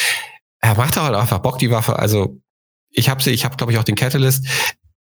Er 0.60 0.74
macht 0.76 0.98
auch 0.98 1.04
einfach 1.04 1.38
Bock, 1.40 1.58
die 1.58 1.70
Waffe. 1.70 1.98
Also 1.98 2.40
ich 2.90 3.08
habe 3.08 3.22
sie, 3.22 3.30
ich 3.30 3.44
habe 3.44 3.56
glaube 3.56 3.72
ich 3.72 3.78
auch 3.78 3.84
den 3.84 3.96
Catalyst. 3.96 4.46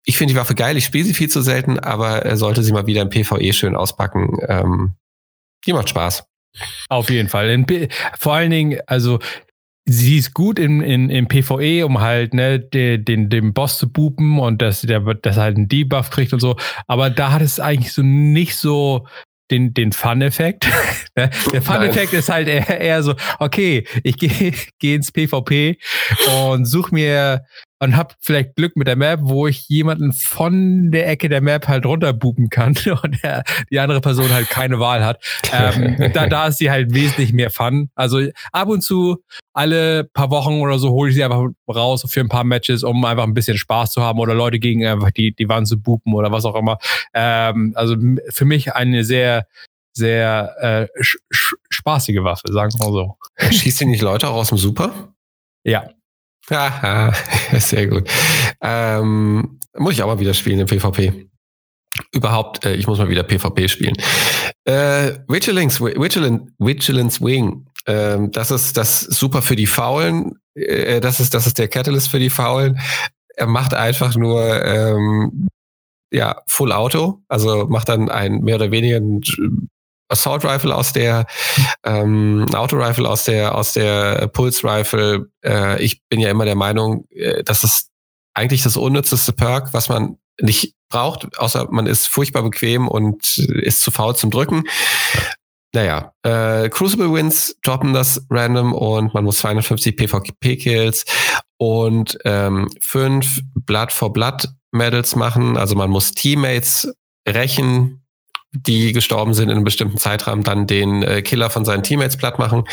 Ich 0.04 0.16
finde 0.16 0.32
die 0.32 0.40
Waffe 0.40 0.54
geil, 0.54 0.76
ich 0.76 0.86
spiele 0.86 1.04
sie 1.04 1.12
viel 1.12 1.28
zu 1.28 1.42
selten, 1.42 1.78
aber 1.78 2.22
er 2.22 2.38
sollte 2.38 2.62
sie 2.62 2.72
mal 2.72 2.86
wieder 2.86 3.02
im 3.02 3.10
PvE 3.10 3.52
schön 3.52 3.76
auspacken. 3.76 4.38
Ähm, 4.48 4.94
die 5.66 5.74
macht 5.74 5.90
Spaß. 5.90 6.24
Auf 6.88 7.10
jeden 7.10 7.28
Fall. 7.28 7.64
Vor 8.18 8.34
allen 8.34 8.50
Dingen, 8.50 8.80
also 8.86 9.18
sie 9.86 10.18
ist 10.18 10.34
gut 10.34 10.58
in, 10.58 10.80
in, 10.80 11.10
in 11.10 11.26
PvE, 11.26 11.84
um 11.84 12.00
halt 12.00 12.34
ne, 12.34 12.60
den, 12.60 13.04
den, 13.04 13.28
den 13.28 13.52
Boss 13.52 13.78
zu 13.78 13.90
bupen 13.90 14.38
und 14.38 14.62
dass 14.62 14.82
der 14.82 15.00
dass 15.00 15.36
er 15.36 15.42
halt 15.42 15.56
einen 15.56 15.68
Debuff 15.68 16.10
kriegt 16.10 16.32
und 16.32 16.40
so. 16.40 16.56
Aber 16.86 17.10
da 17.10 17.32
hat 17.32 17.42
es 17.42 17.60
eigentlich 17.60 17.92
so 17.92 18.02
nicht 18.02 18.56
so 18.56 19.06
den, 19.50 19.74
den 19.74 19.92
Fun-Effekt. 19.92 20.66
Ne? 21.16 21.28
der 21.52 21.60
Fun-Effekt 21.60 22.12
ist 22.12 22.28
halt 22.28 22.46
eher, 22.46 22.80
eher 22.80 23.02
so, 23.02 23.16
okay, 23.40 23.84
ich 24.04 24.16
gehe 24.16 24.54
geh 24.78 24.94
ins 24.94 25.10
PvP 25.10 25.76
und 26.38 26.66
suche 26.66 26.94
mir 26.94 27.44
und 27.80 27.96
habe 27.96 28.14
vielleicht 28.20 28.56
Glück 28.56 28.76
mit 28.76 28.86
der 28.86 28.96
Map, 28.96 29.20
wo 29.22 29.46
ich 29.46 29.68
jemanden 29.68 30.12
von 30.12 30.90
der 30.90 31.08
Ecke 31.08 31.28
der 31.28 31.40
Map 31.40 31.66
halt 31.66 31.86
runterbuben 31.86 32.50
kann 32.50 32.76
und 33.02 33.22
der, 33.22 33.42
die 33.70 33.80
andere 33.80 34.00
Person 34.00 34.30
halt 34.30 34.48
keine 34.48 34.78
Wahl 34.78 35.04
hat. 35.04 35.24
Ähm, 35.52 35.96
da, 36.12 36.26
da 36.26 36.48
ist 36.48 36.58
sie 36.58 36.70
halt 36.70 36.94
wesentlich 36.94 37.32
mehr 37.32 37.50
Fun. 37.50 37.90
Also 37.94 38.20
ab 38.52 38.68
und 38.68 38.82
zu, 38.82 39.22
alle 39.54 40.04
paar 40.04 40.30
Wochen 40.30 40.60
oder 40.60 40.78
so, 40.78 40.90
hole 40.90 41.08
ich 41.10 41.16
sie 41.16 41.24
einfach 41.24 41.42
raus 41.68 42.04
für 42.08 42.20
ein 42.20 42.28
paar 42.28 42.44
Matches, 42.44 42.84
um 42.84 43.04
einfach 43.04 43.24
ein 43.24 43.34
bisschen 43.34 43.56
Spaß 43.56 43.92
zu 43.92 44.02
haben 44.02 44.18
oder 44.18 44.34
Leute 44.34 44.58
gegen 44.58 44.86
einfach 44.86 45.10
die, 45.10 45.34
die 45.34 45.48
Wand 45.48 45.66
zu 45.66 45.80
buben 45.80 46.14
oder 46.14 46.30
was 46.30 46.44
auch 46.44 46.56
immer. 46.56 46.78
Ähm, 47.14 47.72
also 47.76 47.96
für 48.28 48.44
mich 48.44 48.74
eine 48.74 49.04
sehr, 49.04 49.46
sehr 49.94 50.88
äh, 50.92 51.02
spaßige 51.70 52.22
Waffe, 52.22 52.52
sagen 52.52 52.72
wir 52.74 52.86
mal 52.86 52.92
so. 52.92 53.16
Schießt 53.38 53.78
sie 53.78 53.86
nicht 53.86 54.02
Leute 54.02 54.28
auch 54.28 54.34
aus 54.34 54.50
dem 54.50 54.58
Super? 54.58 55.14
Ja. 55.64 55.88
Aha, 56.48 57.12
sehr 57.58 57.86
gut. 57.86 58.10
Ähm, 58.60 59.58
muss 59.76 59.94
ich 59.94 60.02
auch 60.02 60.08
mal 60.08 60.20
wieder 60.20 60.34
spielen 60.34 60.60
im 60.60 60.66
PvP. 60.66 61.28
Überhaupt, 62.12 62.64
äh, 62.64 62.74
ich 62.74 62.86
muss 62.86 62.98
mal 62.98 63.08
wieder 63.08 63.22
PvP 63.22 63.68
spielen. 63.68 63.94
Äh, 64.64 65.18
Vigilance, 65.28 65.80
Vigilance, 65.80 66.52
Vigilance 66.58 67.20
Wing. 67.20 67.66
Ähm, 67.86 68.30
das 68.30 68.50
ist 68.50 68.76
das 68.76 69.00
super 69.00 69.42
für 69.42 69.56
die 69.56 69.66
Faulen. 69.66 70.34
Äh, 70.54 71.00
das 71.00 71.20
ist 71.20 71.34
das 71.34 71.46
ist 71.46 71.58
der 71.58 71.68
Catalyst 71.68 72.08
für 72.08 72.18
die 72.18 72.30
Faulen. 72.30 72.80
Er 73.36 73.46
macht 73.46 73.74
einfach 73.74 74.16
nur 74.16 74.64
ähm, 74.64 75.48
ja 76.12 76.42
Full 76.46 76.72
Auto, 76.72 77.22
also 77.28 77.66
macht 77.66 77.88
dann 77.88 78.08
ein 78.10 78.40
mehr 78.40 78.56
oder 78.56 78.70
weniger 78.70 79.00
Assault 80.10 80.44
Rifle 80.44 80.74
aus 80.74 80.92
der 80.92 81.26
ähm, 81.84 82.46
Auto 82.54 82.76
Rifle 82.76 83.08
aus 83.08 83.24
der 83.24 83.54
aus 83.54 83.72
der 83.72 84.28
Pulse 84.28 84.64
Rifle. 84.64 85.30
Äh, 85.44 85.82
ich 85.82 86.02
bin 86.08 86.20
ja 86.20 86.30
immer 86.30 86.44
der 86.44 86.56
Meinung, 86.56 87.06
äh, 87.10 87.42
dass 87.42 87.64
es 87.64 87.88
eigentlich 88.34 88.62
das 88.62 88.76
unnützeste 88.76 89.32
Perk, 89.32 89.72
was 89.72 89.88
man 89.88 90.18
nicht 90.40 90.74
braucht, 90.88 91.38
außer 91.38 91.68
man 91.70 91.86
ist 91.86 92.08
furchtbar 92.08 92.42
bequem 92.42 92.88
und 92.88 93.38
ist 93.38 93.82
zu 93.82 93.90
faul 93.90 94.16
zum 94.16 94.30
Drücken. 94.30 94.64
Naja, 95.72 96.12
äh, 96.22 96.68
Crucible 96.68 97.12
Wins 97.12 97.56
droppen 97.62 97.92
das 97.92 98.26
random 98.28 98.72
und 98.72 99.14
man 99.14 99.22
muss 99.24 99.38
250 99.38 99.96
PvP-Kills 99.96 101.04
und 101.58 102.18
ähm, 102.24 102.68
fünf 102.80 103.40
Blood 103.54 103.92
for 103.92 104.12
Blood 104.12 104.48
Medals 104.72 105.14
machen. 105.14 105.56
Also 105.56 105.76
man 105.76 105.90
muss 105.90 106.12
Teammates 106.12 106.92
rächen, 107.28 108.04
die 108.52 108.92
gestorben 108.92 109.34
sind 109.34 109.48
in 109.48 109.56
einem 109.56 109.64
bestimmten 109.64 109.98
Zeitraum, 109.98 110.42
dann 110.42 110.66
den 110.66 111.02
äh, 111.02 111.22
Killer 111.22 111.50
von 111.50 111.64
seinen 111.64 111.82
Teammates 111.82 112.16
platt 112.16 112.38
machen. 112.38 112.64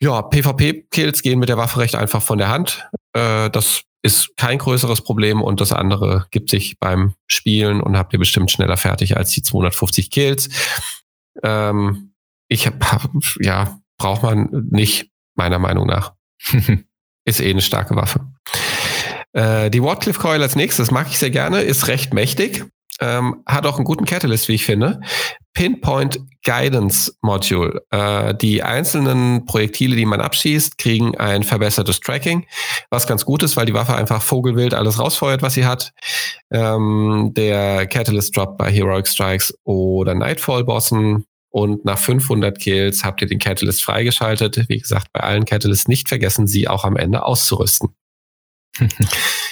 Ja, 0.00 0.22
PvP-Kills 0.22 1.22
gehen 1.22 1.38
mit 1.38 1.48
der 1.48 1.56
Waffe 1.56 1.80
recht 1.80 1.94
einfach 1.94 2.22
von 2.22 2.38
der 2.38 2.48
Hand. 2.48 2.88
Äh, 3.12 3.50
das 3.50 3.82
ist 4.02 4.36
kein 4.36 4.58
größeres 4.58 5.00
Problem 5.00 5.40
und 5.40 5.60
das 5.60 5.72
andere 5.72 6.26
gibt 6.30 6.50
sich 6.50 6.78
beim 6.78 7.14
Spielen 7.26 7.80
und 7.80 7.96
habt 7.96 8.12
ihr 8.12 8.18
bestimmt 8.18 8.50
schneller 8.50 8.76
fertig 8.76 9.16
als 9.16 9.30
die 9.30 9.42
250 9.42 10.10
Kills. 10.10 10.50
Ähm, 11.42 12.12
ich 12.48 12.66
hab, 12.66 13.10
ja, 13.40 13.78
braucht 13.98 14.22
man 14.22 14.68
nicht, 14.70 15.10
meiner 15.36 15.58
Meinung 15.58 15.86
nach. 15.86 16.12
ist 17.24 17.40
eh 17.40 17.50
eine 17.50 17.62
starke 17.62 17.96
Waffe. 17.96 18.20
Äh, 19.32 19.70
die 19.70 19.82
Wardcliffe 19.82 20.20
Coil 20.20 20.42
als 20.42 20.54
nächstes 20.54 20.90
mag 20.90 21.08
ich 21.08 21.18
sehr 21.18 21.30
gerne, 21.30 21.62
ist 21.62 21.88
recht 21.88 22.12
mächtig, 22.12 22.66
ähm, 23.04 23.42
hat 23.46 23.66
auch 23.66 23.76
einen 23.76 23.84
guten 23.84 24.06
Catalyst, 24.06 24.48
wie 24.48 24.54
ich 24.54 24.64
finde. 24.64 25.00
Pinpoint 25.52 26.20
Guidance 26.42 27.12
Module. 27.20 27.82
Äh, 27.90 28.34
die 28.34 28.62
einzelnen 28.62 29.44
Projektile, 29.44 29.94
die 29.94 30.06
man 30.06 30.20
abschießt, 30.20 30.78
kriegen 30.78 31.16
ein 31.18 31.42
verbessertes 31.42 32.00
Tracking, 32.00 32.46
was 32.90 33.06
ganz 33.06 33.24
gut 33.24 33.42
ist, 33.42 33.56
weil 33.56 33.66
die 33.66 33.74
Waffe 33.74 33.94
einfach 33.94 34.22
vogelwild 34.22 34.72
alles 34.72 34.98
rausfeuert, 34.98 35.42
was 35.42 35.54
sie 35.54 35.66
hat. 35.66 35.92
Ähm, 36.50 37.32
der 37.36 37.86
Catalyst 37.86 38.36
Drop 38.36 38.56
bei 38.56 38.72
Heroic 38.72 39.06
Strikes 39.06 39.54
oder 39.64 40.14
Nightfall 40.14 40.64
Bossen. 40.64 41.26
Und 41.50 41.84
nach 41.84 41.98
500 41.98 42.58
Kills 42.58 43.04
habt 43.04 43.22
ihr 43.22 43.28
den 43.28 43.38
Catalyst 43.38 43.84
freigeschaltet. 43.84 44.64
Wie 44.68 44.78
gesagt, 44.78 45.12
bei 45.12 45.20
allen 45.20 45.44
Catalysts 45.44 45.86
nicht 45.86 46.08
vergessen, 46.08 46.48
sie 46.48 46.66
auch 46.66 46.84
am 46.84 46.96
Ende 46.96 47.22
auszurüsten. 47.22 47.94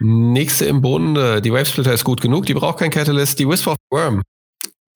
Nächste 0.00 0.66
im 0.66 0.80
Bunde. 0.80 1.42
Die 1.42 1.52
Wavesplitter 1.52 1.92
ist 1.92 2.04
gut 2.04 2.20
genug, 2.20 2.46
die 2.46 2.54
braucht 2.54 2.78
kein 2.78 2.90
Catalyst. 2.90 3.38
Die 3.38 3.48
Whisper 3.48 3.72
of 3.72 3.78
Worm 3.90 4.22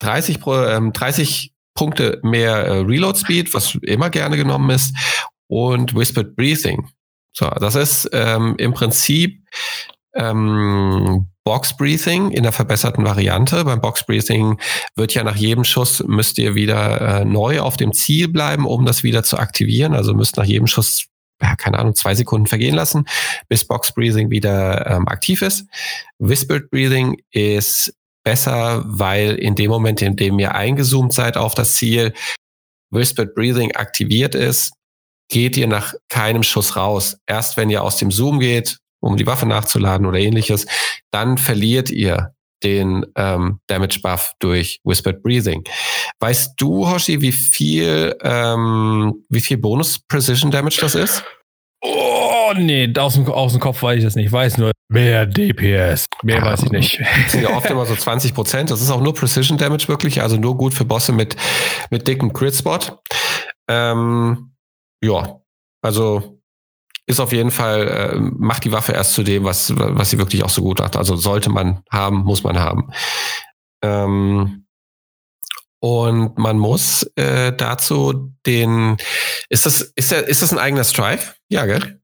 30, 0.01 0.41
ähm, 0.47 0.93
30 0.93 1.53
Punkte 1.75 2.21
mehr 2.23 2.67
äh, 2.67 2.79
Reload 2.79 3.19
Speed, 3.19 3.55
was 3.55 3.77
immer 3.83 4.11
gerne 4.11 4.37
genommen 4.37 4.71
ist, 4.71 4.95
und 5.49 5.95
Whispered 5.95 6.37
Breathing. 6.37 6.89
So, 7.35 7.49
das 7.49 7.75
ist 7.75 8.11
ähm, 8.13 8.55
im 8.59 8.75
Prinzip 8.75 9.43
ähm, 10.15 11.29
Box 11.45 11.77
Breathing 11.77 12.31
in 12.31 12.43
der 12.43 12.53
verbesserten 12.53 13.05
Variante. 13.05 13.65
Beim 13.65 13.81
Box 13.81 14.05
Breathing 14.05 14.59
wird 14.95 15.15
ja 15.15 15.25
nach 15.25 15.37
jedem 15.37 15.65
Schuss 15.65 16.03
müsst 16.07 16.39
ihr 16.39 16.55
wieder 16.55 17.21
äh, 17.21 17.25
neu 17.25 17.61
auf 17.61 17.77
dem 17.77 17.93
Ziel 17.93 18.29
bleiben, 18.29 18.67
um 18.67 18.85
das 18.85 19.03
wieder 19.03 19.23
zu 19.23 19.39
aktivieren. 19.39 19.95
Also 19.95 20.15
müsst 20.15 20.37
nach 20.37 20.45
jedem 20.45 20.67
Schuss 20.67 21.07
ja, 21.43 21.57
keine 21.57 21.79
Ahnung, 21.79 21.95
zwei 21.95 22.15
Sekunden 22.15 22.47
vergehen 22.47 22.75
lassen, 22.75 23.07
bis 23.49 23.67
Box 23.67 23.93
Breathing 23.93 24.31
wieder 24.31 24.87
ähm, 24.87 25.09
aktiv 25.09 25.43
ist. 25.43 25.67
Whispered 26.19 26.71
Breathing 26.71 27.21
ist 27.33 27.95
besser, 28.25 28.83
weil 28.87 29.35
in 29.35 29.55
dem 29.55 29.71
Moment, 29.71 30.01
in 30.03 30.17
dem 30.17 30.39
ihr 30.39 30.55
eingezoomt 30.55 31.13
seid 31.13 31.37
auf 31.37 31.55
das 31.55 31.75
Ziel, 31.75 32.15
Whispered 32.91 33.35
Breathing 33.35 33.75
aktiviert 33.75 34.35
ist, 34.35 34.73
geht 35.29 35.57
ihr 35.57 35.67
nach 35.67 35.95
keinem 36.09 36.43
Schuss 36.43 36.77
raus. 36.77 37.17
Erst 37.27 37.57
wenn 37.57 37.71
ihr 37.71 37.83
aus 37.83 37.97
dem 37.97 38.11
Zoom 38.11 38.39
geht, 38.39 38.79
um 39.01 39.17
die 39.17 39.27
Waffe 39.27 39.47
nachzuladen 39.47 40.07
oder 40.07 40.19
ähnliches, 40.19 40.67
dann 41.11 41.39
verliert 41.39 41.91
ihr 41.91 42.35
den 42.63 43.05
ähm, 43.17 43.61
Damage 43.67 44.01
Buff 44.03 44.33
durch 44.39 44.81
Whispered 44.85 45.23
Breathing. 45.23 45.65
Weißt 46.21 46.55
du, 46.57 46.89
Hoshi, 46.89 47.21
wie 47.21 47.33
viel, 47.33 48.17
ähm, 48.23 49.25
wie 49.29 49.41
viel 49.41 49.57
Bonus 49.57 49.99
Precision 49.99 50.51
Damage 50.51 50.79
das 50.81 50.95
ist? 50.95 51.25
Oh, 51.85 52.53
nee, 52.57 52.93
aus 52.97 53.15
dem, 53.15 53.27
aus 53.27 53.53
dem 53.53 53.61
Kopf 53.61 53.83
weiß 53.83 53.99
ich 53.99 54.05
das 54.05 54.15
nicht. 54.15 54.27
Ich 54.27 54.33
weiß 54.33 54.59
nur, 54.59 54.71
mehr 54.89 55.27
DPS. 55.27 56.07
Mehr 56.23 56.37
ja, 56.37 56.45
weiß 56.45 56.63
ich 56.63 56.71
nicht. 56.71 57.01
Das 57.01 57.33
sind 57.33 57.43
ja 57.43 57.51
oft 57.57 57.69
immer 57.69 57.87
so 57.87 57.97
20 57.97 58.35
Prozent. 58.35 58.71
Das 58.71 58.81
ist 58.81 58.91
auch 58.91 59.01
nur 59.01 59.15
Precision 59.15 59.59
Damage 59.59 59.89
wirklich, 59.89 60.23
also 60.23 60.37
nur 60.37 60.57
gut 60.57 60.75
für 60.75 60.85
Bosse 60.85 61.13
mit, 61.13 61.35
mit 61.91 62.07
dickem 62.07 62.33
Crit-Spot. 62.33 62.79
Ähm, 63.69 64.55
ja, 65.03 65.41
also 65.83 66.42
ist 67.07 67.21
auf 67.21 67.33
jeden 67.33 67.51
Fall, 67.51 67.89
äh, 67.89 68.17
macht 68.17 68.65
die 68.65 68.73
Waffe 68.73 68.93
erst 68.93 69.15
zu 69.15 69.23
dem, 69.23 69.45
was, 69.45 69.73
was 69.77 70.11
sie 70.11 70.19
wirklich 70.19 70.45
auch 70.45 70.51
so 70.51 70.63
gut 70.63 70.79
macht. 70.79 70.97
Also 70.97 71.17
sollte 71.17 71.51
man 71.51 71.83
haben, 71.91 72.19
muss 72.25 72.43
man 72.43 72.59
haben. 72.59 72.91
Ähm, 73.83 74.67
und 75.81 76.39
man 76.39 76.59
muss 76.59 77.03
äh, 77.17 77.53
dazu 77.53 78.33
den, 78.47 78.97
ist 79.49 79.67
das, 79.67 79.81
ist 79.81 80.13
der, 80.13 80.29
ist 80.29 80.43
das 80.43 80.53
ein 80.53 80.59
eigener 80.59 80.85
Strike? 80.85 81.35
Ja, 81.49 81.67
gell? 81.67 82.01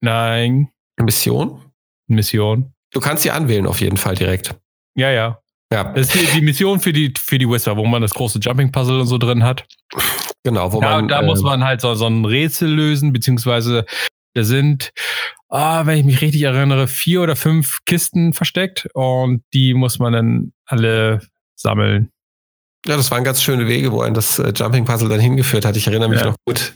Nein. 0.00 0.68
Eine 0.96 1.04
Mission? 1.06 1.72
Mission. 2.06 2.72
Du 2.92 3.00
kannst 3.00 3.24
sie 3.24 3.32
anwählen 3.32 3.66
auf 3.66 3.80
jeden 3.80 3.96
Fall 3.96 4.14
direkt. 4.14 4.54
Ja, 4.96 5.10
ja. 5.10 5.40
Ja. 5.72 5.92
Das 5.92 6.06
ist 6.06 6.14
die, 6.14 6.26
die 6.38 6.40
Mission 6.40 6.78
für 6.78 6.92
die, 6.92 7.12
für 7.18 7.38
die 7.38 7.48
Whisper, 7.48 7.76
wo 7.76 7.84
man 7.84 8.00
das 8.00 8.14
große 8.14 8.38
Jumping-Puzzle 8.38 9.00
und 9.00 9.06
so 9.08 9.18
drin 9.18 9.42
hat. 9.42 9.66
Genau, 10.44 10.72
wo 10.72 10.80
ja, 10.80 10.92
man. 10.92 11.08
Da 11.08 11.22
äh, 11.22 11.26
muss 11.26 11.42
man 11.42 11.64
halt 11.64 11.80
so, 11.80 11.94
so 11.96 12.06
ein 12.06 12.24
Rätsel 12.24 12.70
lösen, 12.70 13.12
beziehungsweise 13.12 13.84
da 14.36 14.44
sind, 14.44 14.90
ah, 15.48 15.86
wenn 15.86 15.98
ich 15.98 16.04
mich 16.04 16.20
richtig 16.20 16.42
erinnere, 16.42 16.88
vier 16.88 17.22
oder 17.22 17.36
fünf 17.36 17.80
Kisten 17.86 18.32
versteckt 18.32 18.88
und 18.94 19.42
die 19.52 19.74
muss 19.74 19.98
man 19.98 20.12
dann 20.12 20.52
alle 20.66 21.20
sammeln. 21.56 22.10
Ja, 22.86 22.96
das 22.96 23.10
waren 23.10 23.24
ganz 23.24 23.42
schöne 23.42 23.66
Wege, 23.66 23.90
wo 23.90 24.02
ein 24.02 24.14
das 24.14 24.38
äh, 24.38 24.52
Jumping 24.54 24.84
Puzzle 24.84 25.08
dann 25.08 25.20
hingeführt 25.20 25.64
hat. 25.64 25.76
Ich 25.76 25.86
erinnere 25.88 26.08
mich 26.08 26.20
ja. 26.20 26.26
noch 26.26 26.36
gut. 26.46 26.74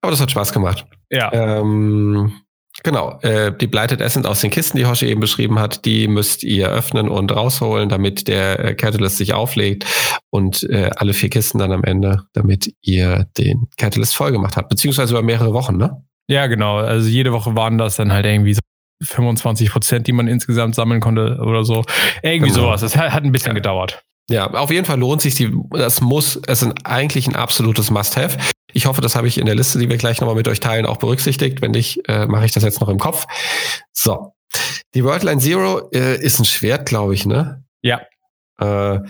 Aber 0.00 0.10
das 0.10 0.20
hat 0.20 0.30
Spaß 0.30 0.52
gemacht. 0.52 0.86
Ja. 1.10 1.32
Ähm, 1.32 2.43
genau. 2.84 3.18
Äh, 3.22 3.52
die 3.56 3.66
Blighted 3.66 4.00
Essence 4.00 4.26
aus 4.26 4.40
den 4.40 4.50
Kisten, 4.50 4.78
die 4.78 4.86
Hoshi 4.86 5.06
eben 5.06 5.20
beschrieben 5.20 5.58
hat, 5.58 5.84
die 5.84 6.06
müsst 6.06 6.44
ihr 6.44 6.68
öffnen 6.68 7.08
und 7.08 7.34
rausholen, 7.34 7.88
damit 7.88 8.28
der 8.28 8.60
äh, 8.60 8.74
Catalyst 8.74 9.16
sich 9.16 9.34
auflegt 9.34 9.84
und 10.30 10.62
äh, 10.70 10.90
alle 10.94 11.14
vier 11.14 11.30
Kisten 11.30 11.58
dann 11.58 11.72
am 11.72 11.82
Ende, 11.82 12.22
damit 12.32 12.72
ihr 12.82 13.26
den 13.36 13.68
Catalyst 13.76 14.14
voll 14.14 14.30
gemacht 14.30 14.56
habt. 14.56 14.68
Beziehungsweise 14.68 15.12
über 15.12 15.22
mehrere 15.22 15.52
Wochen, 15.52 15.76
ne? 15.76 16.04
Ja, 16.28 16.46
genau. 16.46 16.78
Also 16.78 17.08
jede 17.08 17.32
Woche 17.32 17.56
waren 17.56 17.76
das 17.76 17.96
dann 17.96 18.12
halt 18.12 18.24
irgendwie 18.26 18.54
so 18.54 18.60
25 19.02 19.70
Prozent, 19.70 20.06
die 20.06 20.12
man 20.12 20.28
insgesamt 20.28 20.74
sammeln 20.74 21.00
konnte 21.00 21.38
oder 21.42 21.64
so. 21.64 21.84
Irgendwie 22.22 22.50
genau. 22.50 22.66
sowas. 22.66 22.80
Das 22.80 22.96
hat, 22.96 23.12
hat 23.12 23.24
ein 23.24 23.32
bisschen 23.32 23.50
ja. 23.50 23.54
gedauert. 23.54 24.04
Ja, 24.30 24.50
auf 24.50 24.70
jeden 24.70 24.86
Fall 24.86 24.98
lohnt 24.98 25.20
sich 25.20 25.34
die, 25.34 25.54
das 25.70 26.00
muss, 26.00 26.40
es 26.46 26.62
ist 26.62 26.72
eigentlich 26.84 27.26
ein 27.26 27.36
absolutes 27.36 27.90
Must-Have. 27.90 28.38
Ich 28.74 28.86
hoffe, 28.86 29.00
das 29.00 29.16
habe 29.16 29.28
ich 29.28 29.38
in 29.38 29.46
der 29.46 29.54
Liste, 29.54 29.78
die 29.78 29.88
wir 29.88 29.96
gleich 29.96 30.20
nochmal 30.20 30.36
mit 30.36 30.48
euch 30.48 30.60
teilen, 30.60 30.84
auch 30.84 30.98
berücksichtigt. 30.98 31.62
Wenn 31.62 31.70
nicht, 31.70 32.08
äh, 32.08 32.26
mache 32.26 32.44
ich 32.44 32.52
das 32.52 32.62
jetzt 32.62 32.80
noch 32.80 32.88
im 32.88 32.98
Kopf. 32.98 33.26
So. 33.92 34.34
Die 34.94 35.04
Worldline 35.04 35.40
Zero 35.40 35.88
äh, 35.92 36.20
ist 36.20 36.38
ein 36.38 36.44
Schwert, 36.44 36.86
glaube 36.86 37.14
ich, 37.14 37.26
ne? 37.26 37.64
Ja. 37.82 38.02
Äh, 38.60 39.00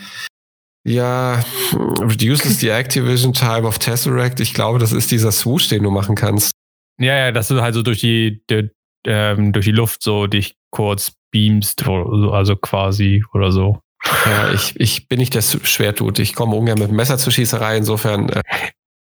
ja, 0.87 1.43
reduces 1.73 2.61
the 2.61 2.69
Activision 2.69 3.33
Time 3.33 3.67
of 3.67 3.79
Tesseract. 3.79 4.41
Ich 4.41 4.53
glaube, 4.53 4.79
das 4.79 4.93
ist 4.93 5.11
dieser 5.11 5.33
Swoosh, 5.33 5.69
den 5.69 5.83
du 5.83 5.91
machen 5.91 6.15
kannst. 6.15 6.53
Ja, 6.99 7.17
ja, 7.17 7.33
dass 7.33 7.49
du 7.49 7.61
halt 7.61 7.75
so 7.75 7.83
durch 7.83 8.01
die, 8.01 8.43
die 8.51 8.71
ähm, 9.07 9.53
durch 9.53 9.65
die 9.65 9.73
Luft 9.73 10.03
so 10.03 10.27
dich 10.27 10.57
kurz 10.71 11.13
beamst, 11.31 11.87
also 11.87 12.57
quasi 12.57 13.25
oder 13.33 13.51
so. 13.53 13.81
Ja, 14.27 14.53
ich, 14.53 14.79
ich 14.79 15.09
bin 15.09 15.19
nicht 15.19 15.35
der 15.35 15.43
Schwertut. 15.43 16.19
Ich 16.19 16.35
komme 16.35 16.57
ungern 16.57 16.79
mit 16.79 16.89
dem 16.89 16.97
Messer 16.97 17.19
zur 17.19 17.33
Schießerei. 17.33 17.77
Insofern, 17.77 18.29
äh, 18.29 18.43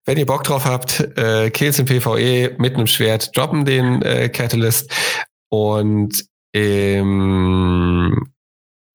wenn 0.05 0.17
ihr 0.17 0.25
Bock 0.25 0.43
drauf 0.43 0.65
habt, 0.65 0.99
äh, 1.17 1.49
Kills 1.49 1.79
im 1.79 1.85
PvE 1.85 2.55
mit 2.57 2.75
einem 2.75 2.87
Schwert, 2.87 3.35
droppen 3.35 3.65
den 3.65 4.01
äh, 4.01 4.29
Catalyst 4.29 4.91
und 5.49 6.25
ähm, 6.53 8.31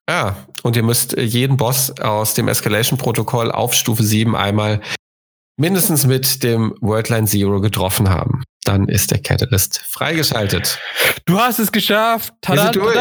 ja, 0.08 0.36
und 0.62 0.76
ihr 0.76 0.82
müsst 0.82 1.16
jeden 1.16 1.56
Boss 1.56 1.90
aus 2.00 2.34
dem 2.34 2.48
Escalation-Protokoll 2.48 3.50
auf 3.52 3.74
Stufe 3.74 4.02
7 4.02 4.34
einmal 4.34 4.80
mindestens 5.56 6.06
mit 6.06 6.42
dem 6.42 6.74
Worldline 6.80 7.26
Zero 7.26 7.60
getroffen 7.60 8.08
haben. 8.08 8.42
Dann 8.70 8.86
ist 8.86 9.10
der 9.10 9.18
Catalyst 9.18 9.80
freigeschaltet. 9.80 10.78
Du 11.24 11.40
hast 11.40 11.58
es 11.58 11.72
geschafft. 11.72 12.32
Tada, 12.40 12.56
Wir 12.56 12.72
sind 12.72 12.76
durch. 12.76 12.96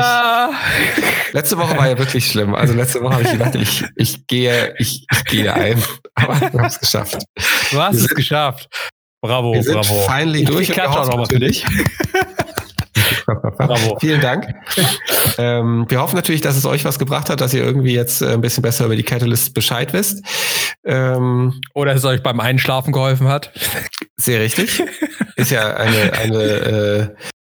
Letzte 1.32 1.60
Woche 1.60 1.78
war 1.78 1.88
ja 1.88 1.96
wirklich 1.96 2.26
schlimm. 2.26 2.56
Also 2.56 2.74
letzte 2.74 3.00
Woche 3.02 3.14
habe 3.14 3.22
ich 3.22 3.32
gedacht, 3.34 3.54
ich, 3.54 3.86
ich 3.96 4.26
gehe, 4.26 4.74
ich, 4.80 5.06
ich 5.12 5.26
gehe 5.26 5.54
ein. 5.54 5.80
Aber 6.16 6.42
wir 6.42 6.48
haben 6.54 6.66
es 6.66 6.80
geschafft. 6.80 7.20
Du 7.70 7.80
hast 7.80 7.98
wir 7.98 8.06
es 8.06 8.16
geschafft. 8.16 8.68
Bravo, 9.22 9.54
wir 9.54 9.62
sind 9.62 9.76
bravo. 9.76 10.08
Finally 10.08 10.44
durch. 10.44 10.70
Ich 10.70 10.74
klatsche 10.74 11.02
auch 11.02 11.08
nochmal 11.08 11.28
für 11.28 11.40
dich. 11.40 11.64
Bravo. 13.36 13.98
Vielen 14.02 14.22
Dank. 14.22 14.48
ähm, 15.38 15.86
wir 15.88 16.02
hoffen 16.02 16.16
natürlich, 16.16 16.42
dass 16.42 16.56
es 16.56 16.66
euch 16.66 16.86
was 16.86 17.00
gebracht 17.00 17.30
hat, 17.30 17.42
dass 17.42 17.54
ihr 17.54 17.64
irgendwie 17.64 17.94
jetzt 17.94 18.22
äh, 18.22 18.34
ein 18.34 18.42
bisschen 18.42 18.62
besser 18.62 18.86
über 18.86 18.96
die 18.96 19.04
Catalyst 19.04 19.54
Bescheid 19.54 19.94
wisst. 19.94 20.24
Ähm, 20.86 21.60
Oder 21.74 21.94
es 21.94 22.06
euch 22.06 22.24
beim 22.24 22.40
Einschlafen 22.40 22.94
geholfen 22.94 23.28
hat. 23.28 23.52
Sehr 24.18 24.40
richtig. 24.40 24.84
Ist 25.36 25.52
ja 25.52 25.76
eine, 25.76 26.14
eine, 26.14 26.44
äh, 26.44 27.08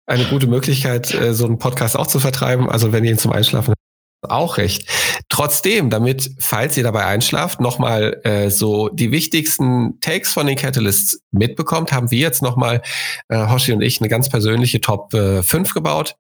eine 0.07 0.25
gute 0.25 0.47
Möglichkeit, 0.47 1.13
äh, 1.15 1.35
so 1.35 1.47
einen 1.47 1.59
Podcast 1.59 1.97
auch 1.97 2.07
zu 2.07 2.21
vertreiben. 2.21 2.69
Also 2.69 2.93
wenn 2.93 3.05
ihr 3.05 3.13
ihn 3.13 3.19
zum 3.19 3.33
Einschlafen 3.33 3.75
auch 4.23 4.57
recht. 4.57 4.89
Trotzdem, 5.29 5.91
damit, 5.91 6.31
falls 6.39 6.77
ihr 6.77 6.83
dabei 6.83 7.07
einschlaft, 7.07 7.61
nochmal 7.61 8.21
äh, 8.25 8.51
so 8.51 8.89
die 8.89 9.11
wichtigsten 9.11 10.01
Takes 10.01 10.33
von 10.33 10.47
den 10.47 10.57
Catalysts 10.57 11.21
mitbekommt, 11.31 11.93
haben 11.93 12.11
wir 12.11 12.19
jetzt 12.19 12.43
nochmal, 12.43 12.83
äh, 13.29 13.49
Hoshi 13.49 13.73
und 13.73 13.83
ich, 13.83 14.01
eine 14.01 14.09
ganz 14.09 14.29
persönliche 14.29 14.81
Top 14.81 15.13
äh, 15.15 15.43
5 15.43 15.75
gebaut 15.75 16.17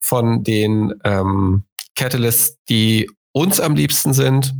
von 0.00 0.42
den 0.44 0.94
ähm, 1.04 1.64
Catalysts, 1.94 2.56
die 2.68 3.10
uns 3.32 3.60
am 3.60 3.74
liebsten 3.74 4.12
sind. 4.12 4.54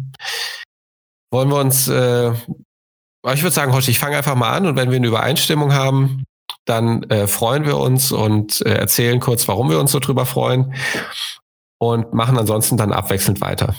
Wollen 1.30 1.50
wir 1.50 1.56
uns, 1.56 1.88
äh, 1.88 2.32
ich 2.32 3.42
würde 3.42 3.50
sagen, 3.50 3.72
Hoshi, 3.72 3.90
ich 3.90 3.98
fange 3.98 4.16
einfach 4.16 4.34
mal 4.34 4.52
an 4.52 4.66
und 4.66 4.76
wenn 4.76 4.90
wir 4.90 4.96
eine 4.96 5.08
Übereinstimmung 5.08 5.72
haben, 5.72 6.24
dann 6.64 7.02
äh, 7.04 7.26
freuen 7.26 7.64
wir 7.64 7.78
uns 7.78 8.12
und 8.12 8.60
äh, 8.62 8.74
erzählen 8.74 9.20
kurz, 9.20 9.48
warum 9.48 9.70
wir 9.70 9.78
uns 9.80 9.92
so 9.92 9.98
drüber 9.98 10.26
freuen 10.26 10.74
und 11.78 12.12
machen 12.12 12.38
ansonsten 12.38 12.76
dann 12.76 12.92
abwechselnd 12.92 13.40
weiter. 13.40 13.74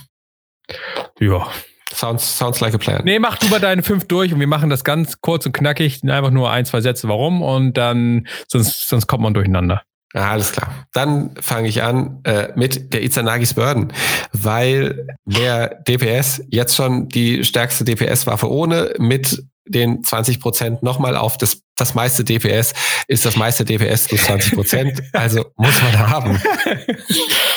Ja. 1.19 1.47
Sounds, 1.91 2.37
sounds 2.37 2.59
like 2.59 2.75
a 2.75 2.77
plan. 2.77 3.01
Nee, 3.03 3.17
mach 3.17 3.37
du 3.37 3.47
mal 3.47 3.59
deine 3.59 3.81
fünf 3.81 4.07
durch 4.07 4.31
und 4.31 4.39
wir 4.39 4.47
machen 4.47 4.69
das 4.69 4.83
ganz 4.83 5.21
kurz 5.21 5.47
und 5.47 5.53
knackig, 5.53 6.03
einfach 6.03 6.29
nur 6.29 6.51
ein, 6.51 6.65
zwei 6.65 6.81
Sätze, 6.81 7.07
warum 7.09 7.41
und 7.41 7.77
dann, 7.77 8.27
sonst, 8.47 8.87
sonst 8.87 9.07
kommt 9.07 9.23
man 9.23 9.33
durcheinander. 9.33 9.81
Ja, 10.13 10.31
alles 10.31 10.51
klar. 10.51 10.87
Dann 10.93 11.35
fange 11.39 11.67
ich 11.67 11.83
an 11.83 12.21
äh, 12.23 12.49
mit 12.55 12.93
der 12.93 13.03
Izanagis 13.03 13.53
Burden, 13.53 13.93
weil 14.33 15.07
der 15.25 15.81
DPS 15.87 16.41
jetzt 16.49 16.75
schon 16.75 17.09
die 17.09 17.43
stärkste 17.43 17.83
DPS-Waffe 17.83 18.49
ohne 18.49 18.93
mit 18.97 19.43
den 19.69 20.03
20 20.03 20.39
Prozent 20.39 20.83
nochmal 20.83 21.15
auf 21.15 21.37
das, 21.37 21.61
das 21.75 21.93
meiste 21.93 22.23
DPS 22.23 22.73
ist 23.07 23.25
das 23.25 23.35
meiste 23.35 23.65
DPS 23.65 24.07
plus 24.07 24.23
20 24.23 24.53
Prozent. 24.53 25.03
Also 25.13 25.45
muss 25.55 25.79
man 25.81 25.99
haben. 25.99 26.41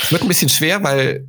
Es 0.02 0.10
wird 0.10 0.22
ein 0.22 0.28
bisschen 0.28 0.50
schwer, 0.50 0.82
weil 0.82 1.26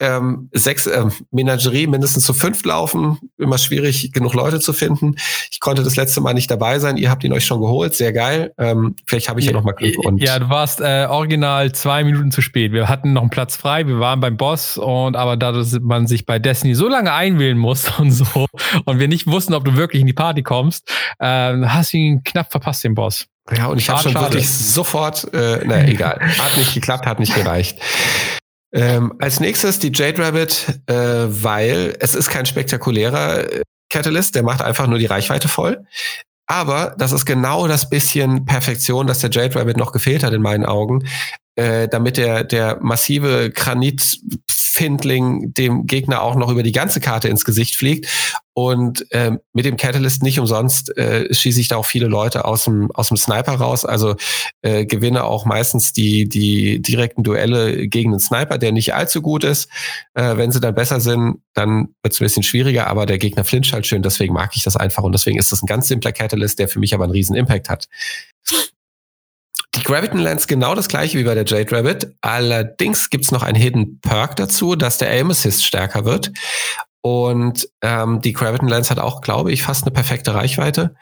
ähm, 0.00 0.50
sechs 0.52 0.86
ähm, 0.86 1.10
Menagerie 1.30 1.86
mindestens 1.86 2.24
zu 2.24 2.34
fünf 2.34 2.64
laufen. 2.64 3.18
Immer 3.38 3.58
schwierig, 3.58 4.12
genug 4.12 4.34
Leute 4.34 4.60
zu 4.60 4.72
finden. 4.72 5.16
Ich 5.50 5.60
konnte 5.60 5.82
das 5.82 5.96
letzte 5.96 6.20
Mal 6.20 6.34
nicht 6.34 6.50
dabei 6.50 6.78
sein. 6.78 6.96
Ihr 6.96 7.10
habt 7.10 7.24
ihn 7.24 7.32
euch 7.32 7.46
schon 7.46 7.60
geholt. 7.60 7.94
Sehr 7.94 8.12
geil. 8.12 8.52
Ähm, 8.58 8.96
vielleicht 9.06 9.28
habe 9.28 9.40
ich 9.40 9.46
ja, 9.46 9.52
ja 9.52 9.58
noch 9.58 9.64
mal 9.64 9.72
Glück. 9.72 9.98
Und 10.04 10.18
ja, 10.18 10.38
du 10.38 10.48
warst 10.48 10.80
äh, 10.80 11.06
original 11.08 11.72
zwei 11.72 12.04
Minuten 12.04 12.30
zu 12.30 12.42
spät. 12.42 12.72
Wir 12.72 12.88
hatten 12.88 13.12
noch 13.12 13.22
einen 13.22 13.30
Platz 13.30 13.56
frei. 13.56 13.86
Wir 13.86 13.98
waren 13.98 14.20
beim 14.20 14.36
Boss 14.36 14.76
und 14.76 15.16
aber 15.16 15.36
da 15.36 15.64
man 15.80 16.06
sich 16.06 16.26
bei 16.26 16.38
Destiny 16.38 16.74
so 16.74 16.88
lange 16.88 17.12
einwählen 17.12 17.58
muss 17.58 17.90
und 17.98 18.10
so 18.10 18.46
und 18.84 18.98
wir 18.98 19.08
nicht 19.08 19.26
wussten, 19.26 19.54
ob 19.54 19.64
du 19.64 19.76
wirklich 19.76 20.00
in 20.00 20.06
die 20.06 20.12
Party 20.12 20.42
kommst, 20.42 20.90
äh, 21.18 21.26
hast 21.26 21.92
du 21.92 21.96
ihn 21.98 22.22
knapp 22.22 22.50
verpasst, 22.50 22.84
den 22.84 22.94
Boss. 22.94 23.26
Ja, 23.56 23.66
und 23.66 23.78
ich 23.78 23.88
habe 23.88 24.02
schon 24.02 24.12
schade. 24.12 24.26
wirklich 24.26 24.48
sofort, 24.50 25.32
äh, 25.32 25.64
naja, 25.64 25.86
egal. 25.86 26.20
Hat 26.20 26.56
nicht 26.56 26.74
geklappt, 26.74 27.06
hat 27.06 27.20
nicht 27.20 27.34
gereicht. 27.34 27.78
Ähm, 28.72 29.14
als 29.18 29.40
nächstes 29.40 29.78
die 29.78 29.92
Jade 29.94 30.22
Rabbit, 30.22 30.80
äh, 30.86 30.94
weil 30.94 31.96
es 32.00 32.14
ist 32.14 32.28
kein 32.28 32.46
spektakulärer 32.46 33.52
äh, 33.52 33.62
Catalyst, 33.90 34.34
der 34.34 34.42
macht 34.42 34.62
einfach 34.62 34.86
nur 34.86 34.98
die 34.98 35.06
Reichweite 35.06 35.48
voll. 35.48 35.86
Aber 36.46 36.94
das 36.98 37.12
ist 37.12 37.24
genau 37.24 37.66
das 37.66 37.90
bisschen 37.90 38.44
Perfektion, 38.44 39.06
das 39.06 39.20
der 39.20 39.30
Jade 39.30 39.58
Rabbit 39.58 39.76
noch 39.76 39.92
gefehlt 39.92 40.22
hat 40.22 40.32
in 40.32 40.42
meinen 40.42 40.64
Augen, 40.64 41.04
äh, 41.56 41.88
damit 41.88 42.16
der, 42.16 42.44
der 42.44 42.78
massive 42.80 43.50
Granit 43.50 44.20
Findling 44.48 45.54
dem 45.54 45.86
Gegner 45.86 46.22
auch 46.22 46.36
noch 46.36 46.50
über 46.50 46.62
die 46.62 46.72
ganze 46.72 47.00
Karte 47.00 47.28
ins 47.28 47.44
Gesicht 47.44 47.76
fliegt. 47.76 48.08
Und 48.52 49.06
ähm, 49.10 49.40
mit 49.52 49.66
dem 49.66 49.76
Catalyst 49.76 50.22
nicht 50.22 50.38
umsonst 50.38 50.96
äh, 50.96 51.32
schieße 51.32 51.60
ich 51.60 51.68
da 51.68 51.76
auch 51.76 51.84
viele 51.84 52.06
Leute 52.06 52.46
aus 52.46 52.64
dem, 52.64 52.90
aus 52.92 53.08
dem 53.08 53.16
Sniper 53.18 53.54
raus. 53.54 53.84
Also 53.84 54.16
äh, 54.62 54.86
gewinne 54.86 55.24
auch 55.24 55.44
meistens 55.44 55.92
die, 55.92 56.28
die 56.28 56.80
direkten 56.80 57.22
Duelle 57.22 57.86
gegen 57.88 58.12
den 58.12 58.20
Sniper, 58.20 58.56
der 58.56 58.72
nicht 58.72 58.94
allzu 58.94 59.20
gut 59.20 59.44
ist. 59.44 59.68
Äh, 60.14 60.36
wenn 60.36 60.52
sie 60.52 60.60
dann 60.60 60.74
besser 60.74 61.00
sind, 61.00 61.42
dann 61.52 61.88
wird 62.02 62.14
es 62.14 62.20
ein 62.20 62.24
bisschen 62.24 62.42
schwieriger, 62.42 62.86
aber 62.86 63.06
der 63.06 63.18
Gegner 63.18 63.44
flincht 63.44 63.72
halt 63.72 63.86
schön, 63.86 64.02
deswegen 64.02 64.34
mag 64.34 64.52
ich 64.54 64.62
das 64.62 64.76
einfach 64.76 65.02
und 65.02 65.12
deswegen 65.12 65.38
ist 65.38 65.52
das 65.52 65.62
ein 65.62 65.66
ganz 65.66 65.88
simpler 65.88 66.12
Catalyst, 66.12 66.58
der 66.58 66.68
für 66.68 66.78
mich 66.78 66.94
aber 66.94 67.04
einen 67.04 67.12
riesen 67.12 67.36
Impact 67.36 67.68
hat. 67.68 67.88
Graviton 69.86 70.18
Lens 70.18 70.48
genau 70.48 70.74
das 70.74 70.88
gleiche 70.88 71.16
wie 71.16 71.22
bei 71.22 71.36
der 71.36 71.44
Jade 71.44 71.70
Rabbit. 71.70 72.12
Allerdings 72.20 73.08
gibt's 73.08 73.30
noch 73.30 73.44
einen 73.44 73.54
Hidden 73.54 74.00
Perk 74.00 74.34
dazu, 74.34 74.74
dass 74.74 74.98
der 74.98 75.10
Aim 75.10 75.30
Assist 75.30 75.64
stärker 75.64 76.04
wird. 76.04 76.32
Und 77.02 77.68
ähm, 77.82 78.20
die 78.20 78.32
Graviton 78.32 78.68
Lens 78.68 78.90
hat 78.90 78.98
auch, 78.98 79.20
glaube 79.20 79.52
ich, 79.52 79.62
fast 79.62 79.84
eine 79.84 79.92
perfekte 79.92 80.34
Reichweite. 80.34 80.96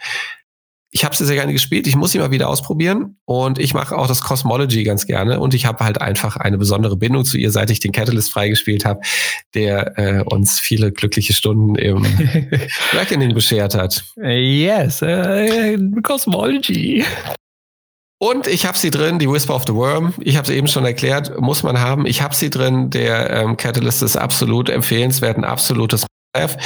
Ich 0.91 1.03
habe 1.03 1.17
sie 1.17 1.25
sehr 1.25 1.37
gerne 1.37 1.55
gespielt. 1.55 1.87
Ich 1.87 1.97
muss 1.97 2.13
sie 2.13 2.19
mal 2.19 2.31
wieder 2.31 2.51
ausprobieren. 2.51 3.17
Und 3.25 3.59
ich 3.59 3.73
mache 3.73 3.97
auch 3.97 4.07
das 4.07 4.21
Cosmology 4.21 4.85
ganz 4.85 5.07
gerne. 5.07 5.41
Und 5.41 5.55
ich 5.55 5.65
habe 5.65 5.83
halt 5.83 6.03
einfach 6.03 6.37
eine 6.37 6.59
besondere 6.59 6.99
Bindung 6.99 7.25
zu 7.25 7.39
ihr, 7.39 7.51
seit 7.51 7.71
ich 7.71 7.81
den 7.81 7.93
Catalyst 7.93 8.33
freigespielt 8.33 8.85
habe, 8.85 9.01
der 9.55 9.99
äh, 9.99 10.23
uns 10.25 10.61
viele 10.61 10.93
glückliche 10.93 11.33
Stunden 11.33 11.75
im 11.77 12.05
Reckoning 12.93 13.33
beschert 13.33 13.75
hat. 13.75 14.05
Yes, 14.17 15.01
uh, 15.01 16.01
Cosmology. 16.03 17.03
Und 18.19 18.47
ich 18.47 18.65
habe 18.65 18.79
sie 18.79 18.91
drin, 18.91 19.19
die 19.19 19.29
Whisper 19.29 19.55
of 19.55 19.65
the 19.67 19.75
Worm. 19.75 20.15
Ich 20.21 20.37
habe 20.37 20.47
sie 20.47 20.55
eben 20.55 20.69
schon 20.69 20.85
erklärt, 20.85 21.41
muss 21.41 21.63
man 21.63 21.81
haben. 21.81 22.07
Ich 22.07 22.23
habe 22.23 22.35
sie 22.35 22.49
drin. 22.49 22.91
Der 22.91 23.31
ähm, 23.31 23.57
Catalyst 23.57 24.03
ist 24.03 24.17
absolut 24.17 24.69
empfehlenswert, 24.69 25.37
ein 25.37 25.45
absolutes 25.45 26.07
F. 26.33 26.57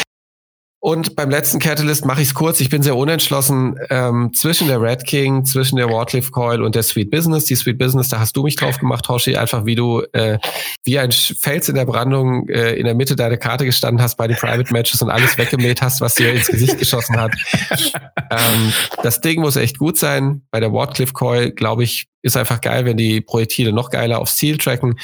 Und 0.89 1.17
beim 1.17 1.29
letzten 1.29 1.59
Catalyst 1.59 2.07
mache 2.07 2.23
ich 2.23 2.29
es 2.29 2.35
kurz. 2.35 2.61
Ich 2.61 2.71
bin 2.71 2.83
sehr 2.83 2.97
unentschlossen 2.97 3.79
ähm, 3.91 4.33
zwischen 4.33 4.69
der 4.69 4.81
Red 4.81 5.05
King, 5.05 5.45
zwischen 5.45 5.77
der 5.77 5.91
Wardcliffe 5.91 6.31
Coil 6.31 6.63
und 6.63 6.75
der 6.75 6.83
Sweet 6.83 7.11
Business. 7.11 7.45
Die 7.45 7.57
Sweet 7.57 7.77
Business, 7.77 8.09
da 8.09 8.21
hast 8.21 8.35
du 8.39 8.43
mich 8.43 8.57
drauf 8.57 8.79
gemacht, 8.79 9.07
Hoshi, 9.07 9.37
einfach 9.37 9.67
wie 9.67 9.75
du 9.75 10.01
äh, 10.15 10.39
wie 10.85 10.99
ein 10.99 11.13
Fels 11.13 11.69
in 11.69 11.75
der 11.75 11.85
Brandung 11.85 12.49
äh, 12.49 12.73
in 12.73 12.87
der 12.87 12.95
Mitte 12.95 13.17
deiner 13.17 13.37
Karte 13.37 13.67
gestanden 13.67 14.01
hast 14.01 14.17
bei 14.17 14.29
den 14.29 14.39
Private 14.39 14.73
Matches 14.73 15.03
und 15.03 15.11
alles 15.11 15.37
weggemäht 15.37 15.83
hast, 15.83 16.01
was 16.01 16.15
dir 16.15 16.33
ins 16.33 16.47
Gesicht 16.47 16.79
geschossen 16.79 17.21
hat. 17.21 17.33
ähm, 18.31 18.73
das 19.03 19.21
Ding 19.21 19.43
muss 19.43 19.57
echt 19.57 19.77
gut 19.77 19.99
sein. 19.99 20.41
Bei 20.51 20.59
der 20.59 20.73
Wardcliffe 20.73 21.13
Coil, 21.13 21.51
glaube 21.51 21.85
ich, 21.85 22.09
ist 22.23 22.39
einfach 22.39 22.63
geil, 22.63 22.87
wenn 22.87 22.97
die 22.97 23.21
Projektile 23.21 23.75
noch 23.75 23.91
geiler 23.91 24.21
aufs 24.21 24.37
Ziel 24.37 24.57
tracken, 24.57 24.99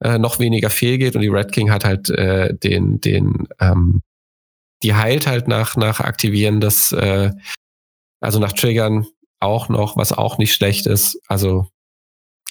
äh, 0.00 0.16
noch 0.16 0.38
weniger 0.38 0.70
fehlgeht 0.70 1.14
und 1.14 1.20
die 1.20 1.28
Red 1.28 1.52
King 1.52 1.70
hat 1.70 1.84
halt 1.84 2.08
äh, 2.08 2.54
den, 2.54 3.02
den 3.02 3.46
ähm, 3.60 4.00
die 4.82 4.94
heilt 4.94 5.26
halt 5.26 5.48
nach, 5.48 5.76
nach 5.76 6.00
Aktivieren 6.00 6.60
des, 6.60 6.92
äh, 6.92 7.30
also 8.20 8.38
nach 8.38 8.52
Triggern 8.52 9.06
auch 9.40 9.68
noch, 9.68 9.96
was 9.96 10.12
auch 10.12 10.38
nicht 10.38 10.54
schlecht 10.54 10.86
ist. 10.86 11.20
Also 11.28 11.66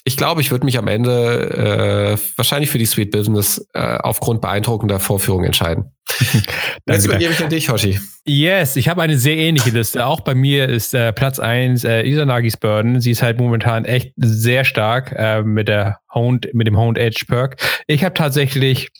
ich 0.07 0.17
glaube, 0.17 0.39
ich 0.39 0.51
würde 0.51 0.65
mich 0.65 0.77
am 0.77 0.87
Ende 0.87 2.13
äh, 2.13 2.37
wahrscheinlich 2.37 2.69
für 2.69 2.77
die 2.77 2.85
Sweet 2.85 3.09
Business 3.09 3.67
äh, 3.73 3.97
aufgrund 3.97 4.39
beeindruckender 4.39 4.99
Vorführung 4.99 5.43
entscheiden. 5.43 5.91
Jetzt 6.87 7.05
übergebe 7.05 7.33
ich 7.33 7.43
an 7.43 7.49
dich, 7.49 7.69
Hoshi. 7.69 7.99
Yes, 8.23 8.75
ich 8.75 8.87
habe 8.87 9.01
eine 9.01 9.17
sehr 9.17 9.35
ähnliche 9.35 9.71
Liste. 9.71 10.05
Auch 10.05 10.19
bei 10.21 10.35
mir 10.35 10.69
ist 10.69 10.93
äh, 10.93 11.11
Platz 11.11 11.39
1 11.39 11.83
äh, 11.85 12.03
Isanagis 12.03 12.55
Burden. 12.57 13.01
Sie 13.01 13.09
ist 13.09 13.23
halt 13.23 13.39
momentan 13.39 13.85
echt 13.85 14.13
sehr 14.17 14.63
stark 14.63 15.11
äh, 15.17 15.41
mit 15.41 15.67
der 15.67 15.97
Honed, 16.13 16.53
mit 16.53 16.67
dem 16.67 16.77
Honed 16.77 16.99
Edge 16.99 17.25
Perk. 17.27 17.57
Ich 17.87 18.03
habe 18.03 18.13
tatsächlich 18.13 18.91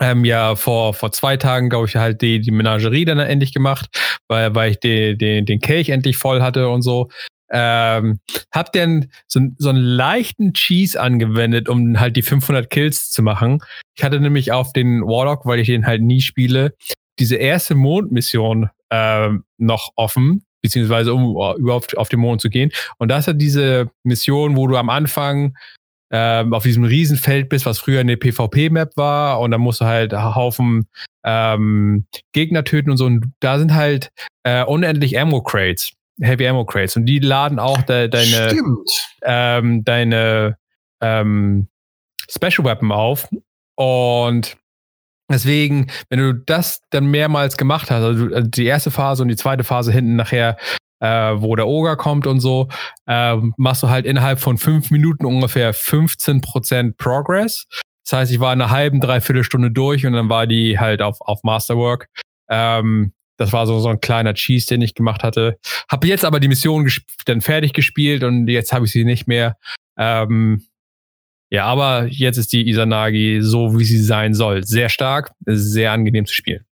ähm, 0.00 0.24
ja 0.24 0.56
vor 0.56 0.94
vor 0.94 1.12
zwei 1.12 1.36
Tagen 1.36 1.70
glaube 1.70 1.86
ich 1.86 1.96
halt 1.96 2.22
die 2.22 2.40
die 2.40 2.50
Menagerie 2.50 3.04
dann 3.04 3.18
endlich 3.18 3.52
gemacht, 3.52 3.88
weil 4.28 4.54
weil 4.54 4.72
ich 4.72 4.80
den 4.80 5.18
den 5.18 5.46
den 5.46 5.60
Kelch 5.60 5.88
endlich 5.90 6.16
voll 6.16 6.42
hatte 6.42 6.68
und 6.68 6.82
so. 6.82 7.08
Ähm, 7.50 8.20
hab 8.52 8.72
denn 8.72 9.10
so, 9.26 9.40
so 9.56 9.70
einen 9.70 9.82
leichten 9.82 10.52
Cheese 10.52 11.00
angewendet, 11.00 11.68
um 11.68 11.98
halt 11.98 12.16
die 12.16 12.22
500 12.22 12.68
Kills 12.68 13.10
zu 13.10 13.22
machen. 13.22 13.60
Ich 13.96 14.04
hatte 14.04 14.20
nämlich 14.20 14.52
auf 14.52 14.74
den 14.74 15.00
Warlock, 15.02 15.46
weil 15.46 15.58
ich 15.60 15.68
den 15.68 15.86
halt 15.86 16.02
nie 16.02 16.20
spiele, 16.20 16.74
diese 17.18 17.36
erste 17.36 17.74
Mondmission 17.74 18.68
ähm, 18.90 19.44
noch 19.56 19.90
offen, 19.96 20.44
beziehungsweise 20.62 21.14
um 21.14 21.30
überhaupt 21.58 21.96
auf 21.96 22.08
den 22.08 22.20
Mond 22.20 22.40
zu 22.40 22.50
gehen. 22.50 22.70
Und 22.98 23.08
das 23.08 23.26
hat 23.26 23.40
diese 23.40 23.90
Mission, 24.02 24.56
wo 24.56 24.66
du 24.66 24.76
am 24.76 24.90
Anfang 24.90 25.56
ähm, 26.10 26.54
auf 26.54 26.62
diesem 26.62 26.84
Riesenfeld 26.84 27.48
bist, 27.48 27.66
was 27.66 27.78
früher 27.78 28.00
eine 28.00 28.16
PvP-Map 28.16 28.96
war 28.96 29.40
und 29.40 29.50
dann 29.50 29.60
musst 29.60 29.80
du 29.80 29.84
halt 29.84 30.12
Haufen 30.12 30.88
ähm, 31.24 32.06
Gegner 32.32 32.64
töten 32.64 32.90
und 32.90 32.96
so. 32.96 33.06
Und 33.06 33.32
da 33.40 33.58
sind 33.58 33.74
halt 33.74 34.10
äh, 34.44 34.64
unendlich 34.64 35.18
Ammo-Crates, 35.18 35.92
Heavy 36.20 36.46
Ammo-Crates. 36.46 36.96
Und 36.96 37.06
die 37.06 37.18
laden 37.18 37.58
auch 37.58 37.82
de 37.82 38.08
deine, 38.08 38.56
ähm, 39.22 39.84
deine 39.84 40.56
ähm, 41.00 41.68
Special 42.30 42.64
Weapon 42.64 42.92
auf. 42.92 43.28
Und 43.76 44.56
Deswegen, 45.30 45.88
wenn 46.08 46.20
du 46.20 46.32
das 46.32 46.80
dann 46.88 47.10
mehrmals 47.10 47.58
gemacht 47.58 47.90
hast, 47.90 48.02
also 48.02 48.40
die 48.40 48.64
erste 48.64 48.90
Phase 48.90 49.22
und 49.22 49.28
die 49.28 49.36
zweite 49.36 49.62
Phase 49.62 49.92
hinten 49.92 50.16
nachher 50.16 50.56
äh, 51.00 51.34
wo 51.36 51.56
der 51.56 51.66
Oger 51.66 51.96
kommt 51.96 52.26
und 52.26 52.40
so, 52.40 52.68
äh, 53.06 53.36
machst 53.56 53.82
du 53.82 53.88
halt 53.88 54.06
innerhalb 54.06 54.40
von 54.40 54.58
fünf 54.58 54.90
Minuten 54.90 55.26
ungefähr 55.26 55.74
15% 55.74 56.96
Progress. 56.96 57.66
Das 58.04 58.18
heißt, 58.18 58.32
ich 58.32 58.40
war 58.40 58.52
in 58.52 58.62
einer 58.62 58.70
halben, 58.70 59.00
dreiviertel 59.00 59.44
Stunde 59.44 59.70
durch 59.70 60.06
und 60.06 60.14
dann 60.14 60.28
war 60.28 60.46
die 60.46 60.78
halt 60.78 61.02
auf, 61.02 61.20
auf 61.20 61.42
Masterwork. 61.42 62.08
Ähm, 62.48 63.12
das 63.36 63.52
war 63.52 63.66
so, 63.66 63.78
so 63.78 63.88
ein 63.88 64.00
kleiner 64.00 64.34
Cheese, 64.34 64.66
den 64.66 64.82
ich 64.82 64.94
gemacht 64.94 65.22
hatte. 65.22 65.58
Habe 65.90 66.08
jetzt 66.08 66.24
aber 66.24 66.40
die 66.40 66.48
Mission 66.48 66.90
dann 67.26 67.40
fertig 67.40 67.72
gespielt 67.72 68.24
und 68.24 68.48
jetzt 68.48 68.72
habe 68.72 68.86
ich 68.86 68.92
sie 68.92 69.04
nicht 69.04 69.28
mehr. 69.28 69.56
Ähm, 69.96 70.66
ja, 71.50 71.64
aber 71.64 72.06
jetzt 72.06 72.36
ist 72.36 72.52
die 72.52 72.68
Isanagi 72.68 73.38
so, 73.40 73.78
wie 73.78 73.84
sie 73.84 74.02
sein 74.02 74.34
soll. 74.34 74.64
Sehr 74.64 74.88
stark, 74.88 75.32
sehr 75.46 75.92
angenehm 75.92 76.26
zu 76.26 76.34
spielen. 76.34 76.64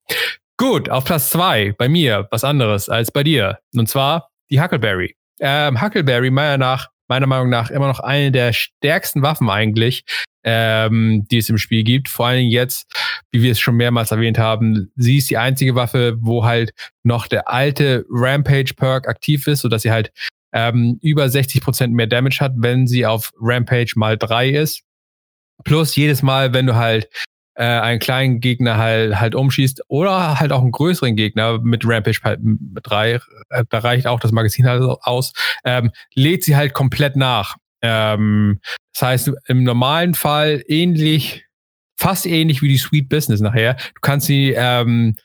Gut, 0.57 0.89
auf 0.89 1.03
Platz 1.03 1.31
zwei 1.31 1.73
bei 1.77 1.89
mir 1.89 2.27
was 2.31 2.45
anderes 2.45 2.87
als 2.87 3.11
bei 3.11 3.23
dir. 3.23 3.59
Und 3.73 3.89
zwar 3.89 4.29
die 4.49 4.61
Huckleberry. 4.61 5.15
Ähm, 5.41 5.81
Huckleberry 5.81 6.29
meiner 6.29 6.57
nach, 6.57 6.89
meiner 7.09 7.27
Meinung 7.27 7.49
nach 7.49 7.69
immer 7.71 7.87
noch 7.87 7.99
eine 7.99 8.31
der 8.31 8.53
stärksten 8.53 9.21
Waffen 9.21 9.49
eigentlich, 9.49 10.05
ähm, 10.45 11.27
die 11.29 11.39
es 11.39 11.49
im 11.49 11.57
Spiel 11.57 11.83
gibt. 11.83 12.07
Vor 12.07 12.27
allen 12.27 12.37
Dingen 12.37 12.51
jetzt, 12.51 12.89
wie 13.31 13.41
wir 13.41 13.51
es 13.51 13.59
schon 13.59 13.75
mehrmals 13.75 14.11
erwähnt 14.11 14.37
haben, 14.37 14.93
sie 14.95 15.17
ist 15.17 15.29
die 15.29 15.37
einzige 15.37 15.75
Waffe, 15.75 16.15
wo 16.21 16.45
halt 16.45 16.71
noch 17.03 17.27
der 17.27 17.49
alte 17.49 18.05
Rampage-Perk 18.09 19.09
aktiv 19.09 19.47
ist, 19.47 19.59
sodass 19.61 19.81
sie 19.81 19.91
halt 19.91 20.13
ähm, 20.53 20.99
über 21.01 21.25
60% 21.25 21.89
mehr 21.89 22.07
Damage 22.07 22.37
hat, 22.39 22.53
wenn 22.55 22.87
sie 22.87 23.05
auf 23.05 23.33
Rampage 23.41 23.91
mal 23.97 24.17
drei 24.17 24.49
ist. 24.49 24.83
Plus 25.65 25.97
jedes 25.97 26.21
Mal, 26.21 26.53
wenn 26.53 26.65
du 26.65 26.75
halt 26.75 27.09
äh, 27.55 27.63
einen 27.63 27.99
kleinen 27.99 28.39
Gegner 28.39 28.77
halt, 28.77 29.19
halt 29.19 29.35
umschießt 29.35 29.83
oder 29.87 30.39
halt 30.39 30.51
auch 30.51 30.61
einen 30.61 30.71
größeren 30.71 31.15
Gegner 31.15 31.59
mit 31.59 31.83
Rampage 31.85 32.19
3, 32.83 33.13
äh, 33.13 33.19
da 33.69 33.79
reicht 33.79 34.07
auch 34.07 34.19
das 34.19 34.31
Magazin 34.31 34.67
halt 34.67 34.81
aus, 34.81 35.33
ähm, 35.63 35.91
lädt 36.13 36.43
sie 36.43 36.55
halt 36.55 36.73
komplett 36.73 37.15
nach. 37.15 37.55
Ähm, 37.81 38.59
das 38.93 39.01
heißt, 39.01 39.31
im 39.47 39.63
normalen 39.63 40.13
Fall 40.13 40.63
ähnlich, 40.67 41.45
fast 41.97 42.25
ähnlich 42.25 42.61
wie 42.61 42.67
die 42.67 42.77
Sweet 42.77 43.09
Business 43.09 43.39
nachher. 43.39 43.75
Du 43.75 44.01
kannst 44.01 44.27
sie 44.27 44.53
ähm, 44.55 45.15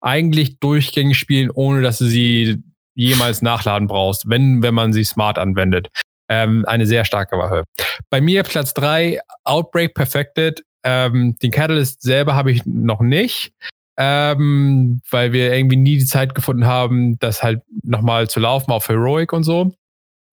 eigentlich 0.00 0.58
durchgängig 0.58 1.18
spielen, 1.18 1.50
ohne 1.50 1.82
dass 1.82 1.98
du 1.98 2.06
sie 2.06 2.62
jemals 2.94 3.42
nachladen 3.42 3.88
brauchst, 3.88 4.28
wenn, 4.28 4.62
wenn 4.62 4.74
man 4.74 4.92
sie 4.92 5.04
smart 5.04 5.38
anwendet. 5.38 5.88
Ähm, 6.28 6.64
eine 6.66 6.86
sehr 6.86 7.04
starke 7.04 7.36
Waffe. 7.38 7.64
Bei 8.08 8.20
mir 8.20 8.42
Platz 8.42 8.74
drei 8.74 9.20
Outbreak 9.44 9.94
Perfected. 9.94 10.62
Ähm, 10.84 11.36
den 11.42 11.50
Catalyst 11.50 12.02
selber 12.02 12.34
habe 12.34 12.52
ich 12.52 12.64
noch 12.64 13.00
nicht, 13.00 13.52
ähm, 13.96 15.02
weil 15.10 15.32
wir 15.32 15.54
irgendwie 15.54 15.76
nie 15.76 15.98
die 15.98 16.06
Zeit 16.06 16.34
gefunden 16.34 16.66
haben, 16.66 17.18
das 17.18 17.42
halt 17.42 17.62
nochmal 17.82 18.28
zu 18.28 18.40
laufen 18.40 18.70
auf 18.70 18.88
Heroic 18.88 19.32
und 19.32 19.44
so. 19.44 19.74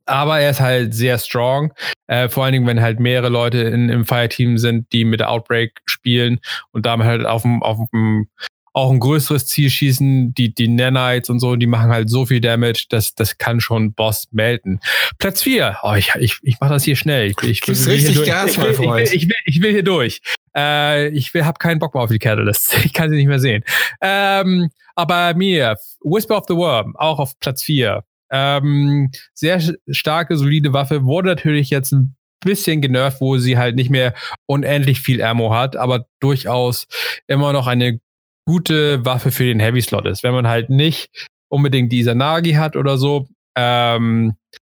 Aber 0.06 0.40
er 0.40 0.52
ist 0.52 0.62
halt 0.62 0.94
sehr 0.94 1.18
strong. 1.18 1.74
Äh, 2.08 2.30
vor 2.30 2.46
allen 2.46 2.54
Dingen, 2.54 2.68
wenn 2.68 2.82
halt 2.82 3.00
mehrere 3.02 3.28
Leute 3.28 3.60
in, 3.60 3.90
im 3.90 4.06
Fireteam 4.06 4.58
sind, 4.58 4.92
die 4.94 5.04
mit 5.04 5.22
Outbreak 5.22 5.82
spielen 5.86 6.40
und 6.72 6.86
damit 6.86 7.08
halt 7.08 7.26
auf 7.26 7.42
dem, 7.42 7.62
auf 7.62 7.78
dem 7.92 8.30
auch 8.78 8.92
ein 8.92 9.00
größeres 9.00 9.48
Ziel 9.48 9.70
schießen. 9.70 10.34
Die, 10.36 10.54
die 10.54 10.68
Nanites 10.68 11.30
und 11.30 11.40
so, 11.40 11.56
die 11.56 11.66
machen 11.66 11.90
halt 11.90 12.10
so 12.10 12.26
viel 12.28 12.40
Damage, 12.40 12.86
dass 12.90 13.16
das 13.16 13.38
kann 13.40 13.60
schon 13.60 13.94
Boss 13.94 14.28
melden. 14.32 14.80
Platz 15.18 15.42
4. 15.42 15.80
Oh, 15.82 15.96
ich, 15.96 16.14
ich, 16.20 16.38
ich 16.44 16.60
mache 16.60 16.74
das 16.74 16.84
hier 16.84 16.96
schnell. 16.96 17.32
Ich, 17.32 17.38
ich, 17.44 17.68
will, 17.68 17.92
richtig 17.92 18.24
Gas, 18.26 18.52
ich, 18.52 18.58
will, 18.60 18.72
ich, 18.72 18.80
will, 18.80 19.04
ich, 19.12 19.28
will, 19.28 19.36
ich 19.46 19.62
will 19.62 19.72
hier 19.72 19.84
durch. 19.84 20.22
Äh, 20.56 21.10
ich 21.10 21.34
will, 21.34 21.44
hab 21.44 21.58
keinen 21.60 21.80
Bock 21.80 21.96
mehr 21.96 22.04
auf 22.04 22.12
die 22.12 22.20
Catalysts. 22.20 22.76
Ich 22.86 22.94
kann 22.94 23.10
sie 23.10 23.16
nicht 23.16 23.28
mehr 23.28 23.40
sehen. 23.40 23.64
Ähm, 24.00 24.70
aber 24.96 25.34
mir, 25.34 25.76
Whisper 26.02 26.38
of 26.38 26.46
the 26.48 26.56
Worm, 26.56 26.96
auch 26.96 27.20
auf 27.20 27.38
Platz 27.40 27.64
4. 27.64 28.04
Ähm, 28.30 29.12
sehr 29.34 29.60
starke, 29.90 30.38
solide 30.38 30.72
Waffe. 30.74 31.04
Wurde 31.04 31.30
natürlich 31.30 31.72
jetzt 31.72 31.94
ein 31.94 32.16
bisschen 32.42 32.82
genervt, 32.82 33.22
wo 33.22 33.38
sie 33.40 33.58
halt 33.58 33.76
nicht 33.76 33.90
mehr 33.90 34.14
unendlich 34.46 35.00
viel 35.02 35.24
Ammo 35.24 35.54
hat, 35.54 35.76
aber 35.76 36.06
durchaus 36.20 36.88
immer 37.26 37.52
noch 37.54 37.68
eine 37.68 38.00
gute 38.48 39.06
Waffe 39.06 39.32
für 39.32 39.44
den 39.44 39.60
Heavy 39.60 39.82
Slot 39.82 40.08
ist. 40.08 40.24
Wenn 40.24 40.34
man 40.34 40.48
halt 40.48 40.70
nicht 40.70 41.10
unbedingt 41.50 41.92
die 41.92 42.04
Nagi 42.04 42.54
hat 42.54 42.76
oder 42.76 42.98
so, 42.98 43.28
ähm, 43.58 44.36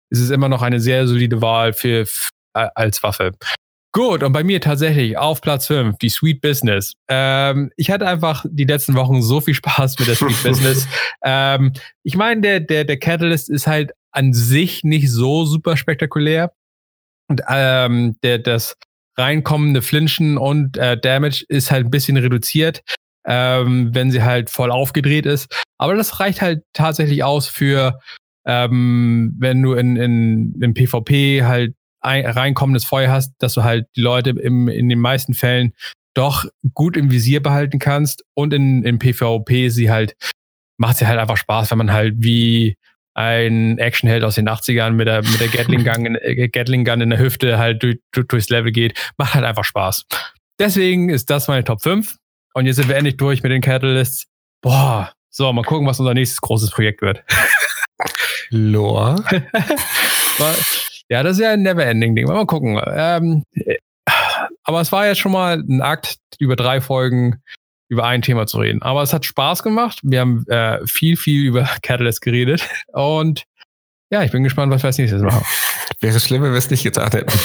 ist 0.09 0.19
es 0.19 0.29
immer 0.29 0.49
noch 0.49 0.61
eine 0.61 0.81
sehr 0.81 1.07
solide 1.07 1.41
Wahl 1.41 1.71
für, 1.71 2.05
äh, 2.53 2.67
als 2.75 3.01
Waffe. 3.01 3.31
Gut, 3.93 4.23
und 4.23 4.33
bei 4.33 4.43
mir 4.43 4.61
tatsächlich 4.61 5.17
auf 5.17 5.41
Platz 5.41 5.67
5, 5.67 5.97
die 5.97 6.09
Sweet 6.09 6.41
Business. 6.41 6.93
Ähm, 7.09 7.71
ich 7.77 7.91
hatte 7.91 8.07
einfach 8.07 8.45
die 8.49 8.65
letzten 8.65 8.95
Wochen 8.95 9.21
so 9.21 9.41
viel 9.41 9.53
Spaß 9.53 9.99
mit 9.99 10.07
der 10.07 10.15
Sweet 10.15 10.43
Business. 10.43 10.87
Ähm, 11.23 11.73
ich 12.03 12.15
meine, 12.15 12.41
der, 12.41 12.59
der, 12.59 12.83
der 12.83 12.97
Catalyst 12.97 13.49
ist 13.49 13.67
halt 13.67 13.91
an 14.11 14.33
sich 14.33 14.83
nicht 14.83 15.09
so 15.09 15.45
super 15.45 15.77
spektakulär. 15.77 16.51
Und 17.29 17.41
ähm, 17.47 18.17
der, 18.23 18.39
das 18.39 18.75
reinkommende 19.17 19.81
Flinchen 19.81 20.37
und 20.37 20.77
äh, 20.77 20.97
Damage 20.99 21.45
ist 21.47 21.71
halt 21.71 21.85
ein 21.85 21.91
bisschen 21.91 22.17
reduziert 22.17 22.81
ähm, 23.31 23.95
wenn 23.95 24.11
sie 24.11 24.23
halt 24.23 24.49
voll 24.49 24.71
aufgedreht 24.71 25.25
ist. 25.25 25.47
Aber 25.77 25.95
das 25.95 26.19
reicht 26.19 26.41
halt 26.41 26.63
tatsächlich 26.73 27.23
aus 27.23 27.47
für, 27.47 27.97
ähm, 28.45 29.33
wenn 29.39 29.61
du 29.61 29.71
in, 29.71 29.95
in, 29.95 30.61
in 30.61 30.73
PvP 30.73 31.43
halt 31.43 31.73
ein, 32.01 32.25
reinkommendes 32.25 32.83
Feuer 32.83 33.09
hast, 33.09 33.33
dass 33.39 33.53
du 33.53 33.63
halt 33.63 33.85
die 33.95 34.01
Leute 34.01 34.31
im, 34.31 34.67
in 34.67 34.89
den 34.89 34.99
meisten 34.99 35.33
Fällen 35.33 35.71
doch 36.13 36.43
gut 36.73 36.97
im 36.97 37.09
Visier 37.09 37.41
behalten 37.41 37.79
kannst 37.79 38.25
und 38.33 38.53
in, 38.53 38.83
in 38.83 38.99
PvP 38.99 39.69
sie 39.69 39.89
halt, 39.89 40.17
macht 40.77 40.97
sie 40.97 41.07
halt 41.07 41.17
einfach 41.17 41.37
Spaß, 41.37 41.71
wenn 41.71 41.77
man 41.77 41.93
halt 41.93 42.15
wie 42.17 42.75
ein 43.13 43.77
Actionheld 43.77 44.25
aus 44.25 44.35
den 44.35 44.49
80ern 44.49 44.91
mit 44.91 45.07
der, 45.07 45.21
mit 45.21 45.39
der 45.39 45.47
Gatling 45.47 45.85
Gun, 45.85 46.05
in, 46.05 46.15
äh, 46.15 46.49
Gatling 46.49 46.83
Gun 46.83 46.99
in 46.99 47.11
der 47.11 47.19
Hüfte 47.19 47.57
halt 47.57 47.81
durch, 47.81 47.97
durchs 48.27 48.49
Level 48.49 48.73
geht. 48.73 48.99
Macht 49.17 49.35
halt 49.35 49.45
einfach 49.45 49.63
Spaß. 49.63 50.05
Deswegen 50.59 51.07
ist 51.07 51.29
das 51.29 51.47
meine 51.47 51.63
Top 51.63 51.81
5. 51.81 52.17
Und 52.53 52.65
jetzt 52.65 52.77
sind 52.77 52.87
wir 52.89 52.95
endlich 52.95 53.17
durch 53.17 53.43
mit 53.43 53.51
den 53.51 53.61
Catalysts. 53.61 54.27
Boah, 54.61 55.11
so, 55.29 55.51
mal 55.53 55.63
gucken, 55.63 55.87
was 55.87 55.99
unser 55.99 56.13
nächstes 56.13 56.41
großes 56.41 56.71
Projekt 56.71 57.01
wird. 57.01 57.23
Lore. 58.49 59.23
ja, 61.09 61.23
das 61.23 61.37
ist 61.37 61.43
ja 61.43 61.51
ein 61.51 61.61
Never-Ending-Ding. 61.61 62.27
Mal 62.27 62.45
gucken. 62.45 62.81
Ähm, 62.85 63.43
aber 64.63 64.81
es 64.81 64.91
war 64.91 65.07
jetzt 65.07 65.19
schon 65.19 65.31
mal 65.31 65.57
ein 65.57 65.81
Akt, 65.81 66.17
über 66.39 66.55
drei 66.55 66.81
Folgen 66.81 67.41
über 67.91 68.05
ein 68.05 68.21
Thema 68.21 68.47
zu 68.47 68.57
reden. 68.57 68.81
Aber 68.81 69.01
es 69.03 69.11
hat 69.11 69.25
Spaß 69.25 69.63
gemacht. 69.63 69.99
Wir 70.01 70.21
haben 70.21 70.47
äh, 70.47 70.79
viel, 70.87 71.17
viel 71.17 71.45
über 71.45 71.69
Catalyst 71.81 72.21
geredet. 72.21 72.67
Und 72.93 73.43
ja, 74.09 74.23
ich 74.23 74.31
bin 74.31 74.43
gespannt, 74.43 74.71
was 74.71 74.81
wir 74.81 74.87
als 74.87 74.97
nächstes 74.97 75.21
machen. 75.21 75.45
Wäre 75.99 76.19
schlimm, 76.21 76.41
wenn 76.41 76.51
wir 76.51 76.57
es 76.57 76.69
nicht 76.69 76.83
getan 76.83 77.11
hätten. 77.11 77.37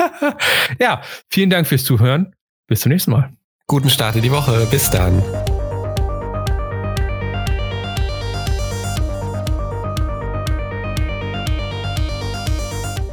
ja, 0.80 1.02
vielen 1.30 1.50
Dank 1.50 1.68
fürs 1.68 1.84
Zuhören. 1.84 2.34
Bis 2.66 2.80
zum 2.80 2.90
nächsten 2.90 3.12
Mal. 3.12 3.32
Guten 3.68 3.90
Start 3.90 4.14
in 4.14 4.22
die 4.22 4.30
Woche. 4.30 4.64
Bis 4.70 4.88
dann. 4.88 5.20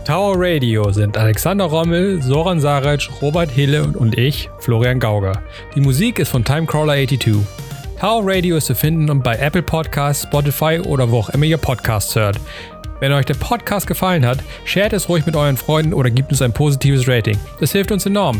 Tower 0.06 0.36
Radio 0.38 0.92
sind 0.92 1.18
Alexander 1.18 1.66
Rommel, 1.66 2.22
Soran 2.22 2.60
Saric, 2.60 3.10
Robert 3.20 3.50
Hille 3.50 3.82
und 3.98 4.16
ich, 4.16 4.48
Florian 4.60 5.00
Gauger. 5.00 5.42
Die 5.74 5.82
Musik 5.82 6.20
ist 6.20 6.30
von 6.30 6.44
Timecrawler82. 6.44 7.36
Tower 8.00 8.22
Radio 8.24 8.58
ist 8.58 8.68
zu 8.68 8.76
finden 8.76 9.24
bei 9.24 9.36
Apple 9.38 9.64
Podcasts, 9.64 10.22
Spotify 10.22 10.80
oder 10.86 11.10
wo 11.10 11.22
auch 11.22 11.30
immer 11.30 11.46
ihr 11.46 11.58
Podcasts 11.58 12.16
hört. 12.16 12.40
Wenn 13.00 13.12
euch 13.12 13.26
der 13.26 13.34
Podcast 13.34 13.88
gefallen 13.88 14.24
hat, 14.24 14.38
shared 14.66 14.94
es 14.94 15.10
ruhig 15.10 15.26
mit 15.26 15.36
euren 15.36 15.58
Freunden 15.58 15.96
oder 15.96 16.12
gebt 16.12 16.30
uns 16.30 16.44
ein 16.44 16.54
positives 16.54 17.08
Rating. 17.08 17.40
Das 17.60 17.72
hilft 17.72 17.92
uns 17.92 18.06
enorm. 18.06 18.40